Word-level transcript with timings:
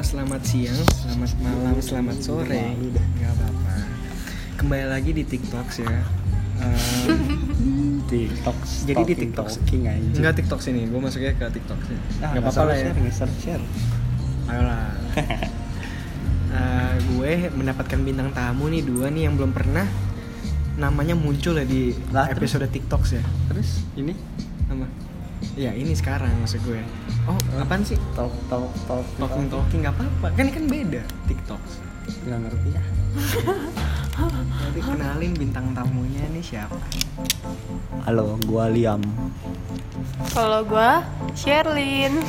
selamat 0.00 0.42
siang, 0.48 0.80
selamat 0.96 1.30
malam, 1.44 1.76
selamat 1.76 2.16
sore. 2.24 2.72
Nggak 2.72 3.32
apa-apa. 3.36 3.74
Kembali 4.56 4.86
lagi 4.88 5.10
di 5.12 5.24
TikTok 5.28 5.68
ya. 5.76 6.00
Ehm, 6.60 8.00
TikTok. 8.08 8.56
Jadi 8.88 9.02
di 9.04 9.14
TikTok. 9.28 9.48
aja. 9.52 9.92
enggak 9.92 10.34
TikTok 10.40 10.60
sini, 10.64 10.88
gue 10.88 11.00
masuknya 11.00 11.36
ke 11.36 11.44
TikTok 11.52 11.80
sih. 11.84 11.96
Nah, 12.16 12.32
Nggak 12.32 12.48
apa-apa 12.48 12.62
lah 12.72 12.76
ya. 12.80 12.90
Share, 12.96 13.12
share, 13.12 13.34
share. 13.44 13.64
Ayolah. 14.48 14.88
Eh, 16.50 16.94
gue 17.14 17.46
mendapatkan 17.54 17.94
bintang 18.02 18.34
tamu 18.34 18.66
nih 18.74 18.82
dua 18.82 19.06
nih 19.06 19.30
yang 19.30 19.38
belum 19.38 19.54
pernah 19.54 19.86
namanya 20.82 21.14
muncul 21.14 21.54
ya 21.54 21.62
di 21.62 21.94
Lah, 22.10 22.26
terus? 22.26 22.50
episode 22.58 22.66
TikTok 22.66 23.06
ya. 23.06 23.22
Terus 23.46 23.86
ini 23.94 24.18
Apa? 24.66 25.09
Ya 25.56 25.72
ini 25.72 25.92
sekarang 25.92 26.30
maksud 26.38 26.60
gue. 26.62 26.80
Oh, 27.24 27.36
apaan 27.56 27.80
sih? 27.80 27.96
talk 28.12 28.30
talk 28.46 28.68
talk 28.84 29.04
Talking 29.16 29.46
talking 29.48 29.78
nggak 29.80 29.92
apa-apa. 29.92 30.26
Kan 30.36 30.42
ini 30.46 30.52
kan 30.52 30.64
beda 30.66 31.00
TikTok. 31.26 31.60
Nggak 32.24 32.38
ngerti 32.44 32.68
ya. 32.70 32.82
Nanti 34.60 34.80
kenalin 34.80 35.32
bintang 35.32 35.66
tamunya 35.72 36.22
nih 36.30 36.44
siapa? 36.44 36.76
Halo, 38.04 38.36
gua 38.44 38.68
Liam. 38.68 39.00
Kalau 40.30 40.60
gua 40.62 41.02
Sherlyn. 41.32 42.20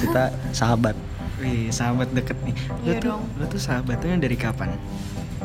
Kita 0.00 0.22
sahabat. 0.50 0.96
Wih, 1.38 1.68
sahabat 1.68 2.08
deket 2.10 2.38
nih. 2.42 2.56
Lu 2.56 2.82
Iya 2.86 2.92
tuh, 2.98 3.06
dong. 3.12 3.22
lu 3.36 3.44
tuh 3.46 3.60
sahabatnya 3.60 4.16
dari 4.16 4.34
kapan? 4.34 4.74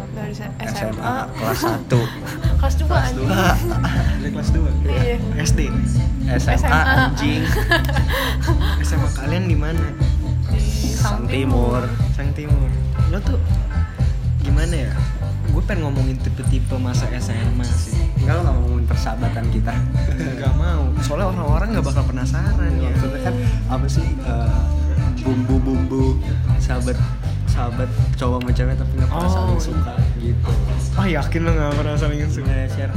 Dari 0.09 0.33
SMA 0.33 0.63
SMA. 0.73 1.15
kelas 1.37 1.61
1 1.63 1.89
Kelas 2.59 2.75
2 2.75 2.91
anjing. 2.91 3.29
Dari 4.21 4.31
kelas 4.33 4.49
2. 4.51 4.89
Iya. 4.89 5.15
SD. 5.39 5.59
SMA 6.37 6.55
SMA. 6.59 6.79
anjing 6.81 7.41
SMA 8.87 9.09
kalian 9.15 9.45
di 9.47 9.57
mana? 9.57 9.85
Di 10.51 10.61
Sang 10.93 11.23
Timur. 11.25 11.81
Sang 12.13 12.29
Timur. 12.33 12.69
Lo 13.09 13.17
tuh 13.21 13.39
gimana 14.41 14.75
ya? 14.89 14.93
Gue 15.49 15.65
pengen 15.65 15.89
ngomongin 15.89 16.17
tipe-tipe 16.21 16.75
masa 16.77 17.09
SMA 17.17 17.65
sih. 17.65 17.97
Enggak 18.21 18.33
lo 18.37 18.41
nggak 18.45 18.55
mau 18.55 18.61
ngomongin 18.65 18.85
persahabatan 18.85 19.45
kita 19.49 19.73
Gak 20.37 20.53
mau. 20.55 20.83
Soalnya 21.01 21.33
orang-orang 21.33 21.67
gak 21.79 21.85
bakal 21.89 22.03
penasaran 22.05 22.71
ya. 22.77 22.91
Maksudnya 22.93 23.21
kan 23.23 23.35
apa 23.71 23.85
sih 23.89 24.05
eh, 24.05 24.61
bumbu-bumbu 25.23 26.19
sahabat 26.59 26.95
sahabat 27.49 27.89
cowok 28.15 28.37
sama 28.39 28.51
cewek 28.53 28.75
tapi 28.75 28.91
nggak 28.95 29.09
pernah 29.09 29.25
Oh. 29.25 29.33
saling 29.33 29.59
suka 29.59 29.93
gitu. 30.17 30.51
Oh 30.95 31.05
yakin 31.05 31.39
lo 31.41 31.51
gak 31.51 31.73
pernah 31.73 31.95
saling 31.95 32.19
suka? 32.25 32.45
Punya 32.45 32.67
share. 32.67 32.93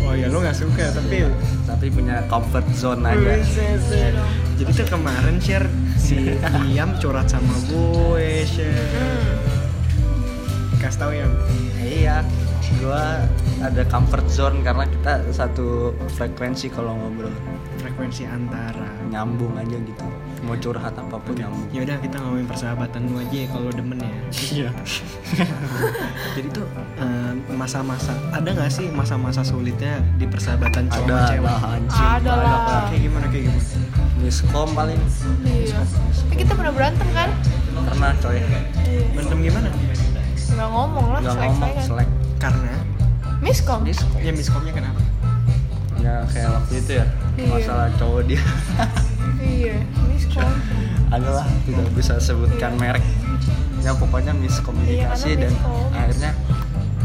Oh 0.00 0.14
ya 0.14 0.26
lo 0.26 0.38
gak 0.40 0.56
suka 0.56 0.84
tapi 0.90 1.16
tapi 1.64 1.86
punya 1.88 2.24
comfort 2.26 2.66
zone 2.72 3.02
aja. 3.04 3.38
Iya. 3.38 4.10
Jadi 4.56 4.70
tuh 4.74 4.86
kemarin 4.90 5.36
share 5.38 5.66
si 5.94 6.36
Liam 6.66 6.96
curhat 6.98 7.26
sama 7.26 7.54
gue 7.66 8.44
share. 8.44 9.38
Kasih 10.76 10.98
tau 10.98 11.12
ya. 11.12 11.26
Iya, 11.80 12.16
gua 12.78 13.24
ada 13.60 13.82
comfort 13.84 14.24
zone 14.26 14.60
karena 14.60 14.84
kita 14.86 15.26
satu 15.30 15.90
frekuensi 16.12 16.68
kalau 16.68 16.94
ngobrol 16.94 17.32
Frekuensi 17.76 18.24
antara. 18.24 18.88
nyambung 19.10 19.52
aja 19.56 19.74
gitu. 19.74 20.06
Mau 20.40 20.56
curhat 20.56 20.92
apa 20.92 21.16
pun. 21.16 21.36
Ya 21.36 21.46
udah 21.76 21.96
kita 21.98 22.16
ngomongin 22.16 22.46
persahabatan 22.46 23.00
lu 23.06 23.18
aja 23.18 23.36
ya 23.36 23.46
kalau 23.46 23.68
demen 23.68 23.98
ya. 23.98 24.10
Iya. 24.50 24.70
Jadi 26.34 26.48
tuh 26.50 26.66
eh, 26.96 27.32
masa-masa 27.50 28.12
ada 28.30 28.48
nggak 28.48 28.68
sih 28.68 28.88
masa-masa 28.88 29.40
sulitnya 29.40 30.00
di 30.16 30.24
persahabatan 30.24 30.88
cowok 30.88 31.06
Ada 31.06 31.28
cewek? 31.28 31.44
lah 31.44 31.60
anjing. 31.70 32.06
Ada 32.16 32.32
lah. 32.32 32.58
Kayak 32.88 33.02
gimana 33.04 33.26
kayak 33.28 33.42
gimana? 33.46 33.62
Miskom 34.18 34.68
paling 34.72 35.00
Iya. 35.42 35.80
Tapi 35.80 36.34
kita 36.36 36.52
pernah 36.52 36.72
berantem 36.72 37.08
kan? 37.10 37.30
pernah 37.80 38.12
coy. 38.16 38.36
Iya. 38.36 38.60
Berantem 39.12 39.38
gimana? 39.40 39.68
Nggak 40.50 40.68
ngomong 40.68 41.06
lah, 41.10 41.20
Nggak 41.20 41.34
selek 41.34 41.48
ngomong 41.48 41.70
kan. 41.70 41.84
selek. 41.84 42.08
Karena 42.36 42.72
Miskom. 43.40 43.80
Miskom. 43.82 44.20
ya 44.20 44.32
miskomnya 44.32 44.72
kenapa? 44.72 45.00
Ya 45.96 46.24
kayak 46.26 46.48
waktu 46.54 46.74
itu 46.76 46.92
ya 46.96 47.06
Iya. 47.36 47.48
masalah 47.50 47.88
cowok 47.94 48.22
dia. 48.26 48.42
Iya, 49.50 49.76
miskom. 50.06 50.50
adalah 51.10 51.42
tidak 51.66 51.88
bisa 51.92 52.14
sebutkan 52.16 52.72
Iya. 52.72 52.80
merek. 52.80 53.04
Ya 53.80 53.92
pokoknya 53.92 54.32
miskomunikasi 54.32 55.28
Iya, 55.28 55.36
dan 55.40 55.52
miskom. 55.52 55.90
akhirnya 55.90 56.32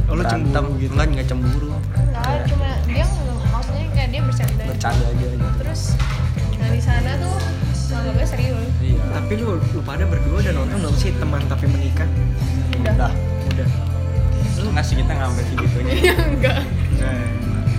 Oh, 0.06 0.14
lu 0.14 0.22
cemburu 0.24 0.70
gitu? 0.78 0.94
Enggak, 0.94 1.08
enggak 1.10 1.26
cemburu. 1.26 1.70
Enggak, 1.74 2.22
Kayak 2.22 2.46
cuma 2.46 2.70
dia 2.86 3.02
nggak- 3.02 3.42
maksudnya 3.48 3.86
kayak 3.90 4.10
dia 4.12 4.22
bercanda. 4.22 4.64
bercanda 4.64 5.06
aja 5.08 5.26
gitu. 5.28 5.48
Terus 5.58 5.82
nah 6.56 6.70
di 6.70 6.80
sana 6.80 7.12
tuh 7.18 7.36
nganggapnya 7.88 8.28
serius. 8.28 8.70
Iya. 8.80 9.02
Tapi 9.12 9.34
lu 9.36 9.46
lu 9.58 9.80
pada 9.82 10.04
berdua 10.04 10.38
udah 10.40 10.54
nonton 10.54 10.78
belum 10.80 10.96
sih 10.96 11.10
teman 11.12 11.42
tapi 11.46 11.66
menikah? 11.66 12.06
Udah. 12.78 13.10
Udah. 13.48 13.68
Lu 14.56 14.70
ngasih 14.72 14.94
kita 14.96 15.12
nggak 15.12 15.28
sampai 15.28 15.46
segitunya. 15.48 15.94
Iya, 16.00 16.14
enggak. 16.28 16.58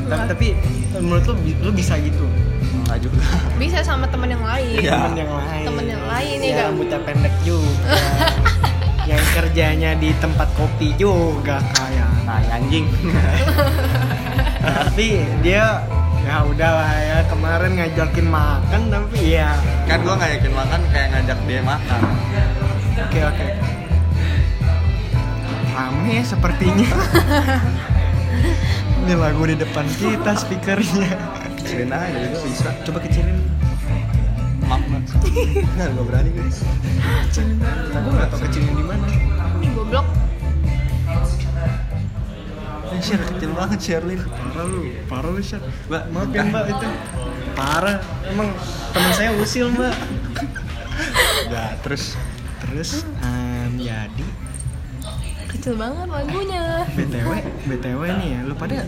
Nah, 0.06 0.22
tapi, 0.25 0.47
tapi 0.88 0.98
menurut 1.00 1.25
lu 1.25 1.34
lu 1.60 1.71
bisa 1.72 1.94
gitu? 1.97 2.27
Enggak 2.86 2.98
juga. 3.02 3.20
Bisa 3.60 3.78
sama 3.82 4.06
teman 4.06 4.30
yang 4.30 4.44
lain. 4.47 4.78
Iya. 4.78 4.94
Temen 5.10 5.19
yang 5.19 5.32
lain. 5.34 5.66
Temen 5.66 5.84
yang 5.91 6.04
lain 6.06 6.36
ya, 6.38 6.47
ya, 6.47 6.62
rambutnya 6.70 6.98
pendek 7.02 7.34
juga. 7.42 7.98
yang 9.10 9.24
kerjanya 9.34 9.91
di 9.98 10.10
tempat 10.22 10.48
kopi 10.54 10.94
juga 10.94 11.58
kayak. 11.74 12.10
Nah, 12.22 12.42
anjing. 12.54 12.86
tapi 14.66 15.22
dia 15.47 15.82
ya 16.26 16.42
udahlah 16.42 16.91
ya 16.91 17.19
kemarin 17.30 17.78
ngajakin 17.78 18.26
makan 18.26 18.82
tapi 18.91 19.38
ya 19.38 19.54
kan 19.86 20.03
gua 20.03 20.18
nggak 20.18 20.30
yakin 20.42 20.53
makan 20.58 20.80
kayak 20.91 21.08
ngajak 21.14 21.38
dia 21.47 21.62
makan. 21.62 22.00
oke 22.98 23.20
oke 23.30 23.47
rame 25.70 26.16
sepertinya 26.26 26.91
ini 29.06 29.14
lagu 29.14 29.42
di 29.47 29.54
depan 29.54 29.86
kita 30.00 30.34
speakernya 30.34 31.14
Kecilin 31.66 31.91
aja 31.91 32.15
juga 32.22 32.38
bisa. 32.43 32.71
coba 32.81 32.99
kecilin 33.03 33.37
Maaf, 34.62 34.82
Mas. 34.87 35.10
Nggak, 35.75 35.88
gak 35.93 36.04
berani 36.04 36.28
gue. 36.31 36.43
kecilin 37.27 37.59
gue 37.59 38.12
nggak 38.12 38.28
tau 38.28 38.38
kecilin 38.41 38.72
di 38.72 38.84
mana 38.84 39.06
Ih, 39.59 39.71
goblok. 39.72 40.06
Eh, 42.87 43.00
share 43.00 43.25
kecil 43.27 43.50
banget, 43.50 43.78
Sherlyn. 43.78 44.21
parah 44.22 44.65
lu 44.65 44.81
parah 45.04 45.28
lu 45.28 45.41
Syar 45.41 45.60
Mbak, 45.84 46.03
maaf 46.09 46.28
ya 46.31 46.43
mbak 46.44 46.65
itu 46.71 46.88
parah 47.53 47.98
emang 48.25 48.48
teman 48.91 49.12
saya 49.12 49.31
usil 49.34 49.66
mbak 49.69 49.94
Enggak, 51.44 51.71
terus 51.83 52.15
terus 52.59 52.91
em, 53.21 53.77
jadi 53.77 54.27
Kecil 55.47 55.75
banget 55.75 56.06
lagunya. 56.06 56.84
btw 56.91 57.31
btw 57.66 58.00
nih 58.16 58.28
ya 58.33 58.41
lu 58.44 58.54
pada 58.54 58.87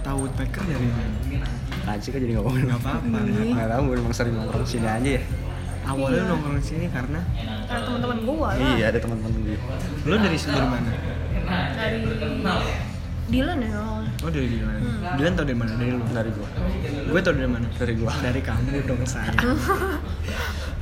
tahu 0.00 0.24
woodpecker 0.24 0.62
dari 0.64 0.86
mana 0.86 1.44
Aji 1.86 2.08
kan 2.08 2.18
jadi 2.18 2.32
ngomongin 2.34 2.64
nggak 2.66 2.80
apa-apa 2.80 3.16
Nggak 3.22 3.68
tahu, 3.68 3.82
gue 3.84 3.96
emang 3.98 4.14
sering 4.14 4.34
nongkrong 4.34 4.64
sini 4.64 4.86
aja 4.86 5.10
ya. 5.12 5.22
awalnya 5.84 6.16
Iya. 6.16 6.30
nongkrong 6.30 6.60
sini 6.60 6.86
karena 6.88 7.20
Karena 7.64 7.82
teman-teman 7.82 8.18
gua 8.22 8.48
lah. 8.50 8.68
Iya, 8.70 8.84
ada 8.88 8.98
teman-teman 8.98 9.32
gue. 9.38 9.58
lu 10.02 10.14
dari 10.16 10.38
dari 10.38 10.66
mana 10.66 10.90
Dari 11.74 11.98
Dylan 13.26 13.58
ya. 13.58 13.70
awalnya. 13.74 14.12
oh 14.18 14.30
dari 14.30 14.48
Dilan 14.50 14.74
Hmm. 14.74 15.16
Dilan 15.16 15.32
tau 15.32 15.44
dari 15.44 15.56
mana 15.56 15.70
dari 15.74 15.90
lu 15.90 16.04
Dari 16.06 16.30
gue. 16.30 16.48
gue 17.04 17.20
tau 17.20 17.32
dari 17.32 17.50
mana 17.50 17.66
Dari 17.70 17.92
gua. 17.94 18.12
dari 18.18 18.40
kamu 18.40 18.68
dong 18.84 19.02
saya 19.04 19.32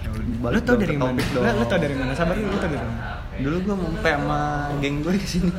lu 0.06 0.22
Balik 0.40 0.62
tau 0.62 0.76
dari 0.76 0.94
mana 0.94 1.18
lu, 1.18 1.40
lu 1.40 1.64
tau 1.64 1.78
dari 1.78 1.94
mana 1.94 2.12
sabar 2.12 2.34
lu 2.34 2.46
lu 2.46 2.56
tau 2.56 2.68
dari 2.68 2.78
mana 2.80 3.02
Dulu 3.34 3.56
gue 3.60 3.74
mumpe 3.76 4.06
sama 4.06 4.40
geng 4.78 5.00
gue 5.00 5.14
di 5.14 5.24
sini. 5.24 5.50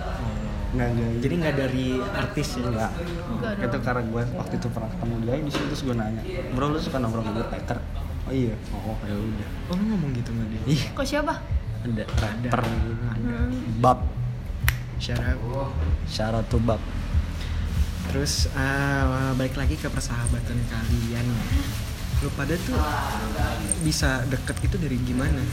Nggak, 0.74 0.90
nggak. 0.90 1.12
jadi 1.22 1.34
nggak 1.38 1.56
dari 1.56 1.88
artis 2.02 2.48
ya 2.58 2.62
enggak. 2.66 2.92
Enggak 3.30 3.54
Itu 3.62 3.78
karena 3.86 4.02
gue 4.04 4.24
waktu 4.34 4.54
itu 4.58 4.68
pernah 4.74 4.90
ketemu 4.90 5.16
dia 5.22 5.34
di 5.38 5.52
situ 5.54 5.66
terus 5.70 5.82
gue 5.86 5.96
nanya, 5.96 6.22
bro 6.52 6.66
lu 6.74 6.80
suka 6.82 6.98
nongkrong 6.98 7.26
di 7.30 7.44
Packer? 7.46 7.78
Oh 8.24 8.34
iya. 8.34 8.56
Oh 8.74 8.98
ya 9.06 9.14
udah. 9.14 9.50
oh 9.70 9.74
lu 9.78 9.84
ngomong 9.94 10.12
gitu 10.16 10.30
sama 10.34 10.44
dia 10.50 10.62
Ih, 10.66 10.82
Kok 10.92 11.06
siapa? 11.06 11.34
ada 11.84 12.04
rapper 12.08 12.62
gitu. 12.64 12.94
Hmm. 12.96 13.52
Bab, 13.84 14.00
syarat 14.98 15.36
syarat 16.08 16.46
tuh 16.48 16.64
Bab. 16.64 16.80
terus 18.08 18.48
ah, 18.56 19.36
balik 19.36 19.56
lagi 19.56 19.76
ke 19.76 19.88
persahabatan 19.88 20.60
kalian 20.72 21.28
lu 22.20 22.30
pada 22.36 22.56
tuh 22.56 22.80
bisa 23.84 24.24
deket 24.28 24.56
itu 24.64 24.76
dari 24.80 24.96
gimana 24.96 25.44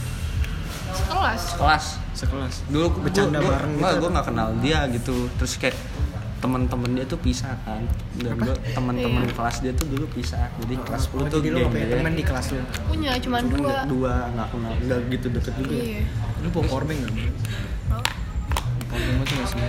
Sekelas. 0.93 1.41
Kelas. 1.55 1.85
sekelas 2.11 2.55
Dulu 2.67 2.85
gue 2.89 3.01
Bercanda 3.03 3.37
gua- 3.37 3.51
bareng 3.53 3.71
Enggak, 3.73 3.89
gitu 3.89 3.97
gue 3.97 4.09
nggak 4.11 4.25
kenal 4.27 4.47
dia 4.59 4.79
gitu. 4.89 5.15
Terus 5.33 5.53
kayak 5.57 5.77
teman-teman 6.37 6.89
dia 6.91 7.05
tuh 7.05 7.17
pisah 7.17 7.53
kan 7.61 7.85
dan 8.17 8.33
gue 8.35 8.49
teman-teman 8.67 9.21
Iya. 9.21 9.31
kelas 9.31 9.55
dia 9.59 9.71
tuh 9.71 9.85
dulu 9.87 10.09
pisah 10.09 10.49
jadi 10.57 10.73
kelas 10.79 11.01
10 11.07 11.13
oh, 11.15 11.25
tuh 11.27 11.37
jadi 11.37 11.47
lu 11.47 11.55
geng 11.55 11.61
gak 11.61 11.71
punya 11.71 11.85
dia. 11.85 11.95
teman 11.95 12.13
di 12.13 12.23
kelas 12.23 12.45
lu 12.49 12.57
Punya 12.83 13.11
cuma 13.15 13.37
Cuman 13.37 13.45
dua. 13.47 13.61
nggak- 13.61 13.85
dua 13.87 14.13
nggak 14.27 14.47
kenal 14.49 14.73
nggak 14.75 14.99
gitu 15.11 15.27
deket 15.29 15.53
juga 15.55 15.75
Iya. 15.75 16.01
lu 16.35 16.47
bawa 16.49 16.63
powerbank 16.65 16.99
gak? 16.99 17.13
Oh. 17.13 18.03
powerbank 18.89 19.13
lu 19.13 19.23
tuh 19.23 19.35
gak 19.37 19.47
sih 19.47 19.61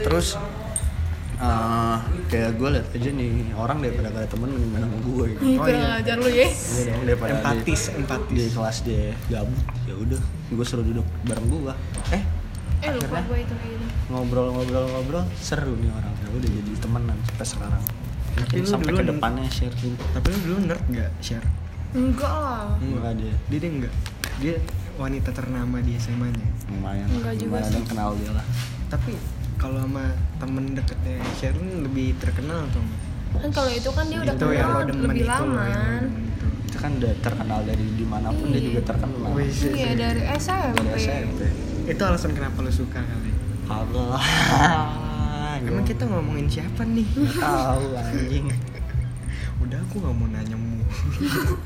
terus 0.00 0.28
Eh, 1.36 1.96
kayak 2.26 2.50
gue 2.54 2.68
liat 2.70 2.86
aja 2.88 3.10
nih 3.10 3.30
orang 3.52 3.78
daripada 3.78 4.08
gak 4.08 4.22
ada 4.22 4.28
temen 4.28 4.48
mendingan 4.48 4.80
sama 4.82 4.98
gue 4.98 5.24
gitu. 5.28 5.42
Oh, 5.56 5.66
iya. 5.66 5.98
ajar 5.98 6.16
lu 6.16 6.28
ya. 6.28 6.46
Iya 6.46 6.82
dong 6.86 7.02
daripada 7.04 7.30
Empatis, 7.32 7.80
di, 7.82 7.92
empatis. 7.96 8.32
di 8.32 8.44
kelas 8.50 8.76
dia 8.80 9.04
gabut 9.28 9.60
ya 9.82 9.94
udah 9.96 10.20
gue 10.48 10.64
suruh 10.64 10.82
duduk 10.82 11.06
bareng 11.22 11.46
gue 11.46 11.74
eh 12.10 12.22
Eh 12.80 12.90
lupa 12.90 13.06
Akhirnya? 13.08 13.22
gue 13.24 13.38
itu 13.40 13.54
kayak 13.56 13.72
gitu. 13.72 13.86
ngobrol-ngobrol-ngobrol 14.08 15.24
seru 15.34 15.72
nih 15.74 15.90
orang 15.90 16.12
ya 16.14 16.28
udah 16.30 16.50
jadi 16.52 16.70
temenan 16.78 17.16
sampai 17.24 17.46
sekarang 17.46 17.82
Tapi 18.34 18.54
lu 18.56 18.66
sampai 18.66 18.86
dulu 18.86 18.98
ke 18.98 19.04
depannya 19.06 19.46
share 19.48 19.74
gitu 19.74 20.04
Tapi 20.12 20.26
lu 20.28 20.38
dulu 20.40 20.58
nerd 20.66 20.84
gak 20.88 21.10
share? 21.18 21.46
Enggak 21.92 22.28
lah. 22.32 22.66
enggak 22.76 23.12
dia 23.16 23.34
Dia 23.48 23.58
dia 23.58 23.70
enggak. 23.72 23.94
Dia 24.36 24.54
wanita 24.94 25.30
ternama 25.30 25.76
di 25.78 25.94
SMA-nya. 25.96 26.46
lumayan 26.68 27.06
Enggak 27.08 27.34
juga 27.36 27.58
lumayan 27.58 27.72
sih. 27.72 27.84
kenal 27.84 28.10
dia 28.14 28.30
lah 28.30 28.46
Tapi 28.88 29.12
kalau 29.56 29.78
sama 29.80 30.04
temen 30.36 30.64
deketnya 30.72 31.16
Sherlyn 31.34 31.82
lebih 31.82 32.14
terkenal 32.16 32.66
atau 32.66 32.80
enggak? 32.80 33.00
Kan 33.34 33.50
kalau 33.50 33.70
itu 33.70 33.90
kan 33.90 34.04
dia 34.06 34.18
udah 34.20 34.34
itu 34.34 34.46
yang 34.48 34.68
lo 34.68 34.72
kenal 34.72 34.86
demen 34.86 35.04
lebih 35.04 35.20
itu 35.20 35.28
lama. 35.28 35.64
demen 35.64 36.02
itu. 36.04 36.46
itu 36.64 36.76
kan 36.76 36.90
udah 36.94 37.12
terkenal 37.20 37.60
dari 37.62 37.86
di 37.88 38.04
mana 38.04 38.28
pun 38.28 38.46
dia 38.46 38.56
Iya. 38.56 38.66
juga 38.68 38.80
terkenal 38.84 39.20
Iya 39.32 39.46
sih. 39.48 39.70
dari 39.94 40.22
SMP. 40.34 40.76
dari 40.80 41.00
SMP 41.00 41.40
Itu 41.86 42.02
alasan 42.02 42.30
kenapa 42.32 42.58
lo 42.58 42.70
suka 42.70 43.00
kali. 43.00 43.32
kagak 43.64 44.06
lah 44.06 44.24
Emang 45.56 45.82
kita 45.82 46.04
ngomongin 46.04 46.46
siapa 46.46 46.82
nih? 46.84 47.06
Tahu 47.34 47.84
anjing 47.94 48.46
Udah 49.62 49.78
aku 49.80 49.94
nggak 49.96 50.14
mau 50.14 50.28
nanya 50.28 50.56
mu. 50.56 50.82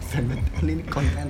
kan 0.07 0.25
ini 0.65 0.83
konten 0.87 1.29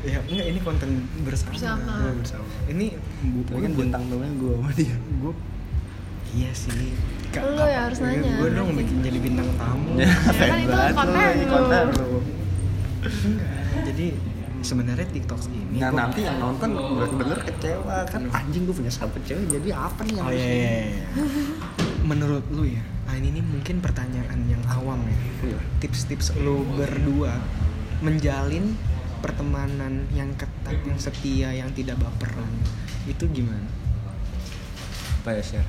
ya 0.00 0.16
enggak 0.22 0.46
ini 0.46 0.60
konten 0.60 0.90
bersama. 1.22 1.52
Bersama. 1.52 1.92
Iya, 1.98 2.12
bersama. 2.16 2.44
Ini 2.66 2.86
bu, 3.22 3.38
Tapi 3.44 3.60
kan 3.60 3.72
bintang 3.74 4.02
tamunya 4.06 4.32
gue 4.34 4.52
sama 4.54 4.70
dia 4.72 4.96
gue 4.96 5.32
Iya 6.30 6.50
sih. 6.52 6.94
Kak, 7.30 7.42
Lu 7.46 7.62
ya 7.62 7.86
harus 7.86 7.98
nanya. 8.00 8.34
Gue 8.38 8.50
dong 8.50 8.74
bikin 8.74 8.96
jadi 9.02 9.18
bintang 9.18 9.48
tamu. 9.54 9.94
Ya, 10.00 10.10
kan 10.34 10.58
itu 10.58 10.78
konten 10.94 11.20
ini 11.30 11.44
lu. 11.44 11.50
konten 11.50 11.84
lu. 11.92 12.10
Enggak. 13.00 13.50
Jadi 13.86 14.06
sebenarnya 14.60 15.06
TikTok 15.08 15.40
ini 15.48 15.80
Nah 15.80 15.88
gua- 15.88 16.00
nanti 16.04 16.20
yang 16.20 16.36
nonton 16.36 16.68
bener-bener 16.76 17.38
kecewa 17.40 18.04
kan 18.04 18.28
anjing 18.28 18.68
gue 18.68 18.76
punya 18.76 18.92
sahabat 18.92 19.24
cewek 19.24 19.48
jadi 19.48 19.72
apa 19.72 20.04
nih 20.04 20.14
yang 20.14 20.24
Oh 20.24 20.28
harus 20.28 20.42
iya, 20.42 20.52
iya, 20.52 20.72
iya. 20.84 21.06
Menurut 22.02 22.44
lu 22.52 22.68
ya, 22.68 22.82
ah, 23.08 23.16
ini 23.16 23.32
nih 23.32 23.44
mungkin 23.46 23.80
pertanyaan 23.80 24.40
yang 24.44 24.60
awam 24.68 25.00
ya. 25.08 25.16
Iya. 25.48 25.60
Tips-tips 25.80 26.36
lu 26.38 26.60
berdua 26.76 27.40
menjalin 28.00 28.76
pertemanan 29.20 30.04
yang 30.10 30.28
ketat, 30.36 30.76
yang 30.82 30.96
setia, 30.96 31.52
yang 31.52 31.72
tidak 31.72 31.96
baperan 31.96 32.52
itu 33.06 33.24
gimana? 33.28 33.64
apa 35.20 35.36
ya 35.36 35.44
share 35.44 35.68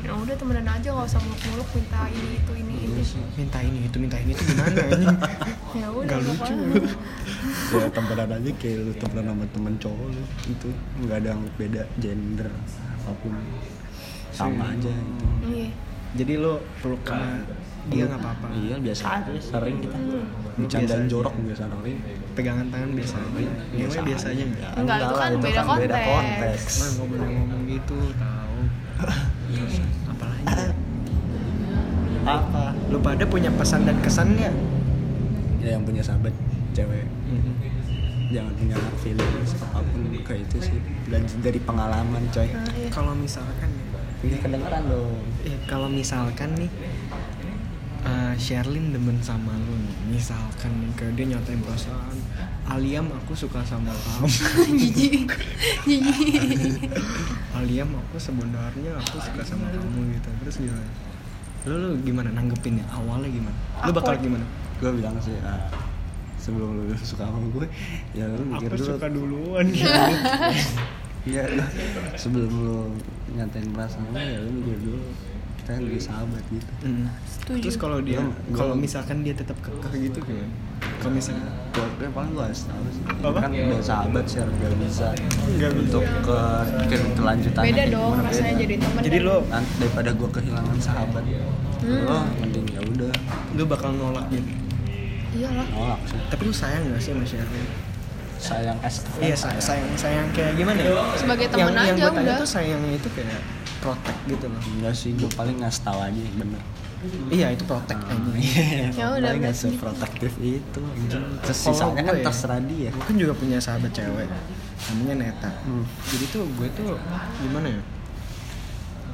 Ya 0.00 0.10
udah 0.10 0.34
temenan 0.34 0.66
aja 0.66 0.88
nggak 0.88 1.06
usah 1.06 1.20
muluk-muluk 1.20 1.68
minta 1.72 2.00
ini 2.08 2.30
itu 2.34 2.52
ini 2.54 2.74
Iya 2.74 2.88
itu. 2.90 3.02
sih. 3.06 3.22
Minta 3.36 3.58
ini 3.60 3.78
itu, 3.82 3.96
minta 3.98 4.16
ini 4.16 4.30
itu 4.30 4.42
gimana 4.42 4.80
anjing? 4.82 5.16
Ya 5.74 5.88
udah 5.88 6.04
Nggak 6.04 6.20
lucu. 6.22 6.54
ya 7.72 7.86
temenan 7.88 8.28
aja 8.30 8.50
kayak 8.54 8.76
lu 8.78 8.92
temenan 8.94 9.24
sama 9.26 9.44
temen 9.48 9.74
cowok 9.78 10.06
lu 10.06 10.22
itu 10.46 10.68
nggak 10.98 11.16
ada 11.18 11.28
yang 11.30 11.42
beda 11.54 11.82
gender 11.96 12.48
apa 12.98 13.12
pun 13.18 13.32
sama 14.30 14.64
aja 14.70 14.90
gitu 14.90 15.26
Iya. 15.42 15.68
Jadi 16.12 16.32
lu 16.36 16.52
peluk 16.78 17.00
sama 17.02 17.40
dia 17.84 18.04
nggak 18.04 18.20
apa-apa. 18.20 18.46
iya 18.54 18.76
biasa 18.78 19.04
aja 19.18 19.32
sering 19.34 19.76
kita 19.80 19.96
Biasa 19.96 20.54
bercandaan 20.54 21.04
jorok 21.08 21.34
biasa 21.40 21.64
sering 21.66 21.96
Pegangan 22.32 22.66
tangan 22.68 22.90
biasa 22.92 23.16
aja. 23.18 23.50
Biasa, 23.72 23.98
biasa 24.02 24.26
aja 24.28 24.42
nggak? 24.46 24.72
Enggak, 24.76 24.96
itu 25.00 25.14
kan 25.14 25.32
beda 25.38 25.60
beda 25.66 25.96
konteks. 26.02 26.72
Nah, 26.74 26.88
nggak 26.92 27.06
boleh 27.08 27.28
ngomong 27.30 27.62
gitu, 27.66 27.96
Apalagi? 30.12 30.44
apa? 32.22 32.64
Lu 32.90 32.98
pada 33.02 33.24
punya 33.26 33.50
pesan 33.54 33.82
dan 33.88 33.98
kesan 34.02 34.38
nggak? 34.38 34.54
ya 35.62 35.78
yang 35.78 35.84
punya 35.86 36.02
sahabat 36.02 36.34
cewek. 36.74 37.06
Jangan 38.32 38.52
punya 38.56 38.74
hard 38.74 38.98
feelings 39.04 39.50
apa 39.60 39.78
pun 39.78 40.02
kayak 40.26 40.42
itu 40.50 40.58
sih. 40.58 40.78
Belajar 41.06 41.38
dari 41.38 41.60
pengalaman 41.62 42.22
coy. 42.34 42.48
Nah, 42.50 42.66
iya. 42.74 42.88
Kalau 42.90 43.14
misalkan 43.14 43.70
ya, 43.70 44.26
ini 44.26 44.36
kedengeran 44.42 44.82
dong. 44.90 45.22
Eh, 45.46 45.58
kalau 45.70 45.86
misalkan 45.86 46.50
nih 46.58 46.70
eh, 48.02 48.34
Sherlyn 48.40 48.90
demen 48.90 49.22
sama 49.22 49.54
lu 49.54 49.74
nih, 49.78 50.18
misalkan 50.18 50.72
nih 50.82 50.90
kayak 50.98 51.12
dia 51.14 51.26
nyatain 51.36 51.60
perasaan 51.62 52.16
Aliam 52.70 53.06
aku 53.10 53.32
suka 53.34 53.58
sama 53.66 53.90
kamu. 54.06 54.26
Jijik. 54.78 55.28
Jijik. 55.82 56.88
Aliam 57.52 57.90
aku 57.90 58.16
sebenarnya 58.16 58.92
aku 58.96 59.18
suka 59.18 59.42
sama 59.42 59.66
kamu 59.70 60.14
gitu. 60.14 60.28
Terus 60.46 60.56
gimana? 60.62 60.90
Lu, 61.62 61.74
lu 61.78 61.88
gimana 62.02 62.28
nanggepin 62.34 62.82
ya? 62.82 62.86
Awalnya 62.90 63.28
gimana? 63.30 63.58
Lu 63.86 63.90
bakal 63.94 64.14
gimana? 64.18 64.46
Gue 64.82 64.90
bilang 64.98 65.14
sih 65.22 65.34
ah, 65.46 65.70
sebelum 66.34 66.74
lu 66.90 66.94
suka 66.98 67.22
sama 67.30 67.38
gue 67.54 67.66
ya 68.18 68.26
lu 68.26 68.42
mikir 68.50 68.74
dulu. 68.74 68.98
duluan. 68.98 69.66
Iya, 71.22 71.46
lu 71.54 71.62
sebelum 72.18 72.50
lu 72.50 72.78
nyatain 73.38 73.70
perasaan 73.70 74.10
lu 74.10 74.18
ya 74.18 74.38
lu 74.42 74.50
mikir 74.58 74.78
dulu. 74.82 75.06
Kita 75.62 75.78
kan 75.78 75.82
lagi 75.86 76.02
sahabat 76.02 76.42
gitu. 76.50 76.72
Hmm. 76.82 77.06
Setuju. 77.30 77.62
terus 77.62 77.78
kalau 77.78 77.98
dia 78.02 78.18
kalau 78.50 78.74
misalkan 78.74 79.22
dia 79.22 79.34
tetap 79.34 79.54
kekeh 79.62 80.10
gitu 80.10 80.18
gimana 80.22 80.50
kalau 80.98 81.18
gue 81.72 81.86
gue 81.96 82.08
paling 82.08 82.32
gue 82.32 82.44
harus 82.44 82.62
tahu 82.64 82.84
sih 82.88 83.02
Apa? 83.22 83.38
kan 83.38 83.50
udah 83.50 83.80
sahabat 83.80 84.24
sih 84.24 84.38
harus 84.38 84.54
gak 84.54 84.74
bisa 84.78 85.08
Nggak 85.50 85.70
bisa. 85.72 85.80
untuk 85.88 86.04
ke 86.20 86.38
ke 86.86 86.96
kelanjutannya 87.12 87.68
Beda 87.68 87.84
dong 87.88 88.12
rasanya 88.20 88.52
beda. 88.52 88.60
jadi 88.60 88.74
temen. 88.76 89.00
jadi 89.02 89.18
kan. 89.18 89.24
lo 89.24 89.36
daripada 89.76 90.10
gue 90.12 90.28
kehilangan 90.30 90.78
sahabat 90.78 91.24
Hmm. 91.82 92.06
lo 92.06 92.14
mending 92.38 92.66
ya 92.68 92.80
udah 92.80 93.10
lu 93.52 93.62
bakal 93.64 93.90
nolak 93.90 94.22
gitu 94.28 94.46
Iyalah. 95.34 95.66
nolak 95.68 96.00
sih 96.04 96.18
tapi 96.28 96.42
lu 96.44 96.52
sayang 96.52 96.82
gak 96.86 97.00
sih 97.00 97.10
sama 97.10 97.24
Sherlyn 97.24 97.66
sayang 98.38 98.78
es 98.80 98.96
Iya 99.18 99.34
say- 99.34 99.58
sayang 99.60 99.90
sayang 99.96 100.26
kayak 100.30 100.54
gimana 100.54 100.78
ya? 100.78 100.94
Sebagai 101.14 101.46
yang, 101.48 101.54
temen 101.56 101.72
yang 101.72 101.86
aja 101.88 101.94
gue 101.96 102.10
tanya 102.12 102.22
udah. 102.24 102.38
tuh 102.38 102.48
sayangnya 102.48 102.90
itu 102.92 103.08
kayak 103.10 103.38
protect 103.80 104.18
gitu 104.28 104.46
loh. 104.46 104.60
enggak 104.68 104.94
sih 104.94 105.10
gue 105.12 105.30
paling 105.32 105.56
ngasih 105.58 105.82
tahu 105.82 105.98
aja 106.00 106.20
yang 106.20 106.36
bener 106.36 106.62
Iya 107.30 107.50
itu 107.50 107.64
protect 107.66 107.98
aja. 107.98 108.30
Ya 109.00 109.06
udah, 109.10 109.30
nggak 109.34 109.54
seprotektif 109.56 110.32
itu 110.38 110.82
anjing. 110.82 111.24
terus 111.42 111.58
sisanya 111.58 112.02
kan 112.06 112.14
gue 112.14 112.22
ya, 112.22 112.26
terserah 112.30 112.60
dia 112.62 112.90
Gue 112.94 113.04
kan 113.10 113.16
juga 113.18 113.32
punya 113.34 113.58
sahabat 113.58 113.90
cewek 113.90 114.28
namanya 114.82 115.14
Neta. 115.18 115.50
Hmm. 115.66 115.82
Jadi 116.10 116.24
tuh 116.30 116.44
gue 116.58 116.68
tuh 116.74 116.94
gimana 117.42 117.68
ya? 117.74 117.82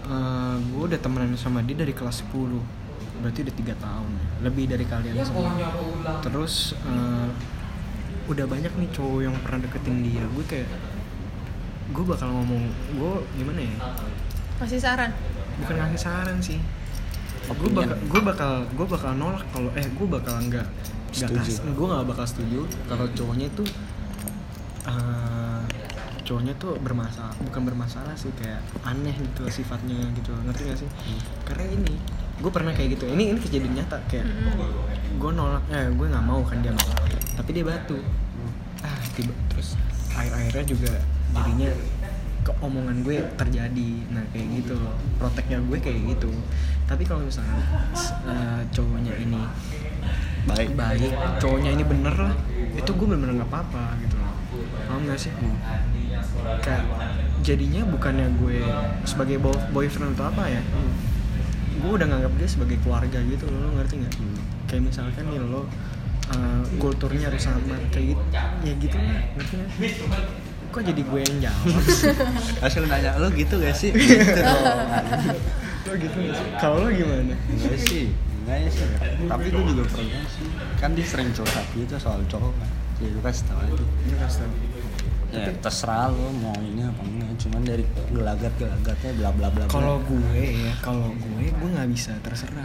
Eh, 0.08 0.56
gue 0.73 0.82
udah 0.88 1.00
temenan 1.00 1.37
sama 1.37 1.61
dia 1.61 1.76
dari 1.76 1.93
kelas 1.93 2.25
10 2.32 2.32
berarti 3.19 3.43
udah 3.44 3.55
tiga 3.58 3.75
tahun 3.82 4.12
lebih 4.46 4.70
dari 4.70 4.87
kalian 4.87 5.19
semua 5.26 5.50
terus 6.23 6.73
eh, 6.87 7.29
udah 8.31 8.46
banyak 8.46 8.73
nih 8.79 8.88
cowok 8.94 9.20
yang 9.26 9.35
pernah 9.43 9.67
deketin 9.67 10.07
dia 10.07 10.23
gue 10.23 10.45
kayak 10.47 10.71
gue 11.92 12.04
bakal 12.07 12.30
ngomong 12.30 12.62
gue 12.95 13.12
gimana 13.37 13.61
ya 13.64 13.75
Masih 14.62 14.78
saran. 14.80 15.11
bukan 15.61 15.75
ngasih 15.76 16.00
saran 16.00 16.38
sih 16.38 16.62
gue 17.50 17.71
bakal 17.71 17.97
gue 17.99 18.21
bakal 18.23 18.52
gue 18.69 18.87
bakal 18.87 19.11
nolak 19.14 19.45
kalau 19.49 19.71
eh 19.73 19.87
gue 19.87 20.07
bakal 20.07 20.35
nggak 20.43 20.67
nggak 21.09 21.28
Setuju. 21.33 21.40
kas- 21.40 21.64
gue 21.64 21.87
nggak 21.87 22.05
bakal 22.07 22.25
setuju 22.25 22.61
kalau 22.85 23.07
cowoknya 23.11 23.49
tuh 23.52 23.69
eh, 24.85 25.62
cowoknya 26.23 26.55
tuh 26.57 26.76
bermasalah 26.78 27.33
bukan 27.40 27.62
bermasalah 27.64 28.12
sih 28.12 28.28
kayak 28.37 28.61
aneh 28.85 29.17
gitu 29.17 29.49
sifatnya 29.49 29.97
gitu. 30.12 30.37
Ngerti 30.45 30.62
gak 30.67 30.78
sih? 30.78 30.88
Karena 31.43 31.64
ini 31.67 31.97
gue 32.38 32.50
pernah 32.52 32.71
kayak 32.71 33.00
gitu. 33.00 33.09
Ini 33.09 33.33
ini 33.33 33.38
kejadian 33.40 33.73
nyata 33.75 33.97
kayak 34.07 34.28
gue 35.17 35.31
nolak 35.33 35.64
eh 35.73 35.88
gue 35.88 36.07
nggak 36.07 36.25
mau 36.25 36.45
kan 36.45 36.61
dia 36.61 36.71
mau 36.71 36.88
tapi 37.33 37.50
dia 37.57 37.64
batu. 37.64 37.97
Ah 38.85 39.00
tiba 39.17 39.33
terus 39.49 39.75
air 40.14 40.31
airnya 40.31 40.64
juga 40.67 40.93
jadinya 41.33 41.71
ke 42.45 42.52
omongan 42.61 43.00
gue 43.02 43.17
terjadi. 43.35 43.90
Nah 44.12 44.25
kayak 44.28 44.47
gitu. 44.61 44.76
Proteknya 45.17 45.59
gue 45.64 45.78
kayak 45.81 46.00
gitu 46.12 46.28
tapi 46.88 47.04
kalau 47.04 47.21
misalnya 47.21 47.61
s- 47.92 48.16
eh, 48.25 48.61
cowoknya 48.71 49.12
ini 49.14 49.40
baik 50.45 50.73
baik 50.73 51.12
cowoknya 51.37 51.71
ini 51.71 51.85
bener 51.85 52.14
lah 52.14 52.35
itu 52.73 52.88
gue 52.88 53.07
bener-bener 53.07 53.35
nggak 53.37 53.50
apa-apa 53.50 53.85
gitu 54.00 54.16
loh 54.16 54.33
paham 54.83 55.04
gak 55.04 55.18
sih 55.18 55.33
kayak 56.59 56.85
jadinya 57.40 57.85
bukannya 57.85 58.26
gue 58.35 58.64
sebagai 59.04 59.37
bo- 59.37 59.61
boyfriend 59.68 60.16
atau 60.16 60.26
apa 60.26 60.49
ya 60.49 60.62
gue 61.78 61.90
udah 61.92 62.07
nganggap 62.07 62.33
dia 62.35 62.49
sebagai 62.49 62.80
keluarga 62.80 63.21
gitu 63.21 63.45
loh 63.47 63.59
lo 63.61 63.76
ngerti 63.76 63.95
nggak 63.99 64.14
Hmm. 64.16 64.37
kayak 64.66 64.83
misalkan 64.85 65.25
nih 65.26 65.38
lo 65.38 65.62
uh, 65.62 65.64
kulturnya 66.76 67.28
harus 67.28 67.40
sama 67.40 67.61
kayak 67.88 68.07
gitu 68.11 68.23
ya 68.64 68.73
gitu 68.75 68.97
lah 68.97 69.21
ngerti 69.35 69.54
nggak 69.54 69.71
kok 70.68 70.83
jadi 70.85 71.00
gue 71.00 71.21
yang 71.23 71.37
jawab 71.40 71.80
sih? 71.83 72.12
Asal 72.64 72.85
nanya 72.85 73.16
lo 73.16 73.33
gitu 73.33 73.57
gak 73.57 73.73
sih? 73.73 73.88
gitu 73.97 74.37
dong. 74.37 74.61
Lo 75.88 75.95
gitu 75.97 76.16
nggak 76.18 76.35
sih 76.35 76.47
kalau 76.57 76.76
lo 76.78 76.90
gimana 76.90 77.35
Enggak 77.49 77.78
sih, 77.80 78.04
enggak 78.38 78.59
sih. 78.68 78.85
Tapi 79.25 79.47
gue 79.47 79.62
juga 79.66 79.85
pernah 79.87 80.25
sih. 80.26 80.47
Kan 80.76 80.90
dia 80.92 81.04
sering 81.04 81.30
curhat 81.33 81.66
gitu 81.73 81.95
soal 81.97 82.21
cowok 82.26 82.52
kan. 82.54 82.71
Jadi 82.97 83.09
lu 83.11 83.21
kasih 83.21 83.45
tau 83.45 83.59
aja. 83.59 83.73
Ini 84.04 84.16
kasih 84.16 84.38
tau. 84.42 84.52
ya 85.28 85.45
terserah 85.54 86.09
lo 86.09 86.33
mau 86.35 86.57
ini 86.57 86.80
apa 86.80 87.04
enggak 87.04 87.37
cuman 87.37 87.61
dari 87.61 87.85
gelagat 88.09 88.49
gelagatnya 88.57 89.12
bla 89.14 89.28
bla 89.28 89.49
bla 89.50 89.64
kalau 89.68 90.00
gue 90.00 90.40
ya 90.40 90.73
kalau 90.80 91.12
gue 91.12 91.52
gue 91.52 91.68
nggak 91.68 91.85
bisa 91.92 92.16
terserah 92.25 92.64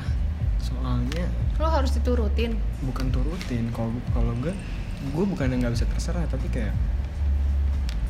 soalnya 0.64 1.28
lo 1.60 1.68
harus 1.68 1.92
diturutin 1.92 2.56
bukan 2.80 3.12
turutin 3.12 3.68
kalau 3.70 3.92
kalau 4.16 4.32
gue 4.40 4.56
gue 5.04 5.26
bukan 5.28 5.52
yang 5.52 5.60
nggak 5.60 5.76
bisa 5.76 5.84
terserah 5.92 6.24
tapi 6.24 6.48
kayak 6.48 6.72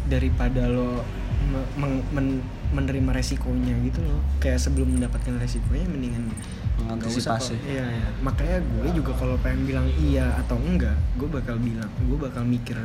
daripada 0.06 0.68
lo 0.68 1.02
me- 1.50 1.70
meng- 1.74 2.06
men- 2.14 2.46
menerima 2.74 3.12
resikonya 3.14 3.78
gitu 3.86 4.02
loh. 4.02 4.20
Kayak 4.38 4.60
sebelum 4.60 4.90
mendapatkan 4.92 5.38
resikonya 5.38 5.86
mendingan 5.86 6.26
Mengantisipasi. 6.74 7.54
iya, 7.64 7.86
iya. 7.86 8.08
Makanya 8.20 8.58
gue 8.60 8.90
juga 8.92 9.14
kalau 9.14 9.38
pengen 9.40 9.64
bilang 9.64 9.86
iya 9.96 10.34
atau 10.36 10.58
enggak 10.58 10.98
gue 11.16 11.30
bakal 11.30 11.56
bilang 11.62 11.88
gue 12.02 12.18
bakal 12.18 12.44
mikir 12.44 12.76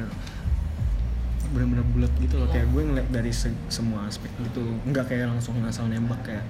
benar-benar 1.48 1.80
bulat 1.96 2.12
gitu 2.20 2.36
loh. 2.36 2.44
Kayak 2.52 2.68
gue 2.68 2.82
ngeliat 2.84 3.08
dari 3.08 3.32
se- 3.32 3.56
semua 3.72 4.04
aspek 4.04 4.28
gitu. 4.44 4.60
Nggak 4.84 5.08
kayak 5.08 5.32
langsung 5.32 5.56
ngasal 5.64 5.88
nembak 5.88 6.20
kayak 6.20 6.44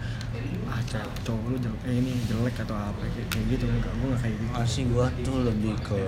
ah 0.67 0.83
cowok 0.83 1.15
cowok 1.23 1.45
lu 1.49 1.57
jelek 1.63 1.81
eh, 1.87 1.95
ini 1.95 2.13
jelek 2.27 2.57
atau 2.67 2.75
apa 2.75 3.07
kayak, 3.07 3.31
kayak 3.31 3.47
gitu. 3.55 3.65
Enggak 3.71 3.93
gue 3.95 4.07
nggak 4.11 4.23
kayak 4.27 4.37
gitu. 4.43 4.55
Sih 4.67 4.85
gua 4.91 5.07
tuh 5.23 5.47
lebih 5.47 5.73
ke 5.87 5.99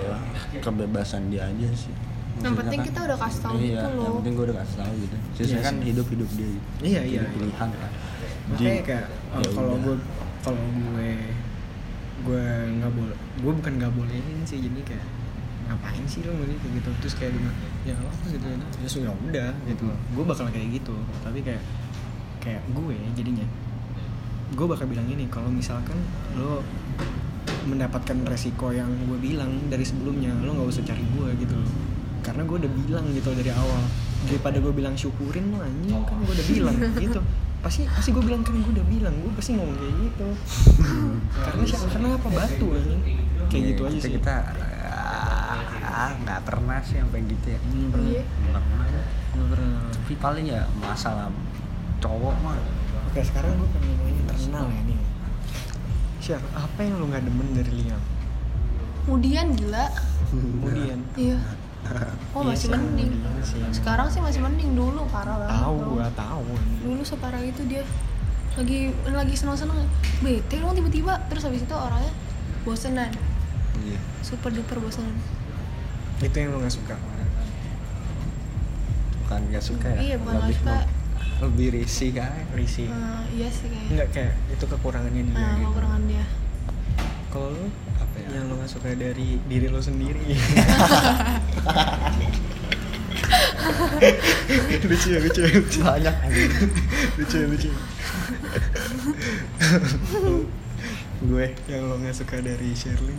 kebebasan 0.59 1.31
dia 1.31 1.47
aja 1.47 1.69
sih 1.71 1.95
yang 2.43 2.57
penting 2.57 2.79
kan- 2.79 2.89
kita 2.89 2.99
udah 3.01 3.17
kasih 3.19 3.39
tahu 3.41 3.55
iya, 3.55 3.63
gitu 3.63 3.77
yang 3.81 3.95
loh. 3.97 4.15
penting 4.19 4.33
gua 4.33 4.45
udah 4.45 4.57
kasih 4.59 4.75
tahu 4.77 4.93
gitu. 4.97 5.15
Sisanya 5.31 5.51
Iya 5.51 5.59
kan 5.61 5.73
sih. 5.73 5.85
hidup 5.87 6.07
hidup 6.09 6.29
dia 6.31 6.49
gitu. 6.49 6.67
Iya, 6.81 7.01
iya. 7.03 7.21
Jadi 7.21 7.33
pilihan 7.35 7.69
kan 7.71 7.91
makanya 8.41 8.57
Jadi, 8.57 8.79
kayak 8.83 9.05
ya 9.07 9.37
uh, 9.37 9.51
kalau 9.53 9.75
gue 9.77 9.95
kalau 10.41 10.63
gue 10.67 11.09
gue 12.21 12.43
nggak 12.77 12.91
boleh 12.91 13.17
gue 13.17 13.51
bukan 13.55 13.73
nggak 13.77 13.91
bolehin 13.93 14.37
sih. 14.43 14.59
Jadi 14.59 14.79
kayak 14.83 15.05
ngapain 15.65 16.03
sih 16.03 16.19
lo 16.21 16.31
ngomong 16.31 16.57
kayak 16.57 16.73
gitu? 16.77 16.89
Terus 16.99 17.13
kayak 17.15 17.31
bilang, 17.31 17.55
ya 17.81 17.93
apa 17.95 18.25
gitu? 18.27 18.45
Ya 18.45 18.57
ya 18.59 18.87
sudah 18.87 19.13
udah 19.15 19.49
gitu. 19.65 19.85
Gue 19.87 20.23
bakal 20.23 20.45
kayak 20.49 20.67
gitu. 20.73 20.95
Tapi 21.21 21.39
kayak 21.41 21.63
kayak 22.39 22.61
gue 22.69 22.95
jadinya. 23.13 23.45
Gue 24.51 24.67
bakal 24.67 24.85
bilang 24.85 25.07
ini 25.07 25.25
kalau 25.27 25.47
misalkan 25.47 25.95
lo 26.35 26.59
mendapatkan 27.61 28.17
resiko 28.25 28.73
yang 28.73 28.89
gue 29.05 29.15
bilang 29.15 29.69
dari 29.69 29.85
sebelumnya 29.85 30.33
lo 30.41 30.57
nggak 30.57 30.67
usah 30.67 30.83
cari 30.83 31.05
gue 31.05 31.29
gitu 31.37 31.53
loh 31.53 31.69
karena 32.21 32.41
gue 32.45 32.57
udah 32.61 32.71
bilang 32.85 33.05
gitu 33.11 33.29
dari 33.33 33.51
awal. 33.51 33.81
Daripada 34.29 34.57
gue 34.61 34.73
bilang 34.73 34.93
syukurin 34.93 35.49
lo 35.49 35.59
anjing 35.61 36.01
kan 36.05 36.15
gue 36.21 36.33
udah 36.33 36.47
bilang 36.47 36.75
gitu. 37.03 37.19
Pasti 37.61 37.85
pasti 37.85 38.09
gue 38.09 38.23
bilang 38.23 38.41
kan 38.41 38.53
gue 38.57 38.71
udah 38.73 38.85
bilang 38.85 39.13
gue 39.17 39.31
pasti 39.37 39.51
ngomong 39.57 39.77
kayak 39.77 39.95
gitu. 40.05 40.27
Karena 41.35 41.63
siapa 41.65 41.85
karena 41.89 42.07
apa? 42.17 42.27
Batu 42.29 42.67
anjing. 42.73 43.01
Kayak 43.51 43.63
gitu 43.75 43.81
aja 43.83 43.97
kita, 43.97 44.05
sih. 44.07 44.13
kita 44.17 44.35
ah, 45.91 46.11
nggak 46.23 46.39
pernah 46.47 46.79
sih 46.81 46.97
sampai 46.97 47.19
gitu 47.27 47.47
ya. 47.51 47.59
Hmm, 47.59 47.89
Iya. 48.07 48.23
nggak 48.23 48.63
pernah. 48.63 48.87
Nggak 49.35 49.47
pernah. 49.51 49.79
Tapi 49.91 50.13
paling 50.17 50.45
ya 50.47 50.61
masalah 50.79 51.27
cowok 51.99 52.35
mah. 52.41 52.57
Oke 53.11 53.19
sekarang 53.27 53.59
gue 53.59 53.67
pengen 53.75 53.87
ngomongin 53.91 54.15
internal 54.23 54.65
ya 54.71 54.81
nih 54.87 54.99
siapa 56.21 56.45
apa 56.53 56.79
yang 56.85 57.01
lo 57.01 57.09
nggak 57.09 57.25
demen 57.25 57.49
dari 57.57 57.71
Liam 57.81 58.01
kemudian 59.01 59.57
gila. 59.57 59.89
Kemudian 60.29 60.99
iya 61.17 61.41
oh 62.37 62.41
masih 62.45 62.69
sih, 62.69 62.71
mending. 62.71 63.11
sih. 63.43 63.59
sekarang 63.75 64.07
sih 64.07 64.21
masih 64.23 64.39
mending 64.39 64.77
dulu 64.77 65.03
parah 65.11 65.35
banget 65.35 65.59
tahu 65.59 65.75
bro. 65.75 65.91
gue 65.97 66.09
tahu. 66.15 66.41
Dulu 66.85 67.01
separah 67.03 67.41
itu 67.43 67.61
dia 67.67 67.83
lagi 68.59 68.91
lagi 69.07 69.35
seneng 69.35 69.57
seneng 69.57 69.79
bete 70.23 70.55
dong 70.59 70.75
tiba-tiba. 70.75 71.13
Terus 71.27 71.43
habis 71.47 71.61
itu 71.63 71.75
orangnya 71.75 72.13
bosenan. 72.63 73.11
Iya. 73.81 73.99
Super 74.23 74.51
duper 74.53 74.77
bosenan. 74.79 75.15
Itu 76.21 76.35
yang 76.37 76.53
lo 76.53 76.57
nggak 76.61 76.75
suka? 76.75 76.95
Bukan 79.25 79.41
nggak 79.49 79.63
suka 79.63 79.87
ya? 79.89 79.99
Iya, 79.99 80.15
bukan 80.21 80.33
nggak 80.37 80.47
lebih 80.47 80.57
suka. 80.59 80.77
lebih 81.41 81.67
risih 81.73 82.09
kan? 82.13 82.43
Risih. 82.53 82.87
Eh, 82.87 83.21
iya 83.33 83.47
sih 83.49 83.67
kayaknya. 83.67 83.91
Enggak 83.91 84.09
kayak 84.13 84.33
itu 84.53 84.65
kekurangannya 84.69 85.21
dia 85.25 85.33
nah 85.33 85.51
gitu. 85.57 85.67
kekurangan 85.73 86.01
dia. 86.05 86.25
Kalau 87.31 87.47
lu 87.55 87.65
apa 88.11 88.19
ya 88.19 88.27
yang 88.35 88.51
lo 88.51 88.59
gak 88.59 88.67
suka 88.67 88.91
dari 88.91 89.39
diri 89.47 89.67
lo 89.71 89.79
sendiri. 89.79 90.19
lucu 94.91 95.07
ya, 95.15 95.19
lucu 95.23 95.39
ya, 95.39 95.51
lucu. 95.55 95.79
banyak 95.79 96.15
lucu 97.15 97.35
ya, 97.39 97.47
lucu. 97.47 97.69
Gue 101.23 101.45
yang 101.71 101.87
lo 101.87 101.95
gak 102.03 102.15
suka 102.19 102.43
dari 102.43 102.75
Sherlyn, 102.75 103.15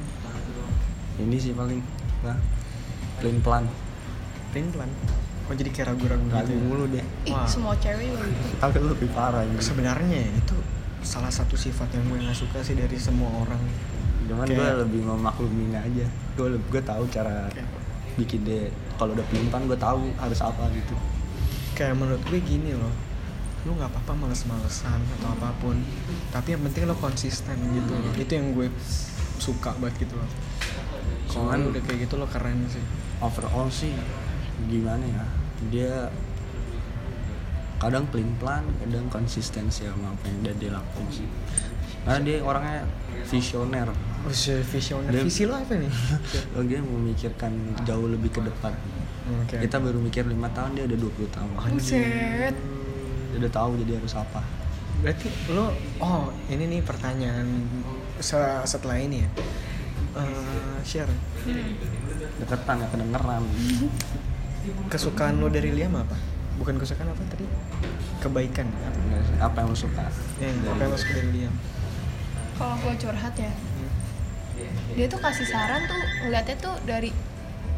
ini 1.23 1.37
sih 1.41 1.57
paling 1.57 1.81
nah 2.21 2.37
plan 3.41 3.65
Plain 4.53 4.69
plan. 4.69 4.91
Oh 5.49 5.55
jadi 5.57 5.73
kayak 5.73 5.97
ragu-ragu 5.97 6.23
ragu 6.29 6.45
gitu. 6.45 6.55
ya? 6.55 6.61
mulu 6.61 6.85
ih 6.93 7.33
Wah. 7.33 7.49
semua 7.49 7.75
cewek 7.81 8.15
gitu 8.15 8.27
tapi 8.63 8.79
lebih 8.79 9.09
parah 9.11 9.43
ini 9.43 9.59
Sebenarnya 9.59 10.29
itu 10.29 10.55
salah 11.03 11.33
satu 11.35 11.59
sifat 11.59 11.91
yang 11.99 12.05
gue 12.13 12.21
gak 12.23 12.37
suka 12.37 12.63
sih 12.63 12.79
dari 12.79 12.95
semua 12.95 13.33
orang. 13.43 13.59
Cuman 14.33 14.49
Kayak- 14.49 14.57
gue 14.59 14.71
lebih 14.89 15.01
memaklumin 15.05 15.77
aja. 15.77 16.07
Gue 16.33 16.57
gue 16.57 16.83
tahu 16.83 17.05
cara 17.07 17.53
Kayak- 17.53 17.69
bikin 18.17 18.41
dia 18.43 18.73
kalau 18.97 19.13
udah 19.13 19.25
pelin 19.29 19.49
plan 19.49 19.69
gue 19.69 19.77
tahu 19.77 20.09
harus 20.17 20.41
apa 20.41 20.65
gitu. 20.73 20.97
Kayak 21.73 22.01
menurut 22.01 22.23
gue 22.25 22.41
gini 22.41 22.73
loh. 22.73 22.93
Lu 23.63 23.77
nggak 23.77 23.93
apa-apa 23.93 24.27
males-malesan 24.27 24.99
atau 25.21 25.29
apa 25.39 25.55
pun 25.61 25.79
tapi 26.33 26.57
yang 26.57 26.65
penting 26.65 26.89
lo 26.89 26.97
konsisten 26.97 27.55
gitu 27.61 27.93
loh. 27.93 28.13
Itu 28.17 28.33
yang 28.33 28.57
gue 28.57 28.73
suka 29.37 29.77
banget 29.77 30.09
gitu 30.09 30.17
loh. 30.17 30.31
Kalau 31.29 31.71
udah 31.71 31.83
kayak 31.85 32.09
gitu 32.09 32.17
lo 32.17 32.27
keren 32.27 32.65
sih. 32.69 32.83
overall 33.23 33.71
sih 33.71 33.95
gimana 34.67 35.07
ya? 35.07 35.25
Dia 35.71 35.93
kadang 37.79 38.07
pelin 38.11 38.31
plan 38.39 38.63
kadang 38.79 39.07
konsistensi 39.11 39.83
sama 39.83 40.11
apa 40.11 40.27
yang 40.27 40.59
dia 40.59 40.71
lakuin 40.71 41.07
sih. 41.11 41.29
Karena 42.03 42.19
dia 42.19 42.37
orangnya 42.43 42.83
visioner 43.27 43.87
visioner 44.25 45.11
Dia- 45.15 45.25
visi 45.25 45.43
lo 45.43 45.55
apa 45.55 45.75
nih 45.75 45.91
dia 46.63 46.81
memikirkan 46.81 47.53
jauh 47.83 48.07
lebih 48.07 48.31
ke 48.31 48.41
depan. 48.41 48.75
Oke. 49.23 49.55
kita 49.57 49.79
baru 49.79 49.99
mikir 49.99 50.27
lima 50.27 50.51
tahun 50.51 50.75
dia 50.75 50.85
udah 50.85 50.99
20 50.99 51.31
tahun. 51.31 51.51
Buset. 51.73 52.55
Dia 53.31 53.37
udah 53.39 53.53
tahu 53.53 53.71
jadi 53.81 53.93
harus 53.97 54.15
apa. 54.15 54.43
Berarti 54.99 55.27
lo 55.49 55.71
oh 55.99 56.23
ini 56.47 56.67
nih 56.69 56.81
pertanyaan 56.81 57.47
se- 58.19 58.63
setelah 58.65 58.97
ini 58.97 59.23
ya. 59.23 59.31
Eh, 60.15 60.77
share 60.83 61.09
Hmm. 61.43 61.75
deketan 62.37 62.77
ya 62.79 62.87
kedengeran. 62.89 63.43
Kesukaan 64.87 65.39
lo 65.39 65.49
dari 65.49 65.71
Liam 65.71 65.97
apa? 65.97 66.15
Bukan 66.55 66.77
kesukaan 66.77 67.09
apa 67.09 67.23
tadi? 67.27 67.47
Kebaikan. 68.21 68.69
Apa 69.39 69.57
yang 69.59 69.71
lu 69.71 69.79
suka? 69.79 70.07
Yang 70.37 70.55
apa 70.69 70.81
yang 70.81 70.91
lo 70.91 70.97
suka 70.97 71.13
dari 71.17 71.31
Liam? 71.33 71.55
Kalau 72.53 72.77
gue 72.77 72.95
curhat 72.97 73.35
ya 73.35 73.51
dia 74.93 75.07
tuh 75.07 75.19
kasih 75.19 75.45
saran 75.45 75.83
tuh 75.85 75.97
ngeliatnya 76.21 76.57
tuh 76.59 76.75
dari 76.83 77.11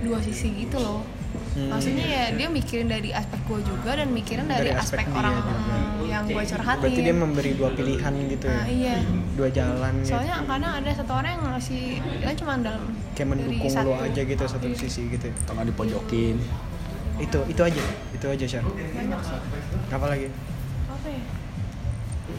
dua 0.00 0.18
sisi 0.20 0.48
gitu 0.56 0.78
loh 0.78 1.02
Hmm. 1.34 1.66
maksudnya 1.66 2.02
ya 2.04 2.24
dia 2.30 2.46
mikirin 2.46 2.86
dari 2.86 3.10
aspek 3.10 3.42
gue 3.44 3.58
juga 3.60 3.94
dan 3.94 4.06
mikirin 4.08 4.46
dari, 4.46 4.70
Dari 4.70 4.72
aspek, 4.72 5.02
aspek 5.02 5.06
dia 5.08 5.18
orang 5.18 5.34
juga. 5.34 5.54
yang 6.04 6.22
gue 6.24 6.42
curhatin 6.46 6.78
berarti 6.80 7.00
dia 7.00 7.14
memberi 7.16 7.50
dua 7.54 7.70
pilihan 7.72 8.12
gitu 8.28 8.44
ya 8.44 8.54
Nah, 8.54 8.66
iya. 8.68 8.96
dua 9.34 9.48
jalan 9.50 9.92
gitu. 9.98 10.10
soalnya 10.14 10.34
kadang 10.40 10.72
ada 10.76 10.90
satu 10.92 11.12
orang 11.12 11.30
yang 11.32 11.42
ngasih 11.48 11.82
dia 11.98 12.32
cuma 12.36 12.52
dalam 12.56 12.82
kayak 13.12 13.28
mendukung 13.28 13.66
dari 13.66 13.82
lo 13.82 13.82
satu. 13.90 13.90
aja 14.04 14.20
gitu 14.24 14.42
satu 14.46 14.66
Iya. 14.68 14.78
sisi 14.78 15.02
gitu 15.10 15.24
ya. 15.26 15.34
atau 15.36 15.52
nggak 15.52 15.66
dipojokin 15.70 16.36
itu 17.16 17.38
itu 17.48 17.62
aja 17.64 17.82
itu 18.12 18.26
aja 18.28 18.44
Syar 18.48 18.62
banyak 18.66 19.20
sih 19.20 19.38
apa 19.90 20.06
lagi 20.06 20.26
apa 20.86 21.06
ya 21.08 21.22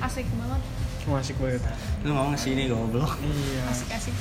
asik 0.01 0.27
banget 0.33 0.61
Wah, 1.05 1.19
asik 1.19 1.37
banget 1.37 1.61
lu 2.01 2.11
mau 2.11 2.29
nge 2.29 2.39
sini 2.39 2.65
goblok. 2.65 3.13
Iya. 3.19 3.61
Asik 3.67 3.89
asik. 3.91 4.15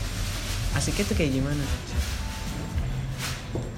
Asiknya 0.72 1.04
tuh 1.04 1.14
kayak 1.14 1.32
gimana? 1.32 1.64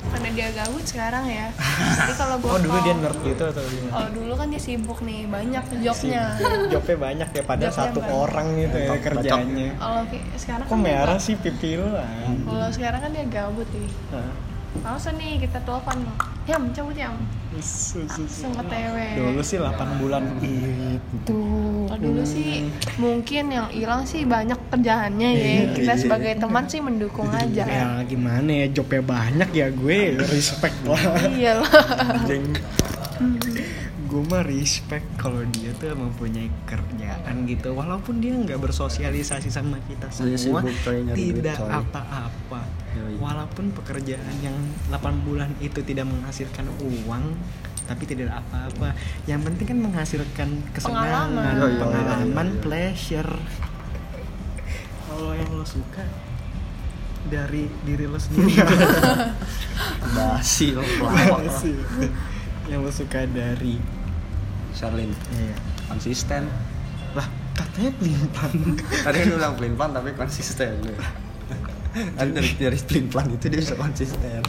Karena 0.06 0.28
dia 0.32 0.48
gabut 0.50 0.80
sekarang 0.82 1.26
ya. 1.26 1.50
Jadi 1.52 2.14
kalau 2.14 2.36
gue 2.42 2.48
oh 2.48 2.58
dulu 2.58 2.78
dia 2.80 2.94
nerd 2.96 3.18
gitu 3.20 3.42
atau 3.44 3.62
gimana? 3.62 3.92
Oh 3.92 4.08
dulu 4.08 4.32
kan 4.32 4.46
dia 4.48 4.58
sibuk 4.58 4.98
nih 5.02 5.26
banyak 5.26 5.64
jobnya. 5.82 6.25
Jobnya 6.72 6.96
banyak 6.96 7.28
ya 7.28 7.42
padahal 7.42 7.68
Jobnya 7.68 7.84
satu 7.84 7.98
banyak. 8.00 8.16
orang 8.16 8.46
gitu 8.56 8.76
ya 8.76 8.88
Bacok, 8.88 9.04
kerjanya. 9.04 9.68
Kalau 9.76 10.02
ki- 10.06 10.26
sekarang 10.36 10.64
kok 10.64 10.72
kan 10.72 10.78
dia 10.78 10.86
merah 10.88 11.18
sih 11.18 11.34
pipi 11.36 11.70
lu 11.75 11.86
lah 11.88 12.08
kalau 12.42 12.68
sekarang 12.70 13.00
kan 13.02 13.10
dia 13.12 13.25
gabut 13.28 13.68
nih. 13.68 13.90
Hah? 14.08 14.30
Langsung 14.85 15.14
nih 15.16 15.45
kita 15.45 15.59
telepon 15.64 15.99
Yam 16.47 16.71
cabut 16.71 16.95
su- 17.59 18.06
langsung 18.06 18.54
ke 18.54 18.64
TW 18.71 18.97
dulu 19.18 19.40
sih 19.42 19.59
8 19.59 19.99
bulan 19.99 20.23
itu 20.38 21.40
Kalau 21.87 21.99
dulu 22.02 22.23
sih 22.23 22.68
mungkin 23.00 23.45
yang 23.50 23.66
hilang 23.71 24.02
sih 24.04 24.26
banyak 24.26 24.59
kerjaannya 24.68 25.30
ya. 25.33 25.42
Iya, 25.42 25.62
kita 25.73 25.92
iya. 25.97 26.02
sebagai 26.02 26.33
teman 26.38 26.64
sih 26.66 26.83
mendukung 26.83 27.30
aja. 27.33 27.64
ya 27.64 27.88
gimana 28.04 28.50
ya 28.64 28.66
jobnya 28.71 29.02
banyak 29.02 29.50
ya 29.54 29.66
gue 29.73 29.99
respect 30.28 30.76
lah. 30.85 31.00
Iya 31.30 31.62
lah 31.62 31.73
mah 34.28 34.42
respect 34.45 35.06
kalau 35.18 35.42
dia 35.54 35.71
tuh 35.78 35.95
mempunyai 35.95 36.50
kerjaan 36.66 37.47
gitu. 37.47 37.73
Walaupun 37.73 38.18
dia 38.18 38.35
nggak 38.35 38.59
bersosialisasi 38.59 39.49
sama 39.49 39.78
kita 39.87 40.11
semua 40.11 40.62
tidak 41.14 41.59
apa-apa. 41.62 42.87
Yoi. 42.97 43.21
walaupun 43.21 43.76
pekerjaan 43.76 44.37
yang 44.40 44.56
8 44.88 45.28
bulan 45.28 45.52
itu 45.61 45.85
tidak 45.85 46.09
menghasilkan 46.09 46.64
uang 46.80 47.37
tapi 47.87 48.02
tidak 48.09 48.42
apa-apa. 48.42 48.99
Yang 49.30 49.40
penting 49.47 49.66
kan 49.71 49.78
menghasilkan 49.78 50.49
kesenangan 50.75 51.30
Pengalaman. 51.30 51.54
Oh, 51.54 51.68
iya, 51.71 51.78
pengalaman 51.78 52.47
iya, 52.47 52.54
iya. 52.54 52.62
pleasure. 52.62 53.33
Kalau 55.06 55.33
yang 55.38 55.50
lo 55.54 55.66
suka 55.66 56.04
dari 57.30 57.71
diri 57.87 58.04
lo 58.11 58.18
sendiri. 58.18 58.59
Basi 60.18 60.75
lo 60.75 60.83
yang 62.71 62.83
lo 62.83 62.90
suka 62.90 63.23
dari 63.30 63.78
Charlene 64.76 65.16
iya. 65.40 65.56
konsisten. 65.88 66.52
Lah 67.16 67.26
katanya 67.56 67.90
pelimpan 67.97 68.52
tadi 69.09 69.16
kan 69.25 69.28
bilang 69.33 69.54
pelin 69.56 69.75
plan 69.75 69.90
tapi 69.97 70.12
konsisten. 70.12 70.76
Kan 71.97 72.28
dari 72.37 72.52
dari 72.61 72.76
pelin 72.76 73.09
plan 73.09 73.25
itu 73.33 73.49
dia 73.49 73.56
bisa 73.56 73.73
konsisten. 73.73 74.45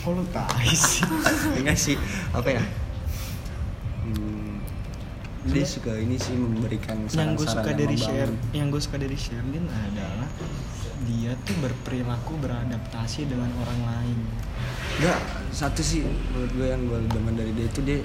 Kok 0.00 0.12
lo 0.16 0.24
tai 0.32 0.72
sih? 0.72 1.04
Enggak 1.60 1.76
sih 1.76 2.00
apa 2.32 2.56
ya? 2.56 2.62
Hmm, 4.08 4.64
dia 5.44 5.68
suka 5.68 5.92
ini 6.00 6.16
sih 6.16 6.32
memberikan 6.32 7.04
yang 7.12 7.36
gue 7.36 7.44
suka 7.44 7.68
yang 7.68 7.84
dari 7.84 7.96
membangun. 8.00 8.16
share 8.16 8.32
yang 8.56 8.66
gue 8.72 8.80
suka 8.80 8.96
dari 8.96 9.18
Sherlyn 9.20 9.66
adalah 9.68 10.28
dia 11.04 11.36
tuh 11.44 11.56
berperilaku 11.60 12.32
beradaptasi 12.40 13.28
dengan 13.28 13.52
orang 13.60 13.80
lain. 13.84 14.18
Enggak 15.04 15.20
satu 15.52 15.84
sih 15.84 16.00
menurut 16.32 16.52
gue 16.56 16.66
yang 16.72 16.82
gue 16.88 16.98
demen 17.12 17.34
dari 17.36 17.52
dia 17.52 17.68
itu 17.68 17.80
dia 17.84 18.00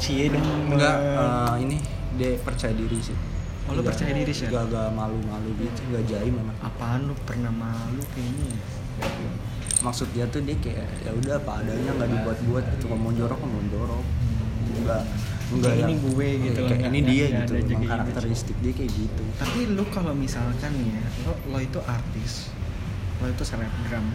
cie 0.00 0.24
dong 0.26 0.42
enggak 0.66 0.96
eh, 0.96 1.54
ini 1.60 1.76
dia 2.14 2.34
percaya 2.38 2.72
diri 2.72 2.98
sih 2.98 3.16
Oh, 3.62 3.76
lu 3.76 3.80
Nggak- 3.80 3.92
percaya 3.94 4.12
diri 4.16 4.32
sih? 4.32 4.46
nggak 4.46 4.64
nggak 4.66 4.88
malu-malu 4.90 5.50
gitu 5.54 5.80
nggak 5.86 6.04
jaim 6.04 6.32
memang 6.34 6.56
apaan 6.60 7.06
lu 7.06 7.14
pernah 7.22 7.52
malu 7.52 8.02
kayaknya 8.10 8.50
ya? 8.50 8.58
maksud 9.80 10.10
dia 10.10 10.26
tuh 10.26 10.42
dia 10.42 10.56
kayak 10.56 10.84
ya 11.00 11.12
udah 11.14 11.38
apa 11.38 11.52
adanya 11.60 11.90
nggak 11.94 12.10
dibuat-buat 12.10 12.64
gitu 12.68 12.84
kalau 12.86 13.00
mau 13.00 13.12
jorok 13.12 13.38
mau 13.38 13.62
jorok 13.64 14.04
enggak 14.72 15.02
enggak 15.50 15.74
ini 15.78 15.94
gue 15.96 16.28
gitu 16.42 16.58
loh, 16.58 16.68
kayak 16.68 16.82
ini 16.84 17.00
dia 17.04 17.24
gitu 17.36 17.52
emang 17.58 17.82
karakteristik 17.86 18.56
dia 18.58 18.72
kayak 18.72 18.90
gitu 18.92 19.22
tapi 19.36 19.60
lu 19.68 19.84
kalau 19.88 20.12
misalkan 20.12 20.72
ya 20.80 21.00
lo, 21.22 21.32
lo 21.46 21.58
itu 21.58 21.78
artis 21.80 22.50
lo 23.18 23.26
itu 23.26 23.42
selebgram 23.42 24.06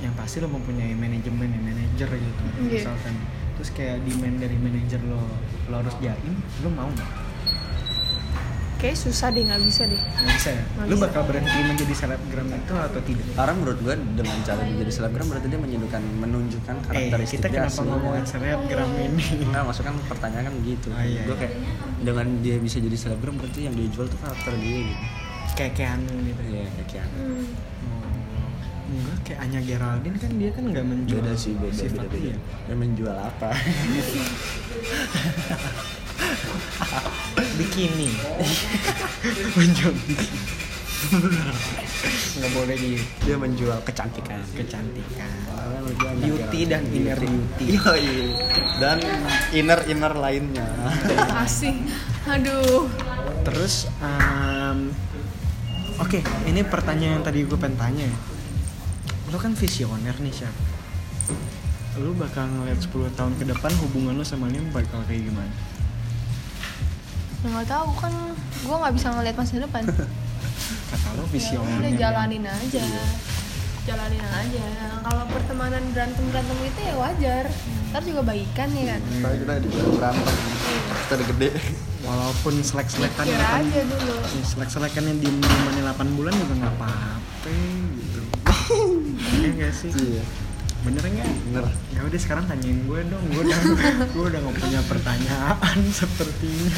yang 0.00 0.14
pasti 0.14 0.38
lo 0.38 0.48
mempunyai 0.48 0.92
manajemen 0.92 1.48
ya 1.48 1.60
manajer 1.60 2.08
gitu 2.10 2.42
Iya. 2.62 2.80
misalkan 2.80 3.14
terus 3.54 3.70
kayak 3.70 4.02
demand 4.02 4.36
dari 4.36 4.56
manajer 4.56 5.00
lo 5.02 5.22
lo 5.66 5.74
harus 5.78 5.94
jaim 5.98 6.34
lo 6.60 6.68
mau 6.68 6.88
nggak 6.88 7.22
Kayak 8.74 9.00
susah 9.00 9.32
deh, 9.32 9.40
nggak 9.40 9.64
bisa 9.64 9.88
deh. 9.88 9.96
nggak 9.96 10.28
bisa 10.34 10.50
ya 10.50 10.60
Nggak 10.66 10.84
lo 10.84 10.92
bisa. 10.92 11.04
bakal 11.08 11.22
berhenti 11.24 11.56
menjadi 11.64 11.94
selebgram 11.96 12.46
itu 12.52 12.74
atau 12.76 13.00
tidak 13.00 13.26
karena 13.32 13.52
menurut 13.54 13.78
gue 13.80 13.94
dengan 14.12 14.36
cara 14.44 14.60
dia 14.60 14.76
jadi 14.76 14.92
selebgram 14.92 15.26
berarti 15.26 15.46
dia 15.48 15.56
menunjukkan 15.58 16.02
menunjukkan 16.20 16.74
eh 16.74 16.84
karakteristik 16.84 17.36
kita 17.38 17.46
dia 17.48 17.58
kenapa 17.64 17.80
ngomongin 17.82 18.24
selebgram 18.28 18.90
ini 19.00 19.24
Enggak, 19.40 19.62
maksudnya 19.64 19.88
kan 19.88 19.96
pertanyaan 20.06 20.44
kan 20.44 20.54
gitu. 20.60 20.88
Ah, 20.90 21.00
iya, 21.00 21.20
gue 21.22 21.32
iya. 21.32 21.40
kayak 21.40 21.54
dengan 21.98 22.26
dia 22.38 22.56
bisa 22.58 22.76
jadi 22.78 22.96
selebgram 22.98 23.34
berarti 23.34 23.60
yang 23.62 23.72
dia 23.72 23.88
jual 23.88 24.04
tuh 24.04 24.18
karakter 24.20 24.52
dia 24.52 24.80
gitu. 24.84 25.04
kayak 25.54 25.72
Keanu 25.72 26.12
gitu 26.20 26.40
Iya, 26.44 26.66
kayak 26.68 26.86
Kian. 26.86 27.08
Hmm. 27.08 27.44
Enggak 28.94 29.18
kayak 29.26 29.40
Anya 29.42 29.60
Geraldine 29.66 30.16
kan 30.22 30.30
dia 30.38 30.50
kan 30.54 30.64
nggak 30.70 30.86
menjual 30.86 31.18
Beda 31.18 31.34
sih, 31.34 31.52
beda, 31.58 31.74
sifat 31.74 32.06
beda, 32.06 32.14
beda. 32.14 32.22
dia 32.22 32.36
Dia 32.38 32.76
menjual 32.78 33.16
apa? 33.18 33.50
bikini 37.54 38.10
menjual 39.58 39.94
bikini 40.06 40.42
nggak 42.34 42.50
boleh 42.50 42.76
di 42.80 42.98
dia 43.22 43.36
menjual 43.38 43.78
kecantikan. 43.86 44.40
kecantikan 44.56 45.30
beauty 46.18 46.60
dan 46.66 46.82
inner 46.90 47.18
beauty 47.20 47.76
Yoi. 47.76 48.34
Dan 48.80 48.98
inner 49.54 49.80
inner 49.86 50.12
lainnya. 50.16 50.66
Asik. 51.38 51.76
Aduh. 52.26 52.88
terus 53.44 53.84
em, 54.00 54.88
oke 56.00 56.24
ini 56.48 56.64
pertanyaan 56.64 57.20
yang 57.20 57.24
tadi 57.24 57.44
gue 57.44 57.58
pengen 57.60 57.76
tanya 57.76 58.04
ya. 58.08 58.16
Lo 59.34 59.42
kan 59.42 59.50
visioner 59.52 60.14
nih 60.16 60.30
Syah 60.32 60.54
lu 61.96 62.14
bakal 62.14 62.46
ngeliat 62.46 62.78
10 62.80 62.90
tahun 63.12 63.32
ke 63.34 63.44
depan 63.48 63.70
hubungan 63.80 64.14
lo 64.14 64.22
sama 64.22 64.46
Lim 64.46 64.70
bakal 64.70 65.02
kayak 65.04 65.26
gimana 65.26 65.50
Ya 67.44 67.52
nggak 67.52 67.68
tahu 67.68 67.92
kan, 67.94 68.08
gue 68.40 68.72
nggak 68.72 68.94
bisa 68.96 69.12
ngeliat 69.12 69.36
masa 69.36 69.60
depan. 69.60 69.84
kata 70.88 71.08
lo 71.12 71.22
Ya 71.22 71.28
visioner 71.28 71.76
udah 71.76 71.92
kan? 71.92 72.00
jalanin 72.00 72.44
aja. 72.48 72.84
Jalanin 73.84 74.24
aja. 74.24 74.64
Kalau 75.04 75.24
pertemanan 75.28 75.84
berantem 75.92 76.24
berantem 76.32 76.56
itu 76.64 76.80
ya 76.80 76.94
wajar. 76.96 77.44
Ntar 77.92 78.00
juga 78.00 78.24
baikan 78.24 78.68
ya 78.72 78.96
kan. 78.96 79.00
Tapi 79.20 79.36
kita 79.44 79.52
di 79.60 79.68
berantem. 79.68 80.36
Kita 81.04 81.12
udah 81.12 81.26
gede. 81.36 81.50
walaupun 82.00 82.54
selek-selekan 82.60 83.24
Pikir 83.24 83.36
kan 83.38 83.60
aja 83.60 83.80
dulu. 83.88 84.14
selek-selekan 84.44 85.04
yang 85.04 85.18
di 85.20 85.28
di 85.28 85.56
mana 85.64 85.92
8 85.92 86.16
bulan 86.16 86.32
juga 86.34 86.52
nggak 86.60 86.74
apa-apa 86.76 87.48
Iya 87.48 87.83
gak 89.64 89.72
sih 89.74 89.90
Iya. 89.90 90.24
bener 90.80 91.00
nggak 91.02 91.28
Bener. 91.46 91.64
ya 91.90 92.00
udah 92.02 92.20
sekarang 92.20 92.44
tanyain 92.44 92.84
gue 92.84 93.00
dong 93.06 93.24
gue 93.26 93.42
udah 93.42 93.60
gue 94.14 94.24
udah 94.26 94.38
nggak 94.38 94.56
punya 94.58 94.80
pertanyaan 94.84 95.78
sepertinya 95.98 96.76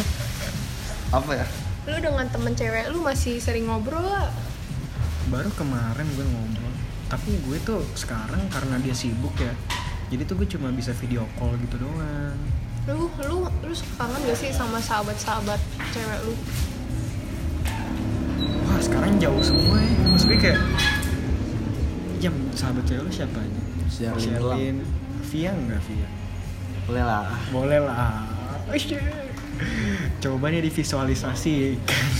Apa 1.08 1.32
ya? 1.34 1.46
Lu 1.86 1.98
dengan 1.98 2.26
temen 2.26 2.50
cewek 2.50 2.90
lu 2.90 2.98
masih 3.00 3.38
sering 3.38 3.66
ngobrol 3.66 4.02
gak? 4.02 4.30
baru 5.26 5.50
kemarin 5.52 6.06
gue 6.08 6.22
ngobrol 6.24 6.70
tapi 7.06 7.34
gue 7.40 7.58
tuh 7.60 7.82
sekarang 7.92 8.46
karena 8.46 8.78
dia 8.78 8.94
sibuk 8.94 9.34
ya 9.36 9.50
jadi 10.06 10.22
tuh 10.22 10.38
gue 10.38 10.46
cuma 10.48 10.70
bisa 10.70 10.94
video 10.94 11.26
call 11.34 11.54
gitu 11.58 11.78
doang 11.78 12.38
Lu, 12.86 13.10
lu, 13.20 13.36
lu 13.60 13.74
suka 13.74 14.06
kangen 14.06 14.22
gak 14.22 14.38
sih 14.38 14.50
sama 14.50 14.78
sahabat-sahabat 14.78 15.58
cewek 15.90 16.20
lu? 16.22 16.34
wah 18.64 18.78
sekarang 18.78 19.18
jauh 19.18 19.42
semua 19.42 19.78
ya 19.78 19.94
maksud 20.04 20.26
gue 20.28 20.38
kayak 20.40 20.58
jam 22.18 22.34
sahabat 22.56 22.84
cewek 22.88 23.02
lu 23.04 23.10
siapa 23.12 23.38
aja 23.38 23.62
Sherlyn. 23.86 24.18
Sherlyn. 24.20 24.76
Via 25.26 25.50
enggak 25.54 25.80
Via? 25.86 26.08
Boleh 26.86 27.04
lah. 27.04 27.26
boleh 27.50 27.80
lah. 27.82 28.22
Coba 30.20 30.52
nih 30.52 30.60
divisualisasikan 30.68 32.10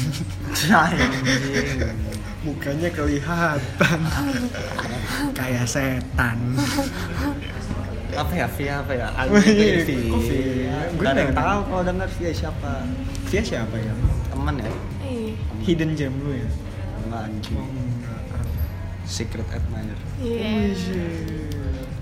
Anjing. 0.57 1.91
mukanya 2.47 2.89
kelihatan. 2.91 4.01
Kayak 5.37 5.67
setan. 5.69 6.39
Apa 8.17 8.33
ya 8.33 8.47
Via? 8.49 8.75
Apa 8.81 8.93
ya? 8.95 9.09
Via? 9.37 10.79
Gue 10.97 11.05
yang 11.05 11.31
nggak 11.31 11.37
tahu 11.37 11.61
kalau 11.69 11.83
denger 11.85 12.09
Via 12.17 12.31
siapa. 12.33 12.73
Via 13.29 13.43
siapa 13.43 13.77
ya? 13.77 13.93
Temen 14.33 14.55
ya? 14.59 14.73
Iya. 15.07 15.35
hidden 15.63 15.91
gem 15.95 16.15
lu 16.23 16.31
ya? 16.35 16.49
Enggak 17.07 17.23
anjing 17.31 17.86
secret 19.07 19.47
admirer. 19.55 19.99
Iya. 20.21 20.75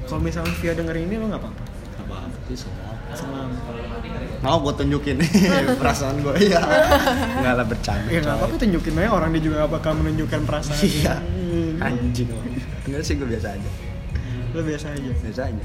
kalau 0.05 0.21
misalnya 0.21 0.53
Via 0.61 0.73
denger 0.77 0.97
ini 1.01 1.15
lo 1.17 1.29
nggak 1.33 1.41
apa-apa? 1.41 1.65
Apa 2.05 2.15
apa 2.29 2.37
sih 2.49 2.59
soal 2.61 2.93
Selamat. 3.15 4.43
mau 4.43 4.59
gue 4.61 4.75
tunjukin. 4.75 5.17
Perasaan 5.81 6.19
gue 6.21 6.35
iya. 6.51 6.61
Nggak 7.41 7.55
lah 7.55 7.67
bercanda 7.69 8.09
Ya 8.11 8.19
nggak 8.21 8.37
apa-apa 8.41 8.57
tunjukin 8.59 8.95
aja. 8.99 9.11
Orang 9.15 9.31
dia 9.37 9.43
juga 9.45 9.55
gak 9.65 9.73
bakal 9.81 9.93
menunjukkan 10.01 10.41
perasaan. 10.45 10.81
iya. 10.83 11.15
Hmm. 11.23 11.79
anjing. 11.79 12.29
Enggak 12.85 13.03
sih 13.07 13.15
gue 13.17 13.29
biasa 13.29 13.49
aja. 13.55 13.71
Lo 14.53 14.61
biasa 14.61 14.87
aja. 14.93 15.13
biasa 15.23 15.43
aja 15.53 15.65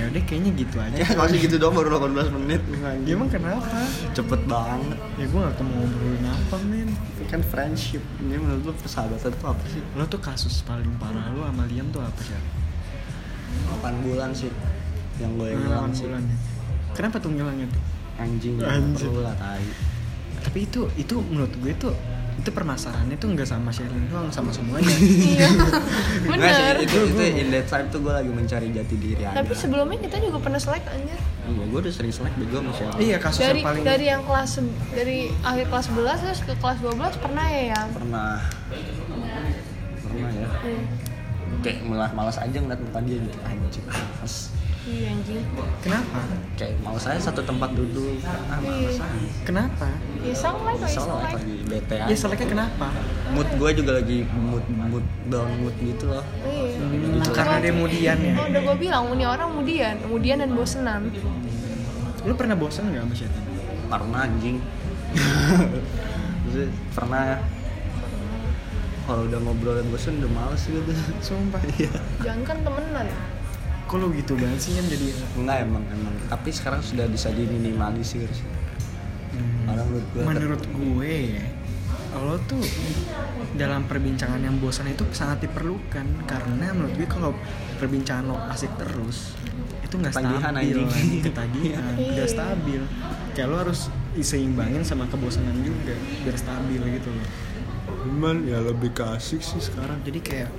Ya 0.00 0.08
udah 0.08 0.22
kayaknya 0.24 0.50
gitu 0.56 0.76
aja. 0.80 0.96
ya 0.96 1.06
masih 1.12 1.38
gitu 1.44 1.60
doang 1.60 1.76
baru 1.76 2.00
18 2.08 2.32
menit 2.40 2.62
Ya 3.04 3.12
emang 3.12 3.28
kenapa? 3.28 3.84
cepet 4.10 4.40
banget 4.48 4.96
Ya 5.14 5.24
gue 5.28 5.40
gak 5.44 5.60
mau 5.60 5.76
ngobrolin 5.76 6.24
apa 6.24 6.56
men. 6.64 6.88
Itu 6.88 7.24
kan 7.28 7.40
friendship 7.44 8.00
ini 8.18 8.34
menurut 8.34 8.64
lu 8.64 8.72
persahabatan 8.74 9.28
itu 9.28 9.44
apa 9.44 9.64
sih 9.68 9.82
Lo 9.92 10.08
tuh 10.08 10.16
kasus 10.18 10.64
paling 10.64 10.88
parah 10.96 11.28
lo 11.30 11.44
sama 11.44 11.68
Liam 11.68 11.92
tuh 11.92 12.00
apa 12.00 12.16
sih? 12.18 12.32
8 12.32 14.00
bulan 14.00 14.32
sih 14.32 14.48
yang 15.20 15.36
gue 15.36 15.52
hilang 15.52 15.92
sih 15.92 16.08
bulan 16.08 16.24
ya. 16.24 16.36
Kenapa 16.90 17.16
tuh 17.20 17.30
ngilangnya 17.30 17.68
tuh? 17.68 17.82
anjing 18.16 18.56
Anjing. 18.60 19.12
lah 19.16 19.36
tai 19.36 19.64
Tapi 20.40 20.58
itu 20.64 20.88
itu 20.96 21.14
menurut 21.20 21.52
gue 21.54 21.72
tuh 21.76 21.92
itu 22.40 22.48
permasalahannya 22.50 23.14
tuh 23.14 23.28
nggak 23.30 23.44
sama 23.44 23.68
Sherlyn 23.68 24.08
doang 24.08 24.28
sama 24.28 24.48
semuanya. 24.48 24.88
Iya. 24.88 25.48
Bener. 26.30 26.74
itu 26.80 26.96
itu 27.06 27.22
in 27.36 27.48
that 27.50 27.66
time 27.66 27.84
tuh 27.86 28.00
gue 28.00 28.08
lagi 28.10 28.28
mencari 28.28 28.68
jati 28.70 28.96
diri 28.96 29.22
aja 29.22 29.36
Tapi 29.36 29.52
sebelumnya 29.52 30.00
kita 30.00 30.16
juga 30.18 30.40
pernah 30.40 30.56
selek 30.56 30.84
anjir. 30.86 31.20
iya 31.42 31.62
gue 31.62 31.78
udah 31.78 31.92
sering 31.92 32.08
selek 32.10 32.32
bego 32.34 32.58
sama 32.58 32.72
siapa 32.72 32.96
iya 32.98 33.16
kasus 33.16 33.40
Dari 33.40 33.52
yang 33.52 33.66
paling 33.66 33.82
dari 33.82 34.04
yang 34.06 34.22
kelas 34.24 34.50
dari 34.90 35.18
akhir 35.42 35.64
kelas 35.66 35.86
11 35.90 36.22
terus 36.22 36.40
ke 36.40 36.52
kelas 36.56 36.78
12 36.80 36.96
pernah 37.20 37.46
ya 37.46 37.62
yang. 37.70 37.88
pernah 37.90 38.32
pernah 40.00 40.30
ya 40.30 40.48
Iya. 40.60 40.82
kayak 41.60 41.78
malah 41.84 42.10
malas 42.10 42.36
aja 42.36 42.56
ngeliat 42.56 42.80
muka 42.80 43.00
dia 43.02 43.16
gitu 43.18 43.38
anjing 43.42 43.84
malas 43.84 44.34
iya 44.90 45.14
anjing. 45.14 45.46
Kenapa? 45.80 46.18
Kayak 46.58 46.74
mau 46.82 46.98
saya 46.98 47.16
satu 47.16 47.40
tempat 47.40 47.70
duduk. 47.72 48.18
Ah 48.26 48.58
males 48.58 48.98
Iya. 48.98 49.06
ah 49.06 49.10
kenapa 49.46 49.86
ya 50.20 50.34
selek 50.34 50.76
lah 50.76 50.90
selek 50.90 51.22
lagi 51.24 51.54
bete 51.64 51.96
ya 51.96 52.16
seleknya 52.18 52.48
kenapa? 52.50 52.86
Mood 53.30 53.48
gue 53.54 53.70
juga 53.78 53.90
lagi 53.96 54.18
mood 54.26 54.66
mood 54.68 55.06
down 55.30 55.50
mood 55.62 55.74
gitu 55.78 56.10
loh. 56.10 56.24
Iya. 56.42 56.82
Hmm, 56.82 57.22
karena 57.30 57.56
dia 57.62 57.72
mudian 57.72 58.18
ya? 58.18 58.34
Oh 58.36 58.46
udah 58.50 58.60
gue 58.66 58.76
bilang 58.76 59.02
ini 59.14 59.24
orang 59.24 59.48
mudian. 59.54 59.96
Mudian 60.04 60.38
dan 60.42 60.50
bosenan. 60.52 61.02
Lu 62.26 62.34
pernah 62.34 62.58
bosan 62.58 62.90
nggak 62.90 63.06
sama 63.06 63.14
Syatin? 63.14 63.44
pernah 63.90 64.22
anjing. 64.22 64.56
Terus 66.50 66.70
pernah 66.94 67.42
kalau 69.02 69.26
udah 69.26 69.38
ngobrol 69.42 69.74
dan 69.74 69.86
bosan 69.90 70.22
udah 70.22 70.30
males 70.30 70.62
gitu. 70.62 70.92
Sumpah. 71.18 71.58
Iya. 71.74 71.90
Jangan 72.22 72.42
kan 72.46 72.56
temenan 72.62 73.06
kok 73.90 73.98
lu 73.98 74.14
gitu 74.14 74.38
banget 74.38 74.60
sih 74.62 74.72
kan 74.78 74.86
jadi 74.86 75.06
enggak 75.34 75.58
emang 75.66 75.82
emang. 75.90 76.14
Tapi 76.30 76.48
sekarang 76.54 76.78
sudah 76.78 77.10
bisa 77.10 77.34
diminimalisir 77.34 78.30
sih. 78.30 78.46
Karena 79.66 79.82
menurut 79.82 80.06
gue 80.14 80.22
menurut 80.22 80.62
gue 80.62 81.14
ya 81.34 81.46
lo 82.10 82.34
tuh 82.42 82.62
dalam 83.54 83.86
perbincangan 83.86 84.42
yang 84.42 84.62
bosan 84.62 84.94
itu 84.94 85.02
sangat 85.10 85.42
diperlukan. 85.42 86.06
Karena 86.22 86.70
menurut 86.70 86.94
gue 86.94 87.08
kalau 87.10 87.34
perbincangan 87.82 88.30
lo 88.30 88.38
asik 88.54 88.70
terus 88.78 89.34
itu 89.82 89.98
nggak 89.98 90.14
stabil 90.14 90.38
anjing. 90.38 90.86
ketagihan 91.26 91.94
nggak 91.98 92.30
stabil. 92.30 92.82
Kayak 93.34 93.48
lo 93.50 93.56
harus 93.58 93.90
seimbangin 94.22 94.86
sama 94.86 95.10
kebosanan 95.10 95.66
juga 95.66 95.98
biar 96.22 96.38
stabil 96.38 96.78
gitu 96.94 97.10
loh. 97.10 97.26
Cuman 98.06 98.46
ya 98.46 98.62
lebih 98.62 98.94
ke 98.94 99.02
asik 99.02 99.42
sih 99.42 99.58
sekarang. 99.58 99.98
Jadi 100.06 100.22
kayak 100.22 100.50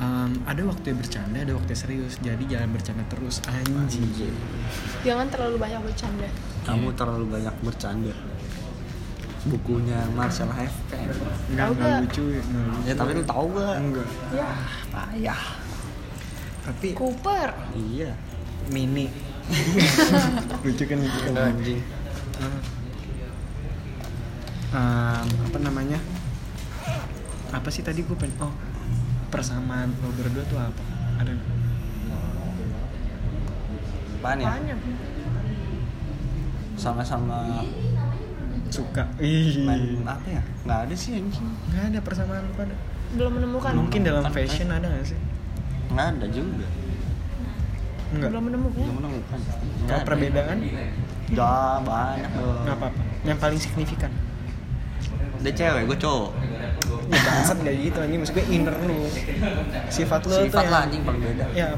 um, 0.00 0.30
ada 0.44 0.62
waktu 0.64 0.92
bercanda 0.96 1.38
ada 1.42 1.52
waktu 1.56 1.72
serius. 1.76 2.20
Jadi 2.20 2.44
jangan 2.48 2.68
bercanda 2.72 3.04
terus. 3.08 3.40
Anjing. 3.48 4.32
Jangan 5.04 5.26
terlalu 5.32 5.56
banyak 5.60 5.80
bercanda. 5.84 6.28
Kamu 6.64 6.88
terlalu 6.96 7.26
banyak 7.30 7.54
bercanda. 7.62 8.14
Bukunya 9.46 10.02
Marcel 10.10 10.50
Hefke 10.50 10.98
nggak 10.98 11.54
Tahu 11.54 11.72
nggak 11.78 11.86
nggak? 11.86 12.02
lucu 12.02 12.22
nggak 12.26 12.64
lucu. 12.66 12.82
Ya 12.90 12.94
tapi 12.98 13.10
lu 13.14 13.22
tahu 13.22 13.46
gak 13.54 13.76
enggak. 13.78 14.08
Ya. 14.34 14.50
Payah. 14.90 15.42
Tapi 16.66 16.88
Cooper. 16.98 17.50
Iya. 17.78 18.10
Mini 18.66 19.06
lucu 20.66 20.82
kan 20.90 20.98
lucu 20.98 21.18
kan 21.22 21.34
anjing. 21.54 21.78
Um, 24.74 25.26
apa 25.46 25.58
namanya? 25.62 26.02
Apa 27.54 27.70
sih 27.70 27.86
tadi 27.86 28.02
gue 28.02 28.16
pengen 28.18 28.34
oh 28.42 28.50
persamaan 29.28 29.92
lo 30.00 30.10
berdua 30.14 30.44
tuh 30.46 30.58
apa? 30.58 30.82
Ada 31.20 31.30
nggak? 31.32 31.56
apaan 34.26 34.42
ya? 34.42 34.48
Banyak. 34.50 34.78
Sama-sama 36.74 37.62
suka. 38.74 39.06
Ih. 39.22 39.62
Main 39.62 40.02
apa 40.02 40.26
ya? 40.26 40.42
Nggak 40.66 40.78
ada 40.90 40.94
sih 40.98 41.14
anjing. 41.14 41.46
Nggak 41.70 41.84
ada 41.94 41.98
persamaan 42.02 42.42
lu 42.42 42.54
pada 42.58 42.74
belum 43.14 43.32
menemukan. 43.38 43.70
Mungkin 43.78 44.00
dalam 44.02 44.26
fashion 44.34 44.68
ada 44.74 44.82
nggak 44.90 45.06
sih? 45.06 45.18
Nggak 45.94 46.06
ada 46.18 46.26
juga. 46.34 46.66
Nggak. 48.18 48.30
Belum 48.34 48.44
menemukan. 48.50 48.82
Belum 48.82 48.96
menemukan. 48.98 49.38
Kalau 49.86 50.00
ada. 50.02 50.06
perbedaan? 50.10 50.58
Udah 51.30 51.78
banyak 51.86 52.30
dong. 52.34 52.62
Nggak 52.66 52.76
apa-apa. 52.82 53.02
Yang 53.22 53.38
paling 53.38 53.60
signifikan? 53.62 54.12
Dia 55.46 55.52
cewek 55.54 55.82
gue 55.86 55.98
cowok 56.02 56.30
ya 57.06 57.20
bangsat 57.22 57.56
nggak 57.62 57.76
gitu 57.82 57.98
anjing. 58.02 58.20
Maksud 58.22 58.34
gue 58.34 58.46
inner 58.50 58.76
lu. 58.86 59.00
Sifat 59.90 60.20
lu 60.26 60.32
tuh 60.32 60.44
sifat 60.46 60.64
yang- 60.66 60.72
lah 60.72 60.80
anjing 60.86 61.02
paling 61.06 61.22
beda. 61.22 61.44
Ya 61.54 61.68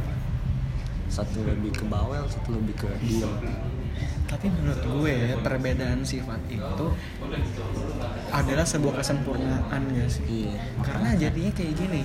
satu 1.08 1.40
lebih 1.40 1.72
ke 1.72 1.84
bawel 1.88 2.24
satu 2.28 2.52
lebih 2.52 2.74
ke 2.76 2.88
diem. 3.00 3.32
Tapi 4.28 4.52
menurut 4.52 4.84
gue 4.84 5.16
perbedaan 5.40 6.04
sifat 6.04 6.36
itu 6.52 6.86
adalah 8.28 8.66
sebuah 8.68 9.00
kesempurnaan 9.00 9.82
gak 9.96 10.10
sih? 10.12 10.44
Iya. 10.44 10.60
Karena 10.84 11.16
jadinya 11.16 11.52
kayak 11.56 11.74
gini 11.80 12.02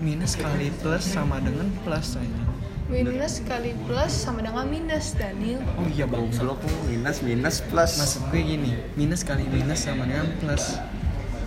minus 0.00 0.40
kali 0.40 0.72
plus 0.80 1.04
sama 1.04 1.36
dengan 1.40 1.68
plus 1.84 2.16
aja 2.16 2.42
minus 2.86 3.42
kali 3.42 3.74
plus 3.82 4.14
sama 4.14 4.46
dengan 4.46 4.62
minus 4.70 5.18
Daniel. 5.18 5.58
Oh 5.74 5.90
iya 5.90 6.06
bang 6.06 6.30
goblok 6.30 6.62
lu 6.62 6.78
minus 6.86 7.18
minus 7.18 7.58
plus. 7.66 7.98
Maksud 7.98 8.22
gue 8.30 8.42
gini 8.46 8.72
minus 8.94 9.26
kali 9.26 9.42
minus 9.50 9.82
sama 9.84 10.06
dengan 10.06 10.30
plus 10.38 10.78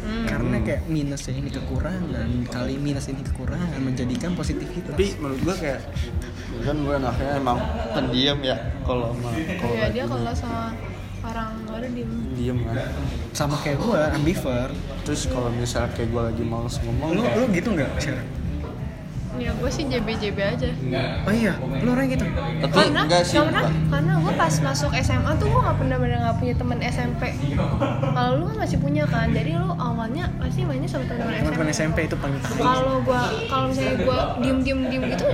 Hmm. 0.10 0.26
karena 0.26 0.58
kayak 0.66 0.82
minusnya 0.90 1.34
ini 1.38 1.50
kekurangan 1.54 2.30
kali 2.50 2.82
minus 2.82 3.06
ini 3.14 3.22
kekurangan 3.22 3.78
menjadikan 3.78 4.34
positivitas. 4.34 4.98
Tapi 4.98 5.14
menurut 5.22 5.40
gue 5.46 5.56
kayak 5.62 5.82
kan 6.66 6.76
gue 6.82 6.96
anaknya 6.98 7.32
emang 7.38 7.58
pendiam 7.94 8.40
ya 8.42 8.58
kalau 8.82 9.14
sama 9.14 9.30
kalau 9.62 9.74
ya 9.78 9.86
dia 9.94 10.04
kalau 10.10 10.34
sama 10.34 10.74
orang 11.22 11.52
baru 11.70 11.88
diem. 11.94 12.12
Diem 12.34 12.60
kan? 12.66 12.90
Sama 13.38 13.56
kayak 13.62 13.78
gue 13.78 14.02
ambivert. 14.18 14.76
Terus 15.06 15.30
kalau 15.30 15.54
misalnya 15.54 15.94
kayak 15.94 16.10
gue 16.10 16.22
lagi 16.34 16.44
males 16.44 16.76
ngomong 16.82 17.10
lu 17.14 17.22
kayak, 17.22 17.38
lu 17.38 17.46
gitu 17.54 17.70
nggak? 17.78 17.92
Ya 19.40 19.52
gue 19.52 19.70
sih 19.70 19.84
JB 19.84 20.08
JB 20.14 20.38
aja 20.38 20.70
oh 21.22 21.34
iya? 21.34 21.54
Lu 21.80 21.90
orang 21.90 22.08
gitu? 22.08 22.26
Tapi 22.60 22.74
karena 22.74 23.02
enggak 23.04 23.24
sih. 23.24 23.40
karena 23.40 23.62
karena 23.88 24.14
gue 24.20 24.34
pas 24.36 24.54
masuk 24.62 24.92
SMA 24.94 25.32
tuh 25.36 25.48
gue 25.48 25.60
nggak 25.60 25.78
pernah 25.78 25.98
bener 25.98 26.18
nggak 26.20 26.38
punya 26.38 26.56
temen 26.56 26.78
SMP 26.82 27.22
kalau 28.10 28.32
lu 28.36 28.44
kan 28.46 28.58
masih 28.60 28.78
punya 28.78 29.04
kan 29.06 29.28
jadi 29.32 29.52
lu 29.56 29.70
awalnya 29.74 30.28
pasti 30.38 30.62
mainnya 30.64 30.86
sama 30.86 31.08
teman-teman 31.08 31.68
SMP 31.68 31.72
SMP 31.72 31.98
itu 32.06 32.16
paling 32.16 32.38
kalau 32.58 33.00
gue 33.00 33.22
kalau 33.48 33.66
misalnya 33.68 33.96
gue 33.98 34.20
diem 34.40 34.58
diem 34.62 34.80
diem 34.88 35.04
gitu 35.10 35.26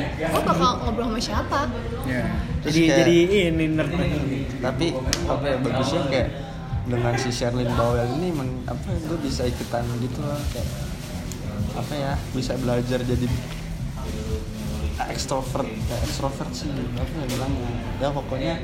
gue 0.00 0.42
bakal 0.46 0.70
ngobrol 0.78 1.06
sama 1.08 1.18
siapa? 1.18 1.60
Ya 2.06 2.24
Terus 2.60 2.72
jadi 2.72 2.80
kayak- 2.80 2.98
jadi 3.00 3.14
ini 3.50 3.64
nerd 3.72 3.90
tapi 4.60 4.86
apa 5.26 5.44
ya 5.44 5.56
bagusnya 5.58 6.02
kayak 6.06 6.28
dengan 6.82 7.14
si 7.14 7.30
Sherlyn 7.30 7.70
Bowell 7.70 8.08
ini 8.14 8.28
men, 8.30 8.48
apa 8.64 8.82
gue 8.90 9.18
bisa 9.20 9.44
ikutan 9.44 9.84
gitu 10.00 10.20
lah 10.20 10.40
kayak 10.50 10.68
apa 11.76 11.94
ya 11.94 12.12
bisa 12.34 12.58
belajar 12.58 13.00
jadi 13.02 13.26
extrovert 15.10 15.66
kayak 15.66 16.02
extrovert 16.04 16.50
sih 16.52 16.70
apa 16.70 17.12
ya 17.14 17.26
bilangnya. 17.30 17.70
Ya 18.00 18.08
pokoknya 18.12 18.54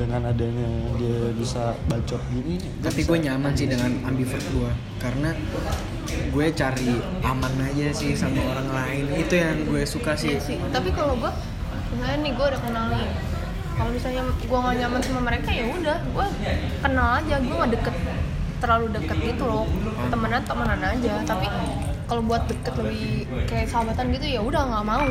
dengan 0.00 0.32
adanya 0.32 0.68
dia 0.96 1.28
bisa 1.36 1.76
bacot 1.84 2.22
gini 2.32 2.56
tapi 2.80 3.04
gue 3.04 3.18
nyaman 3.20 3.52
sih 3.52 3.68
dengan 3.68 3.92
ambivert 4.08 4.40
gue 4.54 4.70
karena 4.96 5.36
gue 6.08 6.46
cari 6.56 6.96
aman 7.20 7.52
aja 7.60 7.92
sih 7.92 8.16
sama 8.16 8.40
orang 8.40 8.68
lain. 8.72 9.04
Itu 9.20 9.34
yang 9.36 9.68
gue 9.68 9.82
suka 9.84 10.16
sih. 10.16 10.40
Sih 10.40 10.56
tapi 10.72 10.94
kalau 10.96 11.18
gue 11.20 11.32
misalnya 11.92 12.18
nih 12.24 12.32
gue 12.32 12.46
udah 12.54 12.60
kenal 12.62 12.84
nih 12.94 13.06
kalau 13.76 13.90
misalnya 13.96 14.22
gue 14.28 14.58
gak 14.60 14.76
nyaman 14.76 15.00
sama 15.00 15.20
mereka 15.24 15.48
ya 15.50 15.64
udah 15.72 15.98
gue 16.04 16.26
kenal 16.84 17.08
aja 17.16 17.34
gue 17.40 17.56
gak 17.56 17.72
deket 17.74 17.96
terlalu 18.60 18.86
deket 18.92 19.18
gitu 19.24 19.44
loh. 19.48 19.64
Temenan 20.12 20.44
temenan 20.44 20.80
aja. 20.84 21.14
Tapi 21.24 21.46
kalau 22.10 22.26
buat 22.26 22.42
deket 22.50 22.74
lebih 22.74 23.22
kayak 23.46 23.70
sahabatan 23.70 24.10
gitu 24.18 24.26
ya 24.26 24.40
udah 24.42 24.66
nggak 24.66 24.82
mau. 24.82 25.06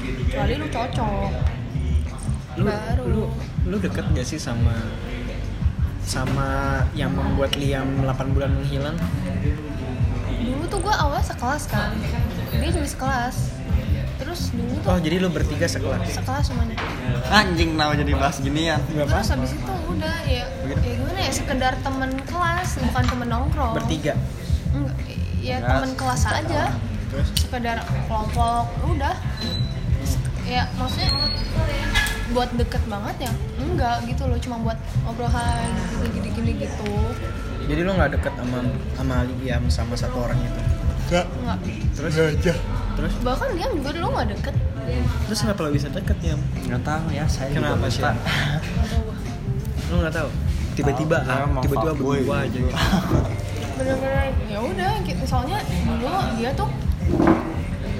Kecuali 0.00 0.52
lu 0.56 0.66
cocok. 0.72 1.30
Lu 2.56 2.64
baru. 2.64 3.04
lu 3.04 3.22
lu 3.68 3.76
deket 3.76 4.04
gak 4.16 4.24
sih 4.24 4.40
sama 4.40 4.72
sama 6.04 6.80
yang 6.96 7.12
membuat 7.12 7.60
Liam 7.60 8.08
8 8.08 8.32
bulan 8.32 8.56
menghilang? 8.56 8.96
Dulu 10.40 10.64
tuh 10.68 10.80
gue 10.80 10.94
awal 10.96 11.20
sekelas 11.20 11.68
kan. 11.68 11.92
Dia 12.56 12.72
juga 12.72 12.88
sekelas. 12.88 13.36
Terus 14.16 14.40
dulu 14.56 14.74
tuh 14.80 14.88
oh 14.96 14.98
jadi 15.04 15.16
lu 15.20 15.28
bertiga 15.28 15.68
sekelas? 15.68 16.08
Sekelas 16.08 16.48
semuanya. 16.48 16.80
Anjing 17.28 17.76
nama 17.76 17.92
jadi 17.92 18.16
bahas 18.16 18.40
ginian? 18.40 18.80
Gak 18.96 19.12
terus 19.12 19.28
habis 19.28 19.52
itu 19.52 19.74
udah 19.92 20.16
ya 20.24 20.48
ya 20.64 20.76
gimana 20.80 21.20
ya 21.20 21.32
sekedar 21.36 21.76
temen 21.84 22.16
kelas 22.24 22.80
bukan 22.80 23.04
temen 23.12 23.28
nongkrong. 23.28 23.76
Bertiga? 23.76 24.16
Enggak, 24.72 25.13
ya 25.44 25.56
Kelas. 25.60 25.68
temen 25.68 25.90
kelas 25.94 26.22
aja. 26.24 26.62
terus? 27.12 27.28
Sekedar 27.36 27.78
kelompok 28.08 28.64
udah. 28.88 29.14
Ya 30.44 30.68
maksudnya 30.76 31.08
buat 32.32 32.50
deket 32.56 32.82
banget 32.88 33.28
ya 33.28 33.32
enggak 33.60 33.96
gitu 34.08 34.24
loh. 34.24 34.38
Cuma 34.40 34.56
buat 34.60 34.78
ngobrol 35.04 35.28
hai 35.28 35.68
gini 36.00 36.08
gini 36.10 36.28
gini 36.32 36.52
gitu. 36.64 36.92
Jadi 37.64 37.80
lu 37.80 37.92
nggak 37.92 38.10
deket 38.16 38.32
sama 38.36 38.58
sama 38.96 39.14
Liam 39.40 39.62
sama 39.68 39.94
satu 39.96 40.16
orang 40.24 40.36
itu 40.40 40.60
enggak 41.04 41.26
enggak 41.44 41.58
terus? 41.94 42.12
Aja. 42.16 42.54
Terus? 42.94 43.12
Bahkan 43.20 43.48
dia 43.56 43.66
juga 43.72 43.90
dulu 43.92 44.06
nggak 44.16 44.28
deket. 44.36 44.54
Terus 45.28 45.38
kenapa 45.40 45.60
lo 45.64 45.70
bisa 45.72 45.88
deket 45.88 46.18
ya 46.20 46.34
nggak 46.68 46.82
tahu 46.84 47.04
ya 47.12 47.24
saya 47.28 47.48
Kenapa 47.52 47.86
sih? 47.88 48.00
lupa. 48.04 48.12
Nggak 49.94 50.12
tahu? 50.12 50.28
Tiba-tiba 50.74 51.16
ah, 51.22 51.46
tiba-tiba 51.62 51.92
berdua 51.94 52.36
aja. 52.44 52.50
Gitu. 52.50 52.66
gitu. 52.66 52.74
bener-bener. 53.74 54.28
Ya 54.50 54.58
udah. 54.60 54.90
gitu 54.92 54.93
soalnya 55.24 55.58
dulu 55.84 56.08
dia 56.36 56.50
tuh 56.52 56.68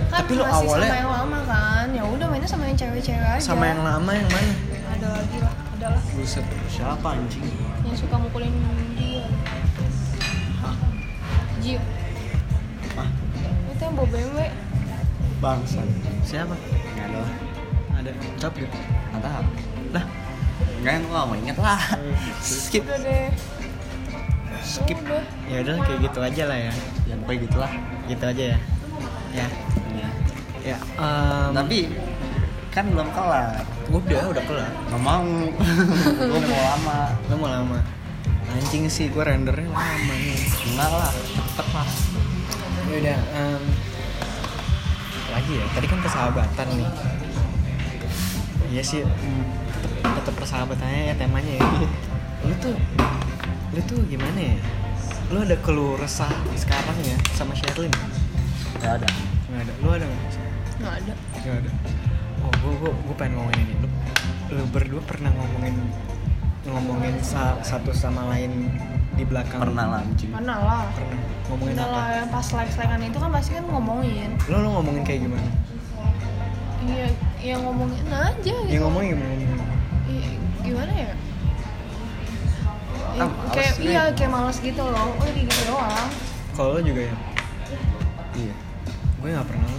kan 0.08 0.22
Tapi 0.22 0.32
lu 0.38 0.42
masih 0.46 0.66
awalnya- 0.68 0.88
sama 0.88 0.96
yang 0.96 1.10
lama 1.10 1.38
kan. 1.44 1.86
Ya 1.90 2.02
udah 2.06 2.26
mainnya 2.30 2.46
sama 2.46 2.64
yang 2.64 2.78
cewek-cewek 2.78 3.18
aja. 3.34 3.42
Sama 3.42 3.64
yang 3.66 3.82
lama 3.82 4.10
yang 4.14 4.28
mana? 4.30 4.52
Ada 4.94 5.08
lagi 5.10 5.38
lah 5.42 5.54
ada 5.74 5.86
lah. 5.98 6.02
Buset 6.14 6.46
siapa 6.70 7.08
anjing? 7.12 7.44
Yang 7.82 7.96
suka 8.06 8.16
mukulin 8.16 8.54
dia. 8.94 9.26
Gio 11.58 11.80
ah 12.94 13.08
itu 13.72 13.82
yang 13.82 13.94
bawa 13.96 14.08
BMW 14.12 14.38
bangsa. 15.40 15.80
Siapa? 16.22 16.54
Nggak 16.94 17.06
ada 17.10 17.20
ada. 17.98 18.10
Gak 18.38 18.50
nggak 18.54 19.22
tahu. 19.24 19.44
Lah. 19.96 20.04
Nggak 20.84 20.92
yang 20.94 21.04
gua 21.08 21.20
mau 21.26 21.36
inget 21.36 21.56
lah. 21.58 21.80
Skip. 22.38 22.84
udah 22.84 22.98
deh 23.00 23.28
skip. 24.74 24.98
Ya 25.46 25.62
udah 25.62 25.74
kayak 25.86 25.98
gitu 26.10 26.18
aja 26.18 26.42
lah 26.50 26.58
ya. 26.58 26.72
Ya 27.06 27.14
pokoknya 27.22 27.40
gitulah. 27.46 27.72
Gitu 28.10 28.24
aja 28.26 28.44
ya. 28.50 28.58
Ya. 29.34 29.46
Ya. 29.94 30.08
ya 30.74 30.76
em, 30.98 31.50
tapi 31.54 31.78
kan 32.74 32.84
belum 32.90 33.08
kelar. 33.14 33.62
Udah 33.94 34.22
udah 34.34 34.42
kelar. 34.42 34.70
Nggak 34.90 35.02
mau. 35.02 35.30
Gua 36.30 36.40
mau 36.42 36.62
lama. 36.74 37.00
Lo 37.30 37.34
mau 37.38 37.50
lama? 37.50 37.78
Anjing 38.54 38.86
sih 38.86 39.10
gue 39.10 39.22
rendernya 39.22 39.66
lama 39.66 40.14
nih. 40.14 40.38
Enggak 40.70 40.90
lah 40.90 41.10
cepet 41.10 41.66
lah. 41.74 41.88
Ya 42.84 42.94
udah 43.00 43.18
em, 43.34 43.62
lagi 45.34 45.52
ya? 45.58 45.66
Tadi 45.74 45.86
kan 45.90 45.98
persahabatan 46.02 46.66
nih. 46.78 46.90
Iya 48.74 48.82
sih 48.82 49.00
tetep 50.02 50.34
persahabatannya 50.38 51.02
ya 51.10 51.14
temanya 51.18 51.52
ya. 51.58 51.66
Lu 52.46 52.54
tuh 52.62 52.74
lu 53.74 53.80
tuh 53.84 53.98
gimana 54.06 54.38
ya? 54.38 54.56
Lu 55.30 55.42
ada 55.42 55.56
keluh 55.58 55.98
resah 55.98 56.30
sekarang 56.54 56.94
ya 57.02 57.16
sama 57.34 57.50
Sherlyn 57.52 57.90
nggak 58.78 59.02
ada. 59.02 59.08
Nggak 59.50 59.60
ada. 59.60 59.72
Lu 59.82 59.88
ada 59.90 60.04
nggak? 60.04 60.22
Nggak 60.78 60.94
ada. 60.94 61.12
Nggak 61.34 61.56
ada. 61.58 61.70
Oh 62.38 62.52
gue 62.54 62.72
gue 62.76 62.90
gue 62.92 63.14
pengen 63.16 63.32
ngomongin 63.36 63.58
ini. 63.60 63.74
Lu, 63.80 63.88
lu 64.52 64.62
berdua 64.70 65.02
pernah 65.02 65.30
ngomongin 65.32 65.74
ngomongin 66.64 67.14
sa- 67.20 67.58
satu 67.60 67.90
sama 67.90 68.30
lain 68.30 68.70
di 69.14 69.24
belakang? 69.26 69.58
Pernah 69.58 69.84
lah 69.90 70.00
anjing. 70.00 70.30
Mana 70.30 70.54
lah. 70.56 70.82
Pernah. 70.94 71.18
Ngomongin 71.50 71.74
Udah 71.74 71.84
apa? 71.84 71.96
lah 71.96 72.06
yang 72.14 72.28
pas 72.30 72.46
like 72.52 72.72
likean 72.72 73.02
itu 73.02 73.18
kan 73.18 73.30
pasti 73.32 73.50
kan 73.52 73.64
ngomongin. 73.66 74.30
Lo 74.46 74.56
lo 74.60 74.68
ngomongin 74.78 75.02
kayak 75.02 75.20
gimana? 75.26 75.48
Iya 76.84 77.06
ya 77.40 77.54
ngomongin 77.58 78.04
aja 78.06 78.52
gitu. 78.54 78.70
ya 78.70 78.78
ngomongin 78.80 79.08
gimana? 79.16 79.32
Ngomongin 79.34 79.50
Iya, 80.04 80.28
gimana 80.60 80.92
ya 80.92 81.10
Ah, 83.14 83.16
Ya, 83.16 83.26
males 83.30 83.52
kayak 83.54 83.72
nih. 83.78 83.86
iya 83.86 84.02
kayak 84.10 84.30
males 84.30 84.58
gitu 84.58 84.82
loh. 84.82 85.06
Oh 85.06 85.22
kayak 85.22 85.34
gitu 85.46 85.60
doang? 85.70 86.08
Kalau 86.52 86.70
lo 86.74 86.80
juga 86.82 87.02
ya? 87.06 87.14
Iya. 88.34 88.54
Gue 89.22 89.28
nggak 89.30 89.46
pernah. 89.46 89.70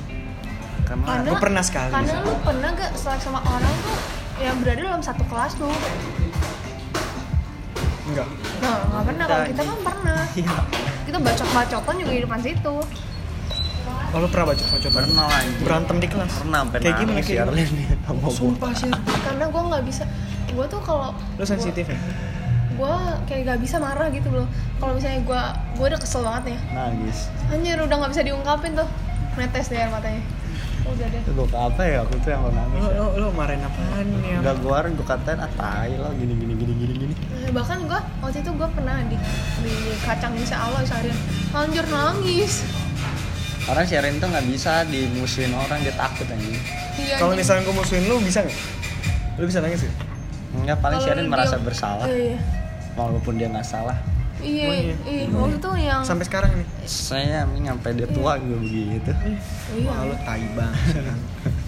Karena 0.86 1.04
karena 1.04 1.30
Gua 1.34 1.40
pernah 1.42 1.64
sekali 1.66 1.90
karena 1.90 2.14
lu 2.22 2.34
pernah 2.46 2.70
gak 2.72 2.92
selek 2.94 3.18
sama 3.20 3.42
orang 3.42 3.76
tuh 3.82 3.98
yang 4.38 4.56
berada 4.62 4.82
dalam 4.86 5.02
satu 5.02 5.24
kelas 5.26 5.58
tuh? 5.58 5.74
Enggak 8.06 8.28
nah 8.62 8.78
nggak 8.86 9.04
pernah. 9.04 9.26
Kalau 9.26 9.46
kita 9.50 9.62
kan 9.62 9.80
pernah. 9.82 10.20
Iya. 10.36 10.52
Kita 11.06 11.18
bacot 11.22 11.50
bacotan 11.54 11.96
juga 12.02 12.12
di 12.12 12.22
depan 12.22 12.40
situ. 12.44 12.76
Oh 14.14 14.20
lo 14.20 14.28
pernah 14.30 14.48
baca 14.52 14.64
baca 14.64 14.90
pernah 14.90 15.26
lah 15.28 15.42
berantem 15.60 15.98
di 16.00 16.08
kelas? 16.08 16.32
Pernah 16.40 16.60
sampai 16.64 16.80
kayak 16.80 16.96
gimana 16.98 17.20
kayak 17.20 17.36
ya, 17.36 17.44
gimana? 17.46 18.32
Sumpah 18.38 18.72
sih. 18.72 18.92
Karena 19.26 19.46
gue 19.50 19.62
nggak 19.66 19.84
bisa. 19.84 20.04
Gue 20.52 20.66
tuh 20.68 20.82
kalau 20.86 21.12
lo 21.12 21.44
sensitif 21.44 21.86
ya 21.90 21.98
gue 22.76 22.94
kayak 23.26 23.42
gak 23.48 23.60
bisa 23.60 23.76
marah 23.78 24.08
gitu 24.10 24.30
loh. 24.30 24.48
Kalau 24.76 24.94
misalnya 24.94 25.22
gue 25.22 25.42
gue 25.76 25.86
udah 25.88 26.00
kesel 26.00 26.22
banget 26.22 26.44
ya. 26.52 26.60
Nangis. 26.74 27.18
Anjir 27.48 27.78
udah 27.78 27.96
nggak 27.96 28.12
bisa 28.12 28.24
diungkapin 28.24 28.72
tuh. 28.74 28.88
Netes 29.36 29.68
deh 29.68 29.78
air 29.78 29.90
matanya. 29.90 30.22
Udah 30.86 31.08
deh. 31.08 31.22
Gue 31.26 31.46
ke 31.46 31.58
apa 31.58 31.82
ya 31.82 31.98
waktu 32.02 32.16
itu 32.16 32.28
yang 32.30 32.42
lo 32.42 32.52
nangis 32.52 32.80
lo 32.80 32.90
ya? 32.90 32.98
lo, 33.00 33.08
lo 33.18 33.28
marahin 33.32 33.62
apaan 33.62 34.06
ya? 34.22 34.38
Udah 34.40 34.54
gue 34.56 34.72
orang 34.72 34.92
gue 34.94 35.04
katain 35.04 35.40
ah 35.40 35.52
tai 35.52 35.92
lo 35.96 36.10
gini 36.14 36.34
gini 36.34 36.54
gini 36.54 36.74
gini 36.76 36.94
gini. 37.02 37.14
Eh, 37.42 37.52
bahkan 37.52 37.84
gue 37.84 38.00
waktu 38.20 38.38
itu 38.40 38.52
gue 38.52 38.70
pernah 38.70 39.02
di 39.04 39.18
di 39.62 39.74
kacang 40.02 40.34
bisa 40.34 40.56
aloy 40.56 40.84
seharian. 40.84 41.18
Anjir 41.52 41.86
nangis. 41.88 42.62
Karena 43.66 43.82
Sharon 43.82 44.22
tuh 44.22 44.30
nggak 44.30 44.46
bisa 44.46 44.86
dimusuhin 44.86 45.50
orang 45.52 45.82
dia 45.82 45.96
takut 45.96 46.30
anjing. 46.30 46.54
Iya 46.96 47.18
kalau 47.18 47.34
misalnya 47.34 47.66
gue 47.66 47.74
musuhin 47.74 48.06
lo 48.06 48.22
bisa 48.22 48.40
nggak? 48.40 48.60
Lo 49.36 49.44
bisa 49.44 49.60
nangis 49.60 49.82
gak 49.82 49.96
Enggak 50.56 50.78
paling 50.80 51.00
Sharon 51.02 51.26
dia- 51.26 51.34
merasa 51.34 51.56
bersalah. 51.58 52.06
iya 52.08 52.38
walaupun 52.96 53.36
dia 53.36 53.48
nggak 53.48 53.64
salah. 53.64 53.96
Iya 54.36 54.68
Oh, 54.68 54.76
iya. 54.76 54.96
iya 55.08 55.26
waktu 55.32 55.58
itu 55.58 55.72
yang 55.80 56.02
sampai 56.04 56.28
sekarang 56.28 56.52
nih 56.60 56.68
saya 56.84 57.48
sampai 57.48 57.92
dia 57.96 58.08
tua 58.12 58.36
juga 58.36 58.58
begitu. 58.60 59.12
Iya. 59.72 59.90
Wah, 59.90 60.04
lo 60.12 60.16
tai 60.22 60.44
banget. 60.52 61.08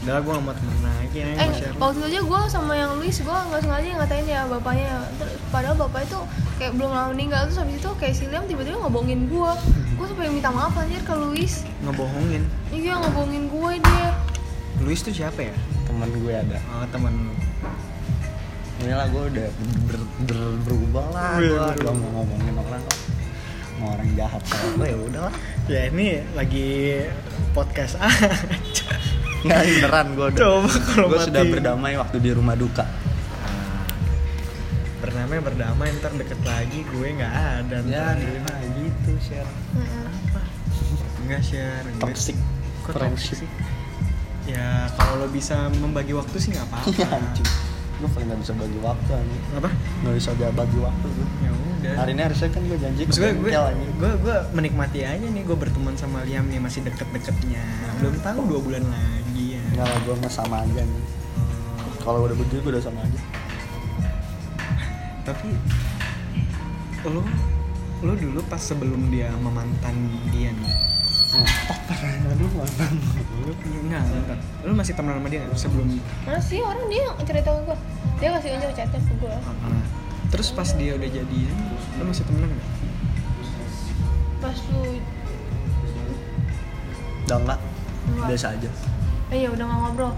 Udah 0.03 0.19
gue 0.19 0.33
temen 0.35 0.77
lagi 0.83 1.19
nih 1.23 1.35
eh 1.39 1.47
waktu 1.79 1.97
itu 1.97 2.07
aja 2.11 2.19
gue 2.27 2.39
sama 2.51 2.73
yang 2.75 2.91
Luis 2.99 3.17
gue 3.17 3.37
nggak 3.47 3.61
sengaja 3.63 3.87
ngatain 3.97 4.27
ya 4.27 4.41
bapaknya. 4.45 4.99
Ter- 5.15 5.39
padahal 5.47 5.75
bapak 5.79 6.05
itu 6.05 6.19
kayak 6.59 6.71
belum 6.75 6.91
lama 6.91 7.09
meninggal. 7.15 7.47
Terus 7.47 7.57
habis 7.63 7.79
itu 7.79 7.89
kayak 7.97 8.13
si 8.13 8.23
Liam 8.27 8.43
tiba-tiba 8.45 8.77
ngebohongin 8.83 9.31
gue 9.31 9.51
gue 9.97 10.05
sampai 10.05 10.29
minta 10.29 10.51
maaf 10.51 10.75
anjir 10.75 11.01
ke 11.01 11.13
Luis. 11.15 11.63
Ngebohongin? 11.81 12.43
Iya 12.75 12.99
ngebohongin 12.99 13.43
gue 13.47 13.71
dia. 13.79 14.09
Luis 14.83 14.99
tuh 15.01 15.15
siapa 15.15 15.39
ya? 15.39 15.55
Teman 15.87 16.11
gue 16.11 16.33
ada. 16.35 16.59
Oh 16.75 16.85
temen 16.91 17.31
lu 18.77 18.83
ini 18.83 18.93
lah 18.93 19.07
gue 19.07 19.23
udah 19.27 19.47
ber, 19.83 19.97
ber- 20.23 20.57
berubah 20.63 21.05
lah. 21.09 21.29
Iya, 21.35 21.47
gue 21.47 21.57
berubah. 21.57 21.73
gak 21.83 21.95
mau 21.95 22.09
ngomongin 22.15 22.53
orang 22.55 22.81
kok. 22.83 22.97
Mau 23.77 23.87
orang 23.91 24.09
jahat 24.11 24.41
kayak 24.43 24.69
gue 24.71 24.87
ya 24.87 24.97
udah 25.03 25.21
lah 25.23 25.35
ya 25.67 25.81
ini 25.87 26.07
lagi 26.33 26.67
podcast 27.51 27.93
aja. 28.01 28.85
Nggak 29.39 29.59
beneran 29.63 30.07
gue 30.13 30.25
udah. 30.27 30.39
Coba 30.39 30.69
kalau 30.83 31.07
gue 31.07 31.19
sudah 31.23 31.43
berdamai 31.43 31.93
waktu 31.95 32.17
di 32.19 32.31
rumah 32.31 32.53
duka. 32.53 32.85
Berdamai 34.97 35.37
berdamai 35.39 35.87
ntar 35.97 36.13
deket 36.13 36.41
lagi 36.41 36.81
gue 36.83 37.07
nggak 37.13 37.33
ada 37.33 37.77
ya 37.83 38.13
rumah 38.13 38.57
gitu 38.75 39.11
share. 39.19 39.51
Nggak 41.23 41.41
share 41.43 41.85
toxic 41.97 42.37
Kok 42.83 42.93
toxic? 42.95 43.41
Sih? 43.41 43.49
ya 44.47 44.87
kalau 44.95 45.19
lo 45.19 45.27
bisa 45.27 45.67
membagi 45.75 46.15
waktu 46.15 46.39
sih 46.39 46.49
nggak 46.49 46.65
apa-apa. 46.65 46.87
Iya 46.87 47.07
gue 47.97 48.09
paling 48.13 48.27
gak 48.29 48.39
bisa 48.45 48.53
bagi 48.53 48.79
waktu 48.85 49.11
anjing. 49.17 49.43
Apa? 49.57 49.69
Gak 50.05 50.13
bisa 50.13 50.29
bagi 50.37 50.77
waktu 50.77 51.07
gue 51.09 51.27
ya 51.41 51.51
udah. 51.51 51.93
Hari 51.97 52.11
ini 52.13 52.21
harusnya 52.21 52.49
kan 52.53 52.61
gue 52.65 52.77
janji 52.77 53.01
ke 53.05 53.09
Maksud 53.09 53.21
gue, 53.21 53.33
gue, 53.41 53.51
gue, 53.97 54.11
gue 54.21 54.37
menikmati 54.53 54.99
aja 55.01 55.25
nih 55.25 55.43
gue 55.45 55.57
berteman 55.57 55.95
sama 55.97 56.21
Liam 56.25 56.45
nih 56.49 56.61
masih 56.61 56.85
deket-deketnya. 56.85 57.63
Belum 57.97 58.15
tahu 58.21 58.39
dua 58.45 58.59
bulan 58.61 58.83
lagi 58.85 59.57
ya. 59.57 59.63
Enggak 59.73 59.87
lah 59.89 59.99
gue 60.05 60.15
mah 60.21 60.31
sama 60.31 60.55
aja 60.61 60.81
nih 60.85 61.03
Kalau 62.05 62.19
udah 62.23 62.35
begitu 62.37 62.61
gue 62.61 62.71
udah 62.77 62.83
sama 62.85 62.99
aja. 63.01 63.21
Tapi 65.25 65.49
lo 67.07 67.21
lo 68.05 68.13
dulu 68.13 68.39
pas 68.45 68.61
sebelum 68.61 69.09
dia 69.09 69.33
memantan 69.41 69.95
dia 70.29 70.53
nih 70.53 70.96
Mantan 72.57 72.93
enggak 73.87 74.03
bentar. 74.03 74.37
lo 74.65 74.73
masih 74.73 74.93
temenan 74.97 75.21
sama 75.21 75.29
dia 75.29 75.39
nggak 75.45 75.59
sebelum? 75.59 75.87
Mana 76.25 76.39
sih 76.41 76.59
orang 76.59 76.85
dia 76.89 77.01
yang 77.05 77.15
cerita 77.23 77.49
ke 77.53 77.61
gue 77.63 77.77
dia 78.17 78.29
kasih 78.33 78.49
aja 78.57 78.67
chatnya 78.73 78.99
ke 78.99 79.13
gue 79.21 79.35
Ah, 79.45 79.83
terus 80.33 80.49
pas 80.51 80.69
dia 80.73 80.91
udah 80.97 81.09
jadian 81.09 81.57
lo 82.01 82.03
masih 82.09 82.23
temenan 82.25 82.49
nggak? 82.49 82.69
Pas 84.41 84.57
lu 84.73 84.83
Udah 87.27 87.37
enggak. 87.43 87.59
Biasa 88.23 88.55
aja. 88.55 88.69
Eh 89.35 89.43
ya 89.43 89.49
udah 89.51 89.65
nggak 89.67 89.79
ngobrol. 89.83 90.13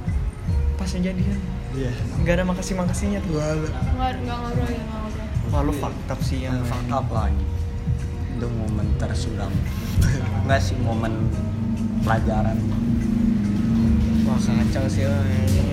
Pas 0.77 0.89
jadian 0.93 1.39
Iya. 1.73 1.91
Nggak 2.21 2.33
ada 2.37 2.45
makasih 2.45 2.73
makasihnya 2.77 3.19
tuh. 3.25 3.37
Nggak 3.37 4.21
nggak 4.25 4.37
ngobrol 4.37 4.69
ya 4.69 4.81
nggak 4.81 4.99
ngobrol. 5.01 5.27
Wah 5.49 5.61
fucked 5.73 6.11
up 6.13 6.19
sih 6.21 6.45
yang 6.45 6.61
up 6.93 7.09
lagi 7.09 7.45
Itu 8.37 8.45
momen 8.53 8.87
tersuram. 9.01 9.49
Enggak 10.45 10.61
sih 10.61 10.77
momen 10.77 11.13
pelajaran. 12.03 12.57
Wah 14.27 14.37
kacau 14.37 14.85
sih 14.85 15.03
lo 15.09 15.19
ini. 15.25 15.69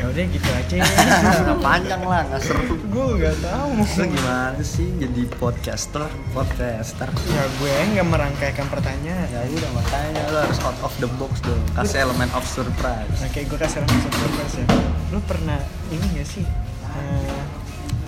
Ya 0.00 0.08
udah 0.08 0.24
gitu 0.32 0.48
aja. 0.48 0.74
Ya 0.80 0.84
Nggak 1.44 1.60
panjang 1.60 2.02
lah 2.08 2.24
nggak 2.24 2.40
seru. 2.40 2.72
Gue 2.88 3.20
nggak 3.20 3.36
tahu. 3.44 3.68
Lu 3.84 4.04
gimana 4.08 4.60
sih 4.64 4.88
jadi 4.96 5.22
podcaster 5.36 6.08
podcaster? 6.32 7.04
Ya 7.28 7.44
gue 7.60 7.72
nggak 7.92 8.08
merangkaikan 8.08 8.64
pertanyaan. 8.72 9.28
Ya 9.28 9.44
udah 9.44 9.70
makanya 9.76 10.22
lu 10.32 10.38
harus 10.40 10.58
out 10.64 10.78
of 10.80 10.92
the 11.04 11.08
box 11.20 11.44
dong. 11.44 11.60
Kasih 11.76 12.08
elemen 12.08 12.32
of 12.32 12.48
surprise. 12.48 13.12
Nah 13.20 13.28
kayak 13.28 13.52
gue 13.52 13.58
kasih 13.60 13.84
langsung 13.84 14.12
surprise 14.16 14.54
ya. 14.56 14.66
Lu 15.12 15.20
pernah 15.28 15.60
ini 15.92 16.06
gak 16.16 16.24
sih? 16.24 16.48
Eh, 16.96 17.42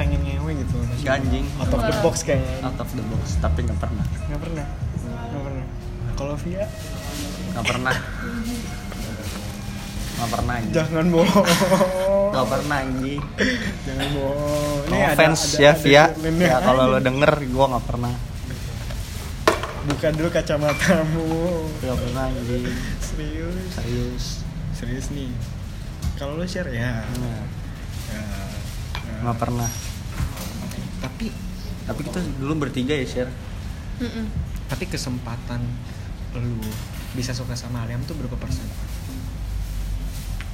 Pengen 0.00 0.24
ngewe 0.24 0.56
gitu 0.56 0.72
maksudnya? 0.80 1.04
Ganjing. 1.04 1.44
Out 1.60 1.76
of 1.76 1.82
the 1.84 1.94
box 2.00 2.24
kayaknya. 2.24 2.56
Out 2.64 2.80
of 2.80 2.88
the 2.88 3.04
box 3.12 3.36
tapi 3.36 3.68
nggak 3.68 3.76
pernah. 3.76 4.04
Gak 4.32 4.40
pernah 4.40 4.64
Gak 4.64 4.70
pernah 4.72 4.81
Kalau 6.22 6.38
Via? 6.38 6.62
Nggak 7.50 7.66
pernah. 7.66 7.96
Nggak 10.14 10.28
pernah 10.30 10.54
anjing. 10.54 10.70
Jangan 10.78 11.06
bohong. 11.10 11.46
Nggak 12.30 12.46
pernah 12.46 12.76
anjing. 12.78 13.22
Jangan 13.82 14.08
bohong. 14.14 14.82
No 14.86 14.96
offense 15.02 15.42
ya 15.58 15.72
Via. 15.74 16.14
Via 16.14 16.46
ya 16.46 16.56
kalau 16.62 16.94
lo 16.94 17.02
denger 17.02 17.42
gua 17.50 17.74
nggak 17.74 17.86
pernah. 17.90 18.14
Buka 19.82 20.08
dulu 20.14 20.30
kacamatamu. 20.30 21.26
Nggak 21.82 21.98
pernah 22.06 22.22
anjing. 22.30 22.64
Serius? 23.02 23.66
Serius. 23.74 24.24
Serius 24.78 25.06
nih. 25.10 25.34
Kalau 26.14 26.38
lu 26.38 26.46
share 26.46 26.70
ya, 26.70 27.02
Nah, 27.18 27.42
ya, 28.14 28.22
ya. 28.94 29.14
nggak 29.26 29.38
pernah. 29.42 29.66
Tapi 31.02 31.34
tapi 31.82 32.00
kita 32.06 32.22
dulu 32.38 32.62
bertiga 32.62 32.94
ya 32.94 33.06
share. 33.10 33.32
Mm-mm. 33.98 34.30
Tapi 34.70 34.86
kesempatan 34.86 35.66
lu 36.36 36.56
bisa 37.12 37.36
suka 37.36 37.52
sama 37.52 37.84
Aliam 37.84 38.00
tuh 38.08 38.16
berapa 38.16 38.36
persen? 38.40 38.64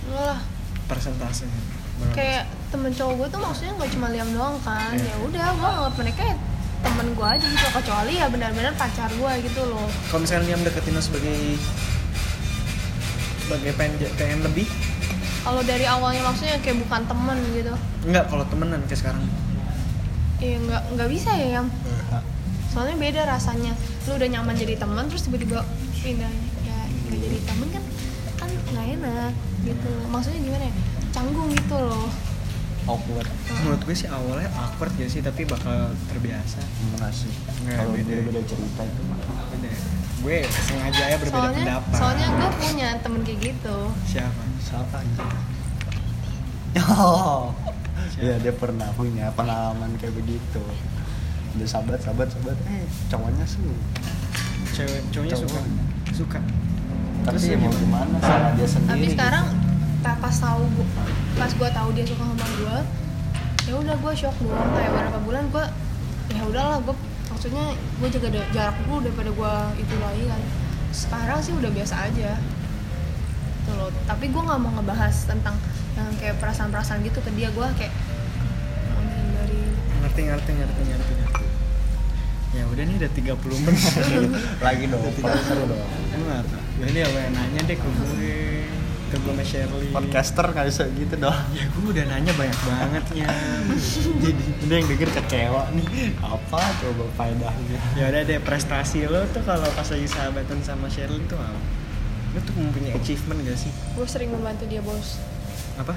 enggak 0.08 0.24
lah. 0.34 0.40
Persentasenya. 0.88 1.60
Berapa? 1.98 2.14
kayak 2.14 2.44
temen 2.70 2.94
cowok 2.94 3.14
gue 3.18 3.28
tuh 3.34 3.40
maksudnya 3.42 3.72
nggak 3.74 3.90
cuma 3.98 4.06
Liam 4.14 4.30
doang 4.32 4.56
kan. 4.62 4.94
Iya. 4.94 5.12
ya 5.12 5.16
udah 5.26 5.46
gue 5.52 5.68
anggap 5.68 5.94
mereka 5.98 6.22
ya 6.24 6.36
temen 6.78 7.06
gue 7.12 7.26
aja 7.26 7.46
gitu. 7.46 7.66
Kecuali 7.74 8.12
ya 8.16 8.26
benar-benar 8.30 8.72
pacar 8.78 9.10
gue 9.10 9.32
gitu 9.44 9.62
loh. 9.66 9.86
Kalau 10.10 10.20
misalnya 10.22 10.44
Liam 10.54 10.62
deketin 10.64 10.94
lo 10.94 11.02
sebagai 11.02 11.38
sebagai 13.44 13.72
pengen, 13.74 13.96
pengen 14.16 14.40
lebih? 14.44 14.66
Kalau 15.42 15.62
dari 15.64 15.86
awalnya 15.88 16.22
maksudnya 16.26 16.60
kayak 16.60 16.78
bukan 16.86 17.02
temen 17.08 17.38
gitu. 17.54 17.74
Enggak 18.06 18.24
kalau 18.30 18.44
temenan 18.46 18.80
kayak 18.86 19.00
sekarang. 19.00 19.24
Ya 20.38 20.54
nggak 20.54 20.82
nggak 20.94 21.08
bisa 21.10 21.30
ya 21.34 21.48
yang 21.60 21.66
soalnya 22.72 22.96
beda 23.00 23.22
rasanya. 23.24 23.72
Lu 24.06 24.16
udah 24.16 24.28
nyaman 24.28 24.54
jadi 24.56 24.74
teman 24.76 25.08
terus 25.08 25.26
tiba-tiba 25.26 25.64
pindah. 25.98 26.32
Ya 26.64 26.78
nggak 27.08 27.18
jadi 27.18 27.38
temen 27.44 27.68
kan 27.72 27.84
kan 28.38 28.50
nggak 28.72 28.86
enak 29.00 29.32
gitu. 29.64 29.90
Maksudnya 30.08 30.40
gimana 30.44 30.64
ya? 30.68 30.74
Canggung 31.12 31.48
gitu 31.52 31.76
loh. 31.76 32.08
Awkward. 32.88 33.28
Menurut 33.60 33.80
gue 33.84 33.96
sih 33.96 34.08
awalnya 34.08 34.48
awkward 34.56 34.94
ya 34.96 35.08
sih 35.08 35.20
tapi 35.20 35.44
bakal 35.44 35.92
terbiasa. 36.08 36.60
Enggak 36.88 37.12
sih? 37.12 37.32
Kalau 37.68 37.92
beda. 37.92 38.08
beda-beda 38.08 38.40
cerita 38.48 38.82
itu 38.84 39.02
mah. 39.08 39.18
Beda. 39.52 39.72
gue 40.18 40.42
sengaja 40.50 41.14
ya 41.14 41.16
berbeda 41.22 41.38
soalnya 41.46 41.62
pendapat. 41.62 41.94
soalnya 41.94 42.26
gue 42.26 42.50
punya 42.58 42.88
temen 42.98 43.20
kayak 43.22 43.38
gitu. 43.38 43.76
Siapa? 44.02 44.42
Siapa 44.60 44.94
anjing? 44.98 45.30
Oh 46.84 47.56
Iya 48.18 48.34
dia 48.42 48.54
pernah 48.54 48.88
punya 48.98 49.30
pengalaman 49.34 49.94
kayak 50.00 50.14
begitu 50.18 50.62
udah 51.54 51.66
sahabat 51.66 51.98
sahabat 51.98 52.28
sahabat. 52.28 52.56
Eh. 52.66 52.84
Cowoknya 53.08 53.44
sih 53.44 53.62
cewek 54.72 55.00
cowoknya 55.10 55.36
suka. 55.36 55.60
Suka. 56.12 56.40
Tapi 57.18 57.34
Terus 57.34 57.42
ya 57.44 57.48
dia 57.50 57.58
mau 57.60 57.72
gimana? 57.72 58.16
salah 58.20 58.50
dia 58.54 58.66
sendiri 58.66 58.88
tapi 58.88 59.04
gitu. 59.04 59.14
sekarang 59.14 59.46
pas 59.98 60.32
tahu 60.34 60.62
gua- 60.72 60.92
pas 61.36 61.50
gue 61.50 61.68
tahu 61.68 61.88
dia 61.92 62.04
suka 62.06 62.22
sama 62.22 62.46
gue 62.48 62.76
ya 63.68 63.74
udah 63.76 63.96
gue 63.98 64.12
shock 64.14 64.36
doang 64.40 64.70
kayak 64.72 64.88
beberapa 64.88 65.18
bulan 65.20 65.44
gue 65.50 65.64
ya 66.30 66.42
udahlah 66.42 66.78
gue 66.80 66.94
maksudnya 67.28 67.64
gue 67.74 68.08
jaga 68.08 68.28
jarak 68.48 68.76
dulu 68.82 69.02
daripada 69.02 69.30
gue 69.30 69.52
itu 69.78 69.94
lagi 69.98 70.24
kan. 70.26 70.40
Sekarang 70.88 71.38
sih 71.38 71.52
udah 71.52 71.68
biasa 71.68 71.94
aja. 72.02 72.32
Gitu 72.34 73.72
loh. 73.74 73.92
Tapi 74.04 74.24
gue 74.26 74.40
nggak 74.40 74.58
mau 74.58 74.72
ngebahas 74.72 75.14
tentang 75.24 75.52
yang 75.92 76.08
kayak 76.16 76.38
perasaan-perasaan 76.38 77.04
gitu 77.04 77.20
ke 77.20 77.30
dia. 77.34 77.52
Gue 77.52 77.66
kayak 77.76 77.92
mau 78.88 79.02
hindari 79.04 79.60
ngerti 80.00 80.20
ngerti 80.24 80.50
ngerti 80.54 80.80
ngerti 80.86 81.12
ngerti 81.12 81.17
ya 82.56 82.64
udah 82.64 82.82
nih 82.84 82.96
udah 82.96 83.10
30 83.12 83.64
menit. 83.64 83.84
Lagi 84.66 84.84
dong. 84.88 85.02
Seru 85.44 85.64
dong. 85.68 85.80
Tahu. 85.84 86.60
Ya 86.78 86.86
ini 86.94 87.00
apa 87.02 87.18
yang 87.18 87.32
nanya 87.34 87.60
deh 87.66 87.76
ke 87.76 87.88
gue 87.90 88.38
ke 89.08 89.16
gue 89.24 89.32
sama 89.32 89.40
Shirley 89.40 89.88
podcaster 89.88 90.46
nggak 90.52 90.66
bisa 90.68 90.84
gitu 90.92 91.14
dong. 91.16 91.36
Ya 91.56 91.64
gue 91.64 91.86
udah 91.90 92.04
nanya 92.12 92.32
banyak 92.36 92.60
banget 92.64 93.04
ya. 93.24 93.28
Jadi 94.22 94.44
ini 94.68 94.72
yang 94.72 94.86
denger 94.86 95.10
kecewa 95.16 95.62
nih. 95.72 95.86
Apa 96.20 96.60
coba 96.84 97.04
faedahnya? 97.16 97.78
Ya 97.96 98.04
udah 98.12 98.22
deh 98.28 98.38
prestasi 98.44 99.08
lo 99.08 99.24
tuh 99.32 99.42
kalau 99.42 99.68
pas 99.72 99.88
lagi 99.88 100.08
sahabatan 100.08 100.60
sama 100.60 100.92
Shirley 100.92 101.24
tuh 101.24 101.40
apa? 101.40 101.60
Lo 102.36 102.38
tuh 102.44 102.54
mempunyai 102.60 102.92
achievement 102.94 103.40
gak 103.48 103.56
sih? 103.56 103.72
Gue 103.96 104.04
sering 104.04 104.28
membantu 104.28 104.68
dia 104.68 104.84
bos. 104.84 105.16
Apa? 105.80 105.96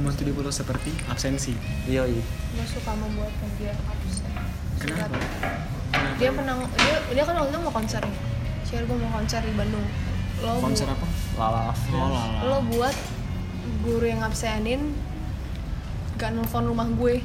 Membantu 0.00 0.24
dia 0.24 0.34
lo 0.34 0.52
seperti 0.52 0.90
absensi. 1.12 1.52
Iya 1.84 2.08
iya. 2.08 2.24
Gue 2.56 2.66
suka 2.66 2.92
membuatkan 2.96 3.50
dia 3.60 3.76
absen. 3.84 4.32
Kenapa? 4.80 5.12
Surat. 5.12 5.75
Dia 6.16 6.30
pernah 6.32 6.56
dia 6.80 6.96
dia 7.12 7.24
kan 7.24 7.34
waktu 7.36 7.50
itu 7.52 7.60
mau 7.60 7.74
konser 7.74 8.00
nih. 8.00 8.18
Share 8.66 8.84
gue 8.88 8.96
mau 8.96 9.10
konser 9.12 9.40
di 9.44 9.52
Bandung. 9.54 9.86
Lo 10.42 10.50
konser 10.60 10.88
apa? 10.88 11.06
Lala 11.36 11.72
oh 11.72 12.08
lala. 12.08 12.40
Lo 12.44 12.58
buat 12.72 12.96
guru 13.84 14.04
yang 14.06 14.22
absenin 14.24 14.96
gak 16.16 16.32
nelfon 16.32 16.64
rumah 16.64 16.88
gue. 16.96 17.20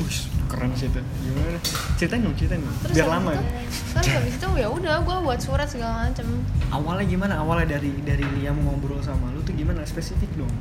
Wih, 0.00 0.20
keren 0.48 0.72
sih 0.78 0.88
itu. 0.88 1.02
Gimana? 1.02 1.58
Ceritain 1.98 2.22
dong 2.24 2.34
ceritain 2.38 2.62
dong. 2.62 2.76
Terus 2.86 2.94
biar 2.96 3.08
lama 3.10 3.30
itu, 3.36 3.44
ya. 3.44 3.52
kan 3.92 4.04
habis 4.06 4.34
itu 4.38 4.48
ya 4.56 4.68
udah 4.70 4.94
gue 5.02 5.16
buat 5.26 5.40
surat 5.42 5.68
segala 5.68 6.08
macem. 6.08 6.26
Awalnya 6.72 7.06
gimana? 7.10 7.34
Awalnya 7.42 7.76
dari 7.76 7.92
dari 8.06 8.24
Liam 8.38 8.62
ngobrol 8.64 9.02
sama 9.02 9.28
lu 9.34 9.42
tuh 9.42 9.52
gimana? 9.52 9.82
Spesifik 9.84 10.30
dong. 10.38 10.52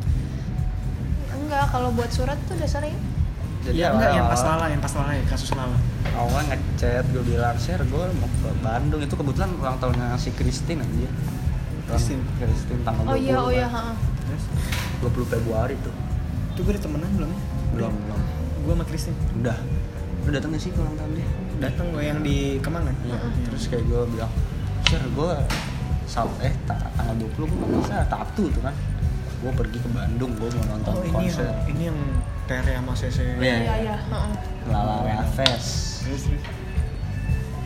Enggak 1.32 1.71
kalau 1.71 1.93
buat 1.93 2.10
surat 2.12 2.36
tuh 2.49 2.58
udah 2.58 2.67
sering 3.60 3.76
ya 3.76 3.88
enggak 3.91 4.12
yang 4.15 4.28
pas 4.28 4.41
lala 4.41 4.65
yang 4.72 4.82
pas 4.82 4.93
lala 4.95 5.12
ya 5.13 5.24
kasus 5.28 5.50
lala. 5.52 5.78
Awal 6.15 6.41
ngechat 6.48 7.06
gue 7.12 7.24
bilang 7.24 7.56
share 7.60 7.84
gue 7.84 8.04
mau 8.17 8.30
ke 8.30 8.50
Bandung. 8.63 9.02
Itu 9.04 9.15
kebetulan 9.15 9.50
ulang 9.60 9.78
tahunnya 9.78 10.15
si 10.15 10.32
Christine 10.32 10.80
aja 10.84 11.10
Christine? 11.89 12.22
Christine 12.38 12.82
tanggal 12.86 13.04
20 13.04 13.12
oh 13.12 13.17
iya 13.17 13.36
oh 13.41 13.52
iya 13.52 13.67
kan. 13.67 13.98
ha. 13.98 14.30
terus? 14.30 14.43
20 15.02 15.34
Februari 15.34 15.76
tuh 15.82 15.95
itu 16.54 16.60
gue 16.62 16.74
udah 16.76 16.84
temenan 16.84 17.12
belum 17.15 17.30
ya? 17.32 17.41
Belum 17.72 17.93
belum. 17.95 18.19
Gue 18.67 18.74
sama 18.76 18.86
Christine. 18.86 19.17
Udah. 19.39 19.58
Lu 20.28 20.30
datang 20.36 20.52
gak 20.52 20.60
sih 20.60 20.72
ke 20.76 20.80
ulang 20.84 20.95
tahun 21.00 21.12
dia. 21.15 21.28
Datang 21.63 21.86
gue 21.95 22.04
yang 22.04 22.19
di 22.19 22.38
Kemang 22.60 22.84
kan? 22.84 22.95
Iya. 23.08 23.19
terus 23.48 23.63
kayak 23.72 23.84
gue 23.88 24.02
bilang 24.12 24.32
share 24.84 25.08
gue 25.08 25.32
sab 26.04 26.28
eh 26.43 26.52
ta- 26.67 26.91
tanggal 27.00 27.15
20 27.15 27.32
gue 27.38 27.48
nggak 27.48 27.72
bisa 27.80 27.95
Sabtu 28.12 28.43
tuh 28.52 28.62
kan? 28.62 28.76
Gue 29.39 29.52
pergi 29.56 29.78
ke 29.80 29.89
Bandung 29.95 30.32
gue 30.36 30.50
mau 30.52 30.65
nonton 30.67 30.93
oh 30.93 31.04
ini 31.08 31.15
konser. 31.32 31.48
yang 31.48 31.56
ini 31.72 31.84
yang 31.95 32.00
Tere 32.50 32.74
sama 32.74 32.98
Sese 32.98 33.38
Iya. 33.38 33.78
iya. 33.78 33.94
Iya. 33.94 33.96
Lala 34.74 35.06
Fest 35.38 36.02
terus 36.02 36.26
terus? 36.26 36.42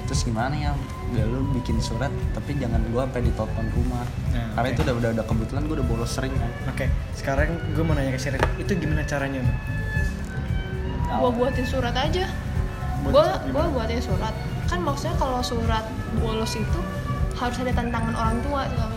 Terus 0.04 0.22
gimana 0.28 0.52
ya? 0.52 0.76
Biar 1.16 1.24
lu 1.32 1.48
bikin 1.56 1.80
surat 1.80 2.12
tapi 2.36 2.60
jangan 2.60 2.84
gua 2.92 3.08
sampai 3.08 3.24
ditelepon 3.24 3.66
rumah. 3.72 4.04
Nah, 4.36 4.60
karena 4.60 4.68
oke. 4.68 4.76
itu 4.76 4.82
udah, 4.84 4.96
udah 5.00 5.10
udah 5.16 5.26
kebetulan 5.26 5.62
gua 5.72 5.76
udah 5.80 5.88
bolos 5.88 6.12
sering 6.12 6.36
kan? 6.36 6.52
Oke 6.68 6.92
sekarang 7.16 7.56
gue 7.72 7.84
mau 7.88 7.96
nanya 7.96 8.12
ke 8.12 8.20
Sherry 8.20 8.40
itu 8.60 8.76
gimana 8.76 9.08
caranya 9.08 9.40
gue 11.14 11.32
buatin 11.32 11.64
surat 11.64 11.96
aja. 11.96 12.28
Buat 13.08 13.14
surat 13.16 13.42
gue 13.48 13.54
gimana? 13.56 13.70
buatin 13.72 14.02
surat. 14.04 14.34
Kan 14.68 14.80
maksudnya 14.84 15.16
kalau 15.16 15.40
surat 15.40 15.86
bolos 16.20 16.60
itu 16.60 16.80
harus 17.40 17.58
ada 17.64 17.72
tantangan 17.72 18.16
orang 18.18 18.38
tua 18.44 18.68
segala 18.68 18.94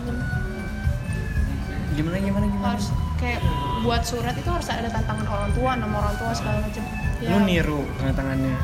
gimana 1.97 2.17
gimana 2.21 2.45
gimana? 2.45 2.69
Harus 2.77 2.87
kayak 3.17 3.41
buat 3.83 4.01
surat 4.01 4.33
itu 4.33 4.49
harus 4.49 4.67
ada 4.69 4.89
tantangan 4.89 5.27
orang 5.27 5.49
tua 5.53 5.71
nama 5.77 5.95
orang 6.01 6.15
tua 6.17 6.31
segala 6.33 6.57
macem 6.65 6.83
ya. 7.21 7.29
lu 7.29 7.37
niru 7.45 7.81
tangannya 8.01 8.55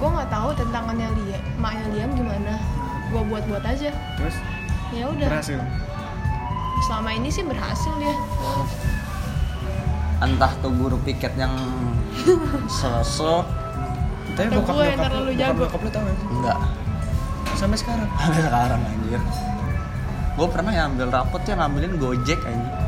gue 0.00 0.08
nggak 0.08 0.30
tahu 0.32 0.48
tantangannya 0.56 1.08
dia 1.12 1.38
maknya 1.60 1.84
Liam 1.92 2.10
gimana. 2.16 2.56
Gue 3.12 3.20
buat 3.28 3.44
buat 3.52 3.60
aja. 3.60 3.92
Terus? 4.16 4.36
Ya 4.96 5.04
udah. 5.12 5.28
Berhasil? 5.28 5.60
Selama 6.88 7.10
ini 7.12 7.28
sih 7.28 7.44
berhasil 7.44 7.92
ya 8.00 8.16
entah 10.20 10.52
tuh 10.60 10.72
guru 10.72 10.96
piket 11.00 11.32
yang 11.36 11.52
sosok. 12.80 13.44
Tapi 14.36 14.48
bokap 14.52 14.72
gue 14.76 14.84
yang 14.84 15.00
nyokap 15.00 15.08
terlalu 15.08 15.24
lu 15.24 15.32
bokap 15.32 15.40
jago. 15.40 15.60
nyokap 15.64 15.80
lu 15.80 15.90
tau 15.90 16.00
gak 16.04 16.16
sih? 16.16 16.28
Enggak. 16.28 16.58
Sampai 17.56 17.78
sekarang? 17.80 18.08
Sampai 18.16 18.42
sekarang 18.44 18.80
anjir. 18.84 19.20
Gue 20.36 20.48
pernah 20.48 20.72
ya 20.72 20.82
ambil 20.88 21.08
rapot 21.12 21.42
ya 21.44 21.54
ngambilin 21.60 21.92
gojek 22.00 22.40
anjir 22.44 22.79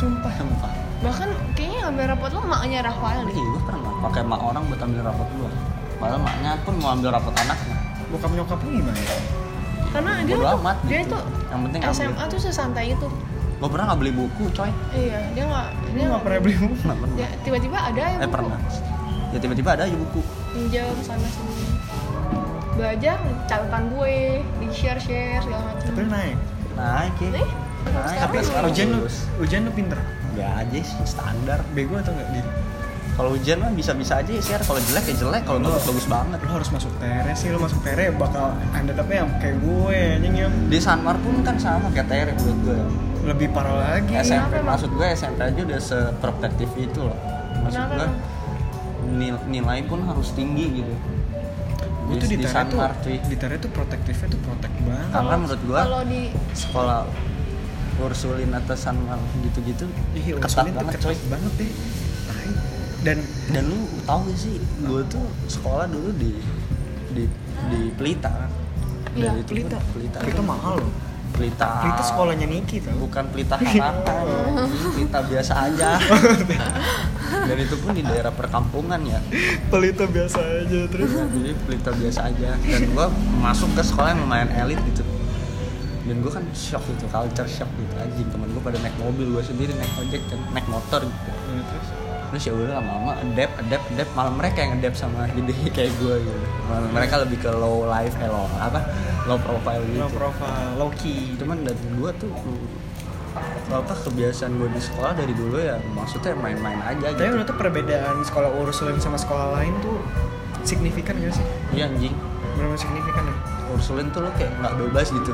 sumpah. 0.00 0.32
Sumpah. 0.40 0.72
Bahkan 1.00 1.28
kayaknya 1.56 1.78
ngambil 1.88 2.04
rapot 2.16 2.30
lo 2.32 2.40
maknya 2.48 2.78
Rafael 2.84 3.20
deh. 3.28 3.36
Iya 3.36 3.44
gue 3.44 3.62
pernah 3.68 3.92
pakai 4.00 4.22
mak 4.24 4.40
orang 4.40 4.62
buat 4.68 4.80
ambil 4.80 5.00
rapot 5.04 5.28
gua. 5.36 5.50
Padahal 6.00 6.20
maknya 6.24 6.50
pun 6.64 6.74
mau 6.80 6.90
ambil 6.96 7.10
rapot 7.12 7.34
anaknya. 7.36 7.76
Bokap 8.08 8.30
nyokap 8.32 8.58
gimana? 8.64 9.00
Karena 9.90 10.12
dia 10.24 10.36
tuh, 10.38 10.50
amat 10.60 10.76
dia 10.86 11.00
gitu. 11.02 11.12
tuh 11.12 11.22
Yang 11.50 11.60
penting 11.66 11.80
ambil. 11.80 11.96
SMA 11.96 12.24
tuh 12.32 12.40
sesantai 12.40 12.86
itu. 12.96 13.08
Gue 13.60 13.68
pernah 13.68 13.84
nggak 13.92 14.00
beli 14.00 14.12
buku 14.16 14.44
coy. 14.56 14.70
Iya 14.96 15.20
dia 15.36 15.44
nggak 15.44 15.66
dia 15.92 16.04
gak 16.08 16.22
pernah 16.24 16.40
beli 16.40 16.54
buku? 16.56 16.74
Nggak 16.80 16.98
pernah. 17.04 17.16
Ya, 17.20 17.28
tiba-tiba 17.44 17.78
ada 17.78 18.00
ya 18.00 18.08
eh 18.08 18.16
buku. 18.16 18.32
pernah. 18.32 18.58
Ya 19.30 19.38
tiba-tiba 19.38 19.68
ada 19.76 19.82
aja 19.84 19.96
buku. 19.96 20.20
Pinjam 20.56 20.96
sana 21.04 21.28
sini 21.28 21.64
belajar 22.70 23.20
catatan 23.44 23.92
gue 23.92 24.40
di 24.40 24.68
share 24.72 24.96
share 24.96 25.44
segala 25.44 25.68
macam. 25.68 25.92
Tapi 25.92 26.08
naik. 26.08 26.36
Naik 26.80 27.14
ya 27.20 27.28
nih 27.36 27.48
Sekarang 27.84 28.16
tapi 28.20 28.36
ujian 28.70 28.86
lu 28.92 29.00
ujian 29.40 29.60
lu 29.64 29.72
pinter? 29.72 29.98
Gak 30.36 30.52
aja 30.66 30.78
sih 30.82 30.96
standar. 31.08 31.58
Bego 31.72 31.98
atau 31.98 32.12
enggak 32.14 32.28
di 32.34 32.40
kalau 33.20 33.36
ujian 33.36 33.60
mah 33.60 33.68
bisa-bisa 33.76 34.24
aja 34.24 34.32
ya 34.32 34.40
share 34.40 34.64
kalau 34.64 34.80
jelek 34.80 35.04
ya 35.12 35.14
jelek 35.20 35.42
kalau 35.44 35.60
bagus 35.60 35.84
bagus 35.92 36.06
banget. 36.08 36.38
lu 36.40 36.50
harus 36.56 36.68
masuk 36.72 36.92
tere 36.96 37.32
sih 37.36 37.52
lu 37.52 37.60
masuk 37.60 37.80
tere 37.84 38.08
bakal 38.16 38.56
anda 38.72 38.96
tapi 38.96 39.20
yang 39.20 39.28
kayak 39.36 39.60
gue 39.60 39.98
anjing 40.16 40.34
ya 40.40 40.48
di 40.48 40.78
Sanmar 40.80 41.20
pun 41.20 41.44
kan 41.44 41.60
sama 41.60 41.92
kayak 41.92 42.08
TR 42.08 42.28
menurut 42.32 42.58
gue. 42.64 42.80
Lebih 43.20 43.52
parah 43.52 44.00
lagi. 44.00 44.16
SMP 44.24 44.64
emang? 44.64 44.72
maksud 44.72 44.90
gue 44.96 45.06
SMP 45.12 45.40
aja 45.44 45.60
udah 45.60 45.80
seprotektif 45.84 46.70
itu 46.80 47.00
loh. 47.04 47.18
Maksud 47.60 47.76
Kenapa 47.76 48.08
gue 48.08 48.08
nilai 49.52 49.80
pun 49.84 50.00
harus 50.08 50.32
tinggi 50.32 50.80
gitu. 50.80 50.94
Gue 52.08 52.16
tuh 52.16 52.28
di, 52.32 52.40
di 52.40 52.44
tere 52.48 52.64
tuh 52.72 52.80
di 53.04 53.36
tere 53.36 53.54
tuh 53.60 53.68
protektifnya 53.68 54.28
tuh 54.32 54.40
protek 54.48 54.72
banget. 54.80 55.08
Karena 55.12 55.34
menurut 55.36 55.62
gue 55.68 55.76
kalau 55.76 56.02
di 56.08 56.22
sekolah 56.56 57.00
Ursulin 58.00 58.50
atau 58.50 58.74
Sanmar 58.74 59.20
gitu-gitu. 59.40 59.84
Iya, 60.12 60.36
ketat 60.36 60.64
Ursulin 60.64 60.72
tuh 60.72 60.80
banget. 60.82 61.00
coy 61.00 61.16
banget 61.28 61.52
deh. 61.56 61.72
Dan 63.00 63.18
dan 63.48 63.64
lu 63.64 63.80
tahu 64.04 64.28
gak 64.28 64.36
sih 64.36 64.54
gue 64.60 65.02
tuh 65.08 65.24
sekolah 65.46 65.86
dulu 65.86 66.12
di 66.14 66.36
di 67.10 67.24
di 67.68 67.80
Pelita. 67.94 68.28
Kan 68.28 68.50
Iya, 69.10 69.34
Dan 69.34 69.42
itu 69.42 69.50
pelita. 69.50 69.78
Pelita. 69.90 70.18
Itu 70.22 70.38
mahal 70.40 70.78
loh. 70.78 70.92
Pelita. 71.34 71.82
Itu 71.82 72.02
sekolahnya 72.04 72.46
Niki 72.46 72.78
tau. 72.78 72.94
Bukan 73.00 73.24
pelita 73.28 73.58
harapan 73.58 74.22
pelita 74.94 75.18
biasa 75.24 75.52
aja. 75.66 75.98
Dan 77.48 77.56
itu 77.58 77.74
pun 77.78 77.90
di 77.90 78.02
daerah 78.02 78.30
perkampungan 78.30 79.02
ya. 79.02 79.18
Pelita 79.66 80.06
biasa 80.06 80.38
aja 80.38 80.80
terus? 80.86 81.10
Nah, 81.10 81.26
jadi 81.26 81.52
pelita 81.58 81.90
biasa 81.90 82.20
aja. 82.26 82.54
Dan 82.54 82.82
gua 82.90 83.10
masuk 83.40 83.70
ke 83.74 83.82
sekolah 83.82 84.14
yang 84.14 84.22
lumayan 84.22 84.50
elit 84.52 84.78
gitu 84.86 85.02
dan 86.10 86.26
gue 86.26 86.32
kan 86.34 86.42
shock 86.50 86.82
gitu 86.90 87.06
culture 87.06 87.46
shock 87.46 87.70
gitu. 87.78 87.94
Anjing 87.94 88.26
temen 88.34 88.50
gue 88.50 88.58
pada 88.58 88.82
naik 88.82 88.98
mobil 88.98 89.30
gue 89.30 89.44
sendiri 89.46 89.70
naik 89.78 89.94
ojek 89.94 90.18
kan 90.26 90.42
naik 90.50 90.66
motor 90.66 91.06
gitu. 91.06 91.30
Nah, 91.30 91.62
terus? 91.70 91.86
Terus 92.30 92.42
ya 92.46 92.52
udah 92.58 92.82
lama-lama 92.82 93.12
adapt 93.22 93.54
adapt 93.62 93.84
adapt. 93.94 94.10
Malah 94.18 94.34
mereka 94.34 94.58
yang 94.58 94.72
adapt 94.82 94.96
sama 94.98 95.30
jadi 95.38 95.52
kayak 95.70 95.92
gue 96.02 96.14
gitu. 96.18 96.46
Malah 96.66 96.90
mereka 96.90 97.14
lebih 97.22 97.38
ke 97.38 97.50
low 97.54 97.86
life 97.86 98.14
eh 98.18 98.26
low 98.26 98.50
apa? 98.58 98.80
Low 99.30 99.38
profile 99.38 99.82
gitu. 99.86 100.02
Low 100.02 100.10
profile, 100.10 100.70
low 100.74 100.90
key. 100.98 101.38
Cuman 101.38 101.62
dari 101.62 101.78
gue 101.78 102.10
tuh 102.18 102.34
apa 103.70 103.94
kebiasaan 103.94 104.58
gue 104.58 104.66
di 104.74 104.82
sekolah 104.82 105.14
dari 105.14 105.30
dulu 105.30 105.54
ya 105.62 105.78
maksudnya 105.94 106.34
main-main 106.34 106.82
aja 106.82 107.14
Tapi 107.14 107.22
gitu. 107.22 107.30
menurut 107.30 107.46
tuh 107.46 107.54
perbedaan 107.54 108.26
sekolah 108.26 108.50
Ursuline 108.58 108.98
sama 108.98 109.14
sekolah 109.14 109.54
lain 109.54 109.70
tuh 109.78 110.02
signifikan 110.66 111.14
gak 111.22 111.38
sih? 111.38 111.46
iya 111.70 111.86
anjing. 111.86 112.10
Benar 112.58 112.74
signifikan 112.74 113.30
ya? 113.30 113.36
Ursulin 113.70 114.10
tuh 114.10 114.26
lo 114.26 114.34
kayak 114.34 114.50
nggak 114.58 114.74
bebas 114.74 115.14
gitu 115.14 115.30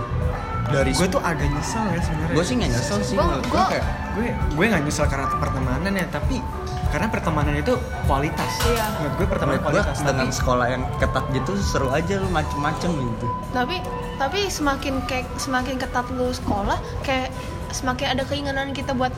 dari 0.68 0.90
Gue 0.92 1.08
tuh 1.08 1.20
agak 1.20 1.46
nyesel 1.46 1.84
ya 1.86 2.00
sebenarnya. 2.00 2.34
Gue 2.34 2.44
sih 2.44 2.54
nggak 2.56 2.70
nyesel 2.70 2.98
sih 3.00 3.14
gue 3.16 3.62
kayak 3.66 3.84
gue 4.14 4.26
gue 4.32 4.64
nggak 4.66 4.82
nyesel 4.82 5.06
karena 5.06 5.26
pertemanan 5.32 5.92
ya 5.92 6.06
tapi 6.08 6.36
karena 6.86 7.06
pertemanan 7.08 7.54
itu 7.54 7.74
kualitas. 8.06 8.52
Iya. 8.62 8.84
menurut 8.96 9.14
gue 9.14 9.26
pertemanan 9.26 9.58
menurut 9.58 9.74
gue 9.74 9.82
kualitas 9.82 9.98
dengan 10.00 10.16
tapi 10.22 10.38
sekolah 10.38 10.66
yang 10.66 10.82
ketat 10.96 11.24
gitu 11.30 11.52
seru 11.58 11.88
aja 11.90 12.14
lu 12.16 12.28
macem-macem 12.30 12.90
gitu. 12.94 13.26
Tapi 13.50 13.76
tapi 14.16 14.40
semakin 14.48 14.94
kayak 15.04 15.26
semakin 15.36 15.76
ketat 15.76 16.06
lu 16.10 16.30
sekolah 16.30 16.78
kayak 17.02 17.28
semakin 17.68 18.16
ada 18.16 18.22
keinginan 18.24 18.72
kita 18.72 18.94
buat 18.94 19.12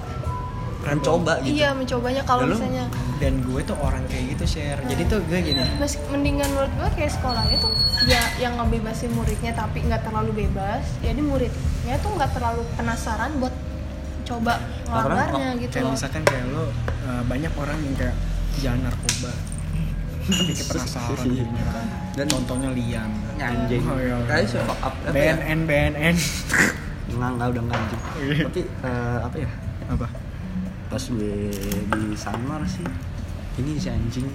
mencoba 0.83 1.45
gitu. 1.45 1.61
Iya 1.61 1.77
mencobanya 1.77 2.23
kalau 2.25 2.49
lu- 2.49 2.57
misalnya 2.57 2.89
dan 3.19 3.43
gue 3.43 3.61
tuh 3.61 3.75
orang 3.79 4.07
kayak 4.07 4.39
gitu 4.39 4.59
share 4.59 4.79
jadi 4.87 5.03
tuh 5.07 5.19
gue 5.27 5.39
gini. 5.43 5.63
Mas, 5.77 5.99
mendingan 6.07 6.47
menurut 6.55 6.71
gue 6.75 6.89
kayak 6.95 7.13
sekolahnya 7.13 7.59
tuh 7.59 7.73
ya 8.07 8.23
yang 8.39 8.55
ngebebasin 8.57 9.11
muridnya 9.11 9.53
tapi 9.53 9.83
nggak 9.83 10.07
terlalu 10.07 10.47
bebas. 10.47 10.87
Jadi 11.03 11.19
muridnya 11.19 11.95
tuh 11.99 12.15
nggak 12.15 12.31
terlalu 12.33 12.63
penasaran 12.75 13.35
buat 13.37 13.55
coba 14.23 14.61
ngelanggarnya 14.87 15.49
gitu 15.57 15.73
kayak 15.73 15.85
loh. 15.89 15.93
misalkan 15.97 16.23
kayak 16.23 16.45
lo 16.53 16.63
uh, 16.63 16.69
banyak 17.25 17.53
orang 17.57 17.79
yang 17.81 17.95
kayak 17.97 18.17
jangan 18.59 18.81
narkoba. 18.87 19.33
Tapi 20.29 20.53
penasaran 20.61 21.27
kan 21.33 21.87
Dan- 22.13 22.29
contohnya 22.29 22.71
lian 22.77 23.11
anjing 23.39 23.81
Oh, 23.83 23.97
iya, 23.97 24.19
iya. 24.21 24.45
ya? 24.45 24.63
BNN 25.09 25.59
BNN 25.65 26.17
nggak 27.17 27.31
nggak 27.35 27.49
udah 27.51 27.63
nganjing. 27.65 28.03
Iya. 28.21 28.45
tapi 28.47 28.61
eh, 28.63 29.19
apa 29.25 29.37
ya? 29.41 29.51
Apa? 29.89 30.07
Pas 30.89 31.05
gue 31.05 31.37
di 31.89 32.05
Sanmar 32.15 32.63
sih 32.69 32.85
ini 33.59 33.77
si 33.77 33.89
anjing. 33.89 34.29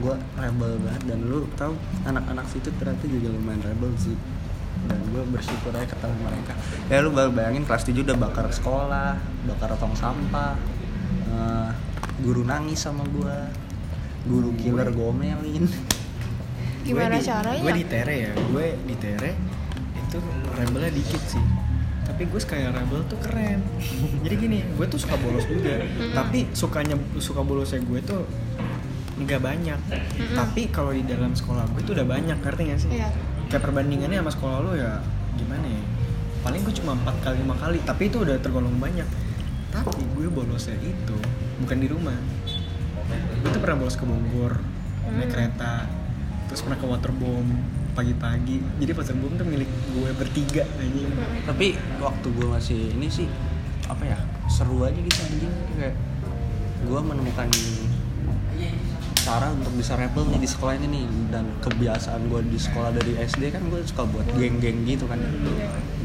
Gue 0.00 0.14
rebel 0.34 0.80
banget. 0.80 1.02
Dan 1.06 1.18
lu 1.26 1.44
tahu 1.54 1.74
anak-anak 2.04 2.46
situ 2.46 2.68
ternyata 2.76 3.04
juga 3.04 3.28
lumayan 3.30 3.60
rebel 3.60 3.92
sih. 3.96 4.16
Dan 4.86 5.00
gue 5.12 5.22
bersyukur 5.28 5.72
aja 5.72 5.84
ketemu 5.86 6.16
mereka. 6.24 6.52
Ya 6.88 7.04
lu 7.04 7.12
baru 7.12 7.30
bayangin 7.30 7.64
kelas 7.64 7.84
7 7.84 8.00
udah 8.00 8.16
bakar 8.16 8.48
sekolah 8.48 9.12
bakar 9.44 9.76
tong 9.76 9.92
sampah. 9.92 10.56
Eh, 11.28 11.70
guru 12.20 12.42
nangis 12.42 12.80
sama 12.80 13.04
gue 13.06 13.36
guru 14.24 14.52
killer 14.56 14.88
gomelin. 14.90 15.64
Gimana 16.80 17.20
di- 17.20 17.24
caranya? 17.24 17.60
Gue 17.60 17.72
di 17.76 17.84
tere 17.84 18.14
ya. 18.16 18.32
Gue 18.48 18.66
di 18.84 18.96
tere 18.96 19.30
itu 20.00 20.18
rebelnya 20.56 20.90
dikit 20.90 21.22
sih 21.22 21.44
tapi 22.20 22.36
gue 22.36 22.42
kayak 22.44 22.76
rebel 22.76 23.00
tuh 23.08 23.16
keren. 23.24 23.64
Jadi 24.20 24.34
gini 24.36 24.60
gue 24.76 24.84
tuh 24.92 25.00
suka 25.00 25.16
bolos 25.24 25.48
juga. 25.48 25.80
Tapi 26.12 26.52
sukanya 26.52 26.92
suka 27.16 27.40
bolosnya 27.40 27.80
gue 27.80 27.96
tuh 28.04 28.28
nggak 29.24 29.40
banyak. 29.40 29.80
Tapi 30.36 30.68
kalau 30.68 30.92
di 30.92 31.00
dalam 31.08 31.32
sekolah 31.32 31.64
gue 31.72 31.80
tuh 31.80 31.96
udah 31.96 32.04
banyak 32.04 32.36
ngerti 32.44 32.62
gak 32.68 32.80
sih? 32.84 32.92
Iya. 32.92 33.08
kayak 33.48 33.64
perbandingannya 33.64 34.20
sama 34.20 34.32
sekolah 34.36 34.56
lo 34.60 34.72
ya 34.76 35.00
gimana 35.32 35.64
ya? 35.64 35.80
Paling 36.44 36.60
gue 36.60 36.74
cuma 36.76 36.92
empat 36.92 37.16
kali 37.24 37.40
lima 37.40 37.56
kali. 37.56 37.80
Tapi 37.88 38.12
itu 38.12 38.20
udah 38.20 38.36
tergolong 38.36 38.76
banyak. 38.76 39.08
Tapi 39.72 40.04
gue 40.12 40.28
bolosnya 40.28 40.76
itu 40.76 41.16
bukan 41.64 41.78
di 41.80 41.88
rumah. 41.88 42.20
Gue 43.40 43.48
tuh 43.48 43.64
pernah 43.64 43.80
bolos 43.80 43.96
ke 43.96 44.04
Bogor 44.04 44.60
naik 45.08 45.24
Hmm. 45.24 45.32
kereta 45.32 45.88
terus 46.52 46.60
pernah 46.68 46.76
ke 46.76 46.84
waterbomb 46.84 47.48
pagi-pagi. 48.00 48.56
Jadi 48.80 48.90
waterbomb 48.96 49.36
tuh 49.36 49.44
milik 49.44 49.68
gue 49.68 50.10
bertiga 50.16 50.64
anjing. 50.80 51.12
Tapi 51.44 51.76
waktu 52.00 52.26
gue 52.32 52.46
masih 52.48 52.80
ini 52.96 53.12
sih 53.12 53.28
apa 53.84 54.08
ya 54.08 54.18
seru 54.48 54.80
aja 54.88 54.96
gitu 54.96 55.20
anjing. 55.20 55.52
Kayak 55.76 55.94
gue 56.88 57.00
menemukan 57.04 57.48
cara 59.20 59.52
untuk 59.52 59.72
bisa 59.76 60.00
rebel 60.00 60.24
nih 60.32 60.40
di 60.40 60.48
sekolah 60.48 60.74
ini 60.80 60.86
nih. 60.88 61.04
Dan 61.28 61.44
kebiasaan 61.60 62.32
gue 62.32 62.40
di 62.48 62.56
sekolah 62.56 62.90
dari 62.96 63.20
SD 63.20 63.52
kan 63.52 63.62
gue 63.68 63.84
suka 63.84 64.08
buat 64.08 64.26
geng-geng 64.32 64.88
gitu 64.88 65.04
kan 65.04 65.20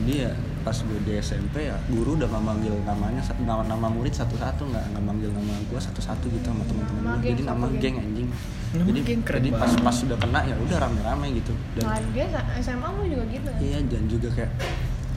jadi 0.06 0.30
ya 0.30 0.32
pas 0.66 0.74
gue 0.82 1.00
di 1.06 1.14
SMP 1.22 1.70
ya 1.70 1.78
guru 1.94 2.18
udah 2.18 2.26
nggak 2.26 2.42
manggil 2.42 2.74
namanya 2.90 3.22
nama 3.38 3.62
nama 3.70 3.86
murid 3.86 4.10
satu-satu 4.18 4.66
nggak 4.66 4.86
nggak 4.98 5.04
manggil 5.06 5.30
nama 5.30 5.54
gue 5.70 5.78
satu-satu 5.78 6.26
gitu 6.26 6.42
sama 6.42 6.66
teman-teman 6.66 7.02
gue 7.06 7.14
geng, 7.22 7.30
jadi 7.38 7.42
nama 7.46 7.66
geng. 7.70 7.78
geng 7.78 7.96
anjing 8.02 8.30
Nama 8.76 8.86
jadi 8.90 9.00
geng 9.06 9.22
keren 9.22 9.40
jadi 9.46 9.52
pas 9.54 9.70
banget. 9.70 9.86
pas 9.86 9.96
sudah 9.96 10.18
kena 10.18 10.40
ya 10.42 10.56
udah 10.58 10.78
rame-rame 10.82 11.28
gitu 11.38 11.54
dan 11.78 11.84
nah 11.86 12.00
dia 12.10 12.26
SMA 12.66 12.88
lu 12.98 13.04
juga 13.14 13.26
gitu 13.30 13.50
kan? 13.54 13.60
iya 13.62 13.78
dan 13.86 14.04
juga 14.10 14.28
kayak 14.34 14.52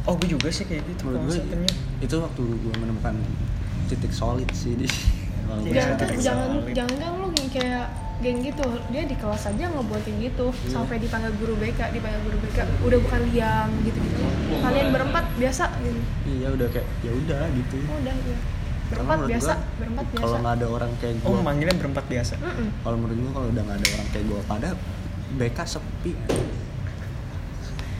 oh 0.05 0.14
gue 0.20 0.28
juga 0.28 0.49
sih 0.53 0.64
kayak 0.68 0.82
gitu 0.84 1.03
menurut 1.09 1.22
gue 1.32 1.36
itu 2.05 2.14
waktu 2.20 2.42
gue 2.44 2.72
menemukan 2.76 3.14
titik 3.88 4.12
solid 4.12 4.49
sih 4.53 4.76
di 4.76 4.84
jangan 5.72 5.96
jangan 6.20 6.49
jangan 6.76 7.12
lu 7.24 7.28
kayak 7.49 7.88
geng 8.19 8.43
gitu. 8.43 8.66
Dia 8.91 9.03
di 9.07 9.16
kelas 9.16 9.47
aja 9.51 9.64
ngebuatin 9.71 10.14
gitu. 10.19 10.51
Iya. 10.51 10.75
sampai 10.75 10.97
dipanggil 10.99 11.33
guru 11.39 11.55
BK 11.59 11.81
dipanggil 11.95 12.21
guru 12.27 12.39
BK 12.43 12.59
udah 12.83 12.99
bukan 12.99 13.21
liam 13.31 13.69
gitu 13.87 13.99
gitu 13.99 14.23
kalian 14.59 14.89
berempat 14.91 15.25
biasa 15.39 15.64
gitu. 15.83 16.01
Iya 16.27 16.49
udah 16.55 16.69
kayak 16.71 16.89
ya 17.07 17.12
udah 17.14 17.43
gitu. 17.55 17.75
Udah 17.85 18.14
ya 18.14 18.39
berempat 18.89 19.19
biasa 19.29 19.53
gua, 19.53 19.77
berempat 19.77 20.07
biasa. 20.09 20.23
kalau 20.25 20.37
nggak 20.41 20.55
ada 20.57 20.66
orang 20.73 20.93
kayak 20.97 21.14
gue 21.21 21.29
oh 21.29 21.43
manggilnya 21.45 21.77
berempat 21.77 22.05
biasa? 22.09 22.35
Mm-mm. 22.41 22.69
kalau 22.81 22.97
menurut 22.97 23.19
gue 23.21 23.33
kalau 23.37 23.49
udah 23.53 23.62
nggak 23.69 23.79
ada 23.79 23.89
orang 23.93 24.09
kayak 24.09 24.25
gue 24.25 24.41
pada 24.49 24.69
BK 25.29 25.59
sepi. 25.69 26.12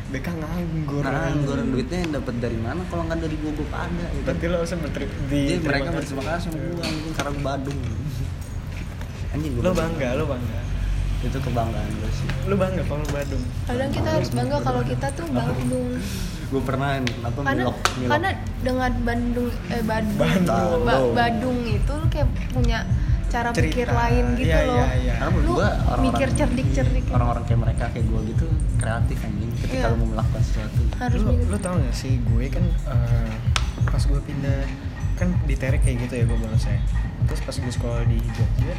BK 0.09 0.27
nganggur. 0.41 1.05
Nganggur 1.05 1.59
duitnya 1.69 1.99
yang 2.01 2.13
dapat 2.17 2.35
dari 2.41 2.57
mana? 2.57 2.81
Kalau 2.89 3.03
nggak 3.05 3.21
dari 3.21 3.37
gue 3.37 3.53
gue 3.53 3.69
pada 3.69 3.93
ya 3.93 4.09
kan? 4.09 4.25
berarti 4.25 4.45
lo 4.49 4.57
harus 4.65 4.73
berterima 4.73 5.13
di 5.29 5.41
Jadi 5.45 5.61
terima 5.61 5.69
mereka 5.69 5.89
berterima 5.93 6.23
kasih 6.25 6.49
sama 6.49 6.57
gue 6.57 6.87
karena 7.13 7.31
gue 7.37 7.45
Badung 7.45 7.81
anjing 9.39 9.55
lo 9.57 9.71
bangga 9.73 10.09
lo 10.15 10.25
bangga. 10.27 10.61
Itu 11.19 11.39
kebanggaan 11.41 11.91
gue 11.93 12.11
sih. 12.13 12.29
Lo 12.45 12.55
bangga 12.55 12.83
kalau 12.85 13.01
lo 13.01 13.09
Badung. 13.09 13.43
Kadang 13.65 13.91
kita 13.91 14.09
harus 14.13 14.31
bangga 14.31 14.59
kalau 14.61 14.83
kita 14.83 15.07
tuh 15.13 15.27
Bandung 15.29 15.89
gue 16.49 16.63
pernah 16.65 16.97
apa 16.97 17.39
karena 17.45 17.61
milok 17.61 17.77
milok 17.93 18.09
karena 18.09 18.31
dengan 18.59 18.93
Bandung 19.03 19.49
eh 19.69 19.83
Badung 19.85 20.17
Bandung. 20.17 20.81
Ba- 20.81 21.13
Badung 21.13 21.59
itu 21.63 21.93
lu 21.93 22.07
kayak 22.09 22.25
punya 22.49 22.79
cara 23.29 23.53
Cerita. 23.53 23.69
pikir 23.77 23.89
lain 23.91 24.25
gitu 24.35 24.49
Iya, 24.49 24.65
loh. 24.65 24.81
iya, 24.81 24.89
iya. 24.97 25.13
Karena 25.15 25.31
menurut 25.31 25.45
lu 25.45 25.53
gua 25.53 25.69
orang-orang- 25.69 26.05
mikir 26.09 26.29
cerdik-cerdik. 26.33 27.05
orang-orang 27.11 27.45
kayak 27.45 27.61
mereka 27.61 27.85
kayak 27.93 28.07
gue 28.09 28.21
gitu 28.27 28.47
kreatif 28.79 29.19
anjing 29.21 29.51
ketika 29.55 29.77
Iya. 29.77 29.93
lo 29.93 29.97
mau 29.99 30.09
melakukan 30.09 30.43
sesuatu. 30.43 30.83
Harus 30.97 31.21
mikir. 31.23 31.45
lo 31.45 31.57
tau 31.59 31.75
gak 31.77 31.93
sih 31.95 32.13
gue 32.17 32.45
kan 32.49 32.65
eh, 32.65 33.31
pas 33.85 34.03
gue 34.03 34.21
pindah 34.23 34.59
kan 35.15 35.29
di 35.45 35.55
Terek 35.55 35.83
kayak 35.83 35.97
gitu 36.01 36.15
ya 36.15 36.25
gue 36.25 36.39
bolosnya 36.39 36.79
terus 37.27 37.41
pas 37.43 37.53
gue 37.53 37.73
sekolah 37.75 38.03
di 38.07 38.17
Jogja 38.31 38.73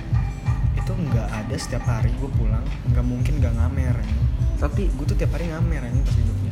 itu 0.90 1.06
nggak 1.06 1.30
ada 1.30 1.54
setiap 1.54 1.86
hari 1.86 2.10
gue 2.18 2.26
pulang 2.34 2.66
nggak 2.90 3.06
mungkin 3.06 3.38
nggak 3.38 3.54
ngamer 3.62 3.94
anjing. 3.94 4.26
tapi 4.58 4.90
gue 4.90 5.06
tuh 5.06 5.14
tiap 5.14 5.38
hari 5.38 5.46
ngamer 5.54 5.86
anjing 5.86 6.02
pas 6.02 6.18
di 6.18 6.24
Jogja. 6.26 6.52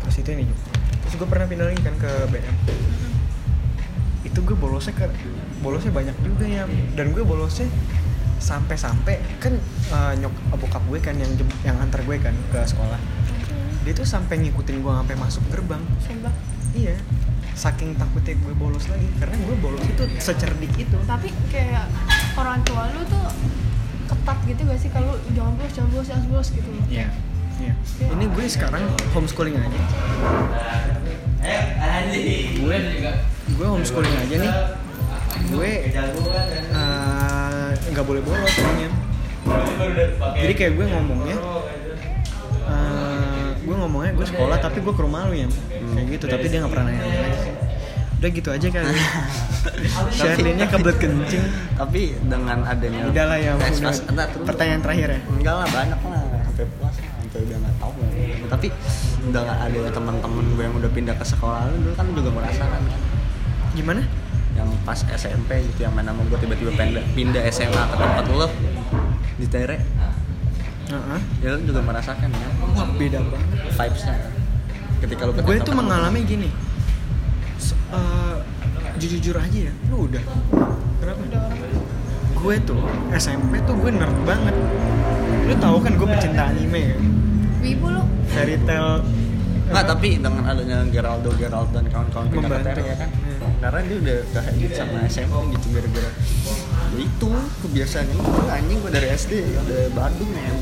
Terus 0.00 0.14
itu 0.24 0.28
ini 0.32 0.42
Jogja. 0.48 0.72
Terus 1.04 1.14
gue 1.20 1.28
pernah 1.28 1.44
pindah 1.44 1.66
lagi 1.68 1.80
kan 1.84 1.92
ke 2.00 2.10
BM 2.32 2.56
itu 4.24 4.38
gue 4.40 4.56
bolosnya 4.56 4.96
ke 4.96 5.04
bolosnya 5.60 5.92
banyak 5.92 6.16
juga 6.24 6.48
ya. 6.48 6.64
Dan 6.96 7.12
gue 7.12 7.28
bolosnya 7.28 7.68
sampai-sampai 8.40 9.20
kan 9.36 9.52
eh, 9.92 10.12
nyok 10.16 10.32
bokap 10.56 10.80
gue 10.88 11.04
kan 11.04 11.20
yang 11.20 11.28
jem- 11.36 11.60
yang 11.68 11.76
antar 11.76 12.00
gue 12.08 12.16
kan 12.16 12.32
ke 12.56 12.64
sekolah. 12.64 12.96
Dia 13.84 13.92
tuh 13.92 14.08
sampai 14.08 14.48
ngikutin 14.48 14.80
gue 14.80 14.92
sampai 14.96 15.16
masuk 15.20 15.44
gerbang. 15.52 15.84
Sumpah. 16.00 16.32
iya. 16.72 16.96
Saking 17.52 18.00
takutnya 18.00 18.32
gue 18.32 18.54
bolos 18.56 18.88
lagi 18.88 19.12
karena 19.20 19.36
gue 19.44 19.56
bolos 19.60 19.84
itu 19.84 20.08
secerdik 20.16 20.72
itu. 20.72 20.96
Tapi 21.04 21.28
kayak 21.52 21.84
orang 22.40 22.64
tua 22.64 22.88
lu 22.96 23.04
tuh 23.12 23.28
ketat 24.14 24.38
gitu 24.46 24.60
gak 24.70 24.78
sih? 24.78 24.90
Kalau 24.94 25.18
jangan 25.34 25.52
bolos 25.58 25.72
jangan 25.74 25.90
bolos 25.90 26.06
jangan 26.06 26.24
bolos 26.30 26.48
gitu 26.54 26.68
loh. 26.70 26.84
Iya 26.86 27.08
iya. 27.58 27.74
Ini 28.14 28.24
gue 28.30 28.44
sekarang 28.46 28.82
homeschooling 29.14 29.54
aja. 29.58 29.80
Gue 32.62 32.76
gue 33.58 33.66
homeschooling 33.66 34.14
aja 34.22 34.36
nih. 34.38 34.52
Gue 35.50 35.70
eh, 35.90 37.70
nggak 37.94 38.06
boleh 38.10 38.22
bolos 38.26 38.54
jadi 40.34 40.52
kayak 40.56 40.72
gue 40.74 40.86
ngomongnya 40.90 41.38
eh, 42.66 43.48
gue 43.62 43.76
ngomongnya 43.78 44.12
gue 44.18 44.26
sekolah 44.26 44.58
tapi 44.58 44.82
gue 44.82 44.94
ke 44.94 45.02
rumah 45.04 45.30
lu 45.30 45.38
ya 45.38 45.48
kayak 45.94 46.06
gitu 46.18 46.24
tapi 46.26 46.50
dia 46.50 46.58
nggak 46.64 46.72
pernah 46.74 46.90
nanya 46.90 47.06
udah 48.24 48.32
gitu 48.32 48.48
aja 48.56 48.66
kali. 48.72 48.88
Sherlinnya 50.16 50.64
kebelet 50.72 50.96
kencing. 50.96 51.44
Tapi 51.76 52.16
dengan 52.24 52.64
adanya 52.64 53.12
ya 53.12 53.52
udah. 53.52 53.68
entar 53.68 54.32
terus 54.32 54.48
pertanyaan 54.48 54.80
terakhir 54.80 55.08
ya? 55.12 55.20
Enggak 55.28 55.54
lah 55.60 55.68
banyak 55.68 56.00
lah. 56.08 56.20
Sampai 56.48 56.64
puas 56.80 56.96
lah 56.96 57.12
sampai 57.20 57.38
udah 57.44 57.56
nggak 57.60 57.74
tahu 57.76 57.92
lah. 58.00 58.10
tapi 58.48 58.66
udah 59.28 59.40
nggak 59.44 59.58
ada 59.60 59.80
teman-teman 59.92 60.44
gue 60.56 60.64
yang 60.64 60.76
udah 60.80 60.90
pindah 60.96 61.14
ke 61.20 61.24
sekolah. 61.28 61.68
Lu 61.68 61.76
dulu 61.84 61.94
kan 62.00 62.06
juga 62.16 62.30
merasakan 62.32 62.80
kan? 62.80 63.00
Gimana? 63.76 64.00
Yang 64.56 64.68
pas 64.88 65.00
SMP 65.04 65.50
gitu 65.68 65.80
yang 65.84 65.92
main 65.92 66.08
sama 66.08 66.24
gue 66.24 66.38
tiba-tiba 66.40 66.72
pindah, 66.72 67.04
pindah 67.12 67.42
SMA 67.52 67.82
ke 67.92 67.96
tempat 68.00 68.24
lo 68.32 68.48
di 69.36 69.46
Tere. 69.52 69.78
Heeh. 70.84 71.20
ya 71.44 71.48
lu 71.56 71.60
juga 71.68 71.80
merasakan 71.84 72.32
ya. 72.32 72.48
Beda 72.96 73.20
banget 73.20 73.48
vibesnya. 73.68 74.16
Ketika 75.04 75.28
lu 75.28 75.32
gue 75.36 75.56
tuh 75.60 75.76
mengalami 75.76 76.24
gini 76.24 76.48
S- 77.64 77.72
eh, 77.90 78.36
jujur-jujur 78.94 79.36
aja 79.36 79.58
ya 79.64 79.72
lu 79.88 80.04
udah 80.04 80.20
kenapa 81.00 81.22
gue 82.34 82.56
tuh 82.60 82.76
SMP 83.10 83.56
tuh 83.64 83.72
gue 83.74 83.88
nerd 83.88 84.12
banget. 84.22 84.52
Lu 85.44 85.54
tahu 85.56 85.80
kan 85.80 85.96
gue 85.96 86.04
pecinta 86.06 86.42
anime 86.46 86.92
kan 86.92 87.00
wibu 87.58 87.86
lu. 87.88 88.02
Fairy 88.28 88.60
tale 88.62 89.00
Nggak, 89.64 89.84
tapi 89.88 90.20
dengan 90.20 90.44
adanya 90.44 90.84
Geraldo, 90.84 91.32
Gerald 91.34 91.72
dan 91.72 91.88
kawan-kawan. 91.88 92.28
Tere 92.60 92.84
ya 92.84 92.96
kan? 93.00 93.08
Iya. 93.08 93.36
Karena 93.58 93.80
dia 93.80 93.96
udah 93.96 94.16
gak 94.28 94.42
habit 94.44 94.70
sama 94.70 94.96
SMP 95.08 95.32
gitu 95.56 95.66
gara-gara. 95.72 96.10
Ya 96.92 96.98
itu 97.00 97.28
kebiasaan 97.64 98.06
itu 98.06 98.30
anjing 98.46 98.78
gue 98.78 98.90
dari 98.92 99.08
SD 99.10 99.32
udah 99.56 99.80
Bandung 99.96 100.30
ya 100.30 100.52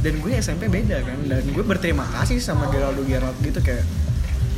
dan 0.00 0.16
gue 0.16 0.32
SMP 0.34 0.68
beda 0.68 0.96
kan? 1.00 1.18
Dan 1.24 1.44
gue 1.46 1.60
berterima 1.60 2.04
kasih 2.10 2.36
sama 2.36 2.68
Geraldo 2.68 3.00
Gerald 3.02 3.36
gitu 3.40 3.60
kayak 3.60 3.84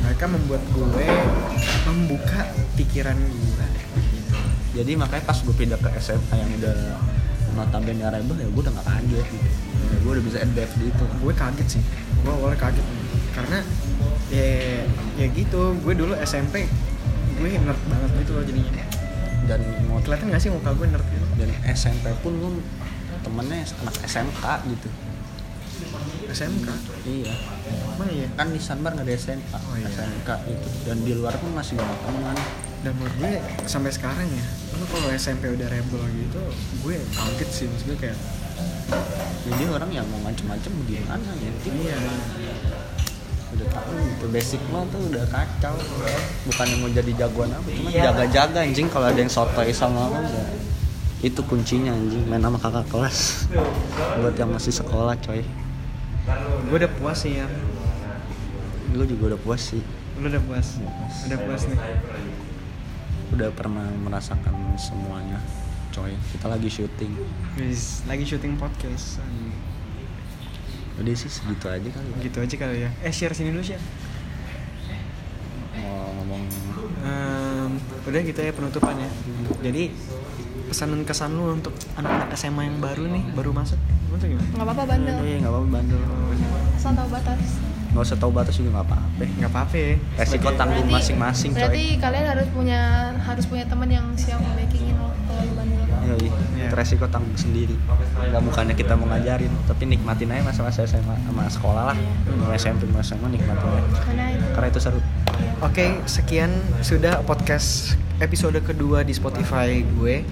mereka 0.03 0.25
membuat 0.27 0.63
gue 0.75 1.07
membuka 1.87 2.39
pikiran 2.75 3.15
gue. 3.15 3.67
Jadi 4.73 4.91
makanya 4.99 5.23
pas 5.23 5.37
gue 5.39 5.55
pindah 5.55 5.79
ke 5.79 5.89
SMA 6.01 6.35
yang 6.35 6.49
udah 6.59 6.77
notabene 7.53 8.03
rebel 8.03 8.37
ya 8.41 8.47
gue 8.49 8.61
udah 8.65 8.73
gak 8.81 8.87
kaget 8.89 9.27
gitu. 9.31 9.49
Ya, 9.93 9.97
Gue 10.01 10.11
udah 10.19 10.23
bisa 10.25 10.37
adapt 10.43 10.73
gitu 10.75 11.03
gue 11.07 11.33
kaget 11.33 11.67
sih. 11.79 11.83
Gue 12.25 12.31
awalnya 12.35 12.59
kaget. 12.59 12.85
Karena 13.31 13.57
ya 14.27 14.47
ya 15.15 15.25
gitu. 15.31 15.77
Gue 15.79 15.93
dulu 15.95 16.13
SMP 16.19 16.67
gue 17.39 17.49
nerd 17.49 17.81
banget 17.87 18.09
gitu 18.25 18.31
loh 18.35 18.43
jadinya. 18.43 18.85
Dan 19.47 19.59
mau 19.87 20.03
kelihatan 20.03 20.33
gak 20.33 20.41
sih 20.43 20.51
muka 20.51 20.75
gue 20.75 20.87
nerd 20.89 21.07
gitu? 21.07 21.25
Dan 21.39 21.49
SMP 21.71 22.11
pun 22.19 22.33
lu 22.35 22.49
temennya 23.23 23.63
anak 23.79 23.95
SMK 24.03 24.43
gitu 24.67 24.89
SMK 26.33 26.67
Iya. 27.03 27.33
Emang 27.93 28.09
iya? 28.09 28.27
Kan 28.33 28.49
di 28.49 28.57
Sanbar 28.57 28.91
gak 28.91 29.05
ada 29.05 29.13
SMK 29.13 29.53
Oh, 29.53 29.75
iya. 29.75 29.87
SMK 29.87 30.29
gitu 30.43 30.67
Dan 30.83 30.97
di 31.01 31.13
luar 31.13 31.37
pun 31.37 31.53
masih 31.53 31.77
banyak 31.77 31.99
teman. 32.01 32.37
Dan 32.83 32.91
menurut 32.97 33.15
gue 33.15 33.33
sampai 33.63 33.89
sekarang 33.89 34.27
ya 34.27 34.43
lu 34.73 34.83
kalau 34.89 35.07
SMP 35.09 35.47
udah 35.47 35.67
rebel 35.67 36.03
gitu 36.11 36.41
gue 36.81 36.95
kaget 36.99 37.49
sih. 37.49 37.65
Maksudnya 37.67 37.97
kayak 37.97 38.17
Jadi 39.43 39.63
orang 39.65 39.89
yang 39.89 40.05
mau 40.07 40.19
macem-macem 40.21 40.71
gimana 40.83 41.29
ya? 41.39 41.51
Iya. 41.63 41.97
Udah 43.53 43.67
tahu 43.69 43.93
gitu 43.95 44.25
basic 44.27 44.61
lo 44.67 44.83
tuh 44.89 44.99
udah 45.07 45.23
kacau. 45.29 45.77
Bukan 46.43 46.65
yang 46.67 46.79
mau 46.81 46.91
jadi 46.91 47.11
jagoan 47.15 47.53
apa 47.53 47.69
cuma 47.69 47.87
Iya. 47.87 48.03
jaga-jaga 48.11 48.59
anjing. 48.61 48.87
Kalau 48.89 49.07
ada 49.07 49.19
yang 49.19 49.29
sotoy 49.29 49.69
sama 49.71 50.09
lo 50.09 50.19
ya. 50.19 50.43
Itu 51.23 51.39
kuncinya 51.45 51.93
anjing. 51.93 52.27
Main 52.27 52.41
sama 52.41 52.59
kakak 52.59 52.83
kelas. 52.91 53.47
Buat 54.19 54.35
yang 54.35 54.51
masih 54.51 54.73
sekolah 54.73 55.15
coy 55.21 55.39
gue 56.69 56.77
udah 56.79 56.91
puas 56.99 57.17
sih 57.19 57.39
ya. 57.39 57.47
Gue 58.93 59.05
juga 59.09 59.33
udah 59.35 59.39
puas 59.41 59.61
sih. 59.61 59.83
Lu 60.19 60.29
udah 60.29 60.41
puas? 60.45 60.67
Udah 61.27 61.39
puas. 61.41 61.61
Nih? 61.67 61.79
Udah 63.33 63.49
pernah 63.51 63.87
merasakan 64.05 64.77
semuanya 64.77 65.41
coy. 65.91 66.13
Kita 66.33 66.47
lagi 66.47 66.69
syuting. 66.69 67.13
Lagi 68.07 68.23
syuting 68.23 68.55
podcast. 68.55 69.19
Udah 71.01 71.13
sih 71.17 71.29
segitu 71.29 71.65
aja 71.67 71.89
kali 71.89 72.07
ya. 72.13 72.17
gitu 72.29 72.37
aja 72.39 72.55
kali 72.55 72.77
ya. 72.85 72.89
Eh 73.01 73.09
share 73.09 73.33
sini 73.33 73.49
dulu 73.49 73.65
share. 73.65 73.81
Mau 75.81 76.13
ngomong 76.21 76.43
Ehm, 77.03 77.71
udah 78.07 78.21
gitu 78.23 78.39
ya 78.39 78.53
penutupan 78.55 78.95
ya. 78.95 79.09
Jadi 79.59 79.91
pesan 80.73 80.89
dan 80.89 81.05
kesan 81.05 81.37
lu 81.37 81.53
untuk 81.53 81.69
anak-anak 81.93 82.33
SMA 82.33 82.65
yang 82.65 82.81
baru 82.81 83.05
nih 83.05 83.23
baru 83.37 83.53
masuk 83.53 83.77
gimana 84.17 84.41
nggak 84.41 84.65
apa-apa 84.65 84.83
bandel 84.89 85.17
iya 85.21 85.37
nggak 85.37 85.53
apa-apa 85.53 85.69
bandel 85.69 86.01
asal 86.73 86.91
tahu 86.97 87.07
batas 87.13 87.41
nggak 87.93 88.03
usah 88.09 88.17
tahu 88.17 88.31
batas 88.33 88.53
juga 88.57 88.69
nggak 88.73 88.85
apa-apa 88.89 89.23
nggak 89.37 89.51
apa-apa 89.53 89.75
ya 89.77 89.93
resiko 90.17 90.49
tanggung 90.57 90.87
masing-masing 90.89 91.51
coy 91.53 91.61
berarti 91.61 91.85
kalian 92.01 92.25
harus 92.25 92.47
punya 92.49 92.81
harus 93.21 93.45
punya 93.45 93.65
teman 93.69 93.85
yang 93.85 94.05
siap 94.17 94.41
backingin 94.41 94.97
lo 94.97 95.13
kalau 95.29 95.45
lu 95.45 95.53
bandel 95.53 95.81
Iya, 96.03 96.15
iya. 96.19 96.31
Iya. 96.59 96.67
Itu 96.67 96.75
resiko 96.75 97.07
tanggung 97.07 97.31
sendiri. 97.39 97.79
Gak 98.19 98.43
bukannya 98.43 98.75
kita 98.75 98.99
mau 98.99 99.07
ngajarin, 99.07 99.47
tapi 99.63 99.87
nikmatin 99.87 100.35
aja 100.35 100.43
masa-masa 100.43 100.83
SMA 100.83 101.15
sama 101.23 101.47
sekolah 101.47 101.95
lah. 101.95 101.97
Mau 102.27 102.51
SMP 102.51 102.91
mau 102.91 102.99
SMA 102.99 103.31
nikmatin 103.31 103.63
aja. 103.71 104.03
karena 104.03 104.25
itu 104.35 104.43
Karena 104.51 104.67
itu 104.67 104.79
seru. 104.83 104.99
Oke, 105.59 105.99
sekian 106.07 106.51
sudah 106.79 107.19
podcast 107.27 107.99
episode 108.23 108.55
kedua 108.63 109.03
di 109.03 109.11
Spotify 109.11 109.83
gue. 109.83 110.23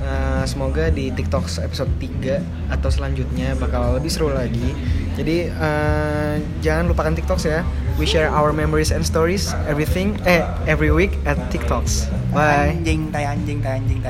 Eh, 0.00 0.44
semoga 0.48 0.88
di 0.88 1.12
TikTok 1.12 1.44
episode 1.60 1.92
3 2.00 2.72
atau 2.72 2.88
selanjutnya 2.88 3.52
bakal 3.60 4.00
lebih 4.00 4.08
seru 4.08 4.32
lagi. 4.32 4.72
Jadi 5.12 5.52
eh, 5.52 6.34
jangan 6.64 6.88
lupakan 6.88 7.12
TikToks 7.12 7.44
ya. 7.44 7.60
We 8.00 8.08
share 8.08 8.32
our 8.32 8.56
memories 8.56 8.96
and 8.96 9.04
stories 9.04 9.52
everything 9.68 10.16
eh 10.24 10.40
every 10.64 10.88
week 10.88 11.20
at 11.28 11.36
TikToks. 11.52 12.08
Bye. 12.32 12.80
Anjing, 12.80 13.12
tai 13.12 13.28
anjing, 13.28 13.60
tai 13.60 13.76
anjing, 13.76 14.00
tai 14.00 14.08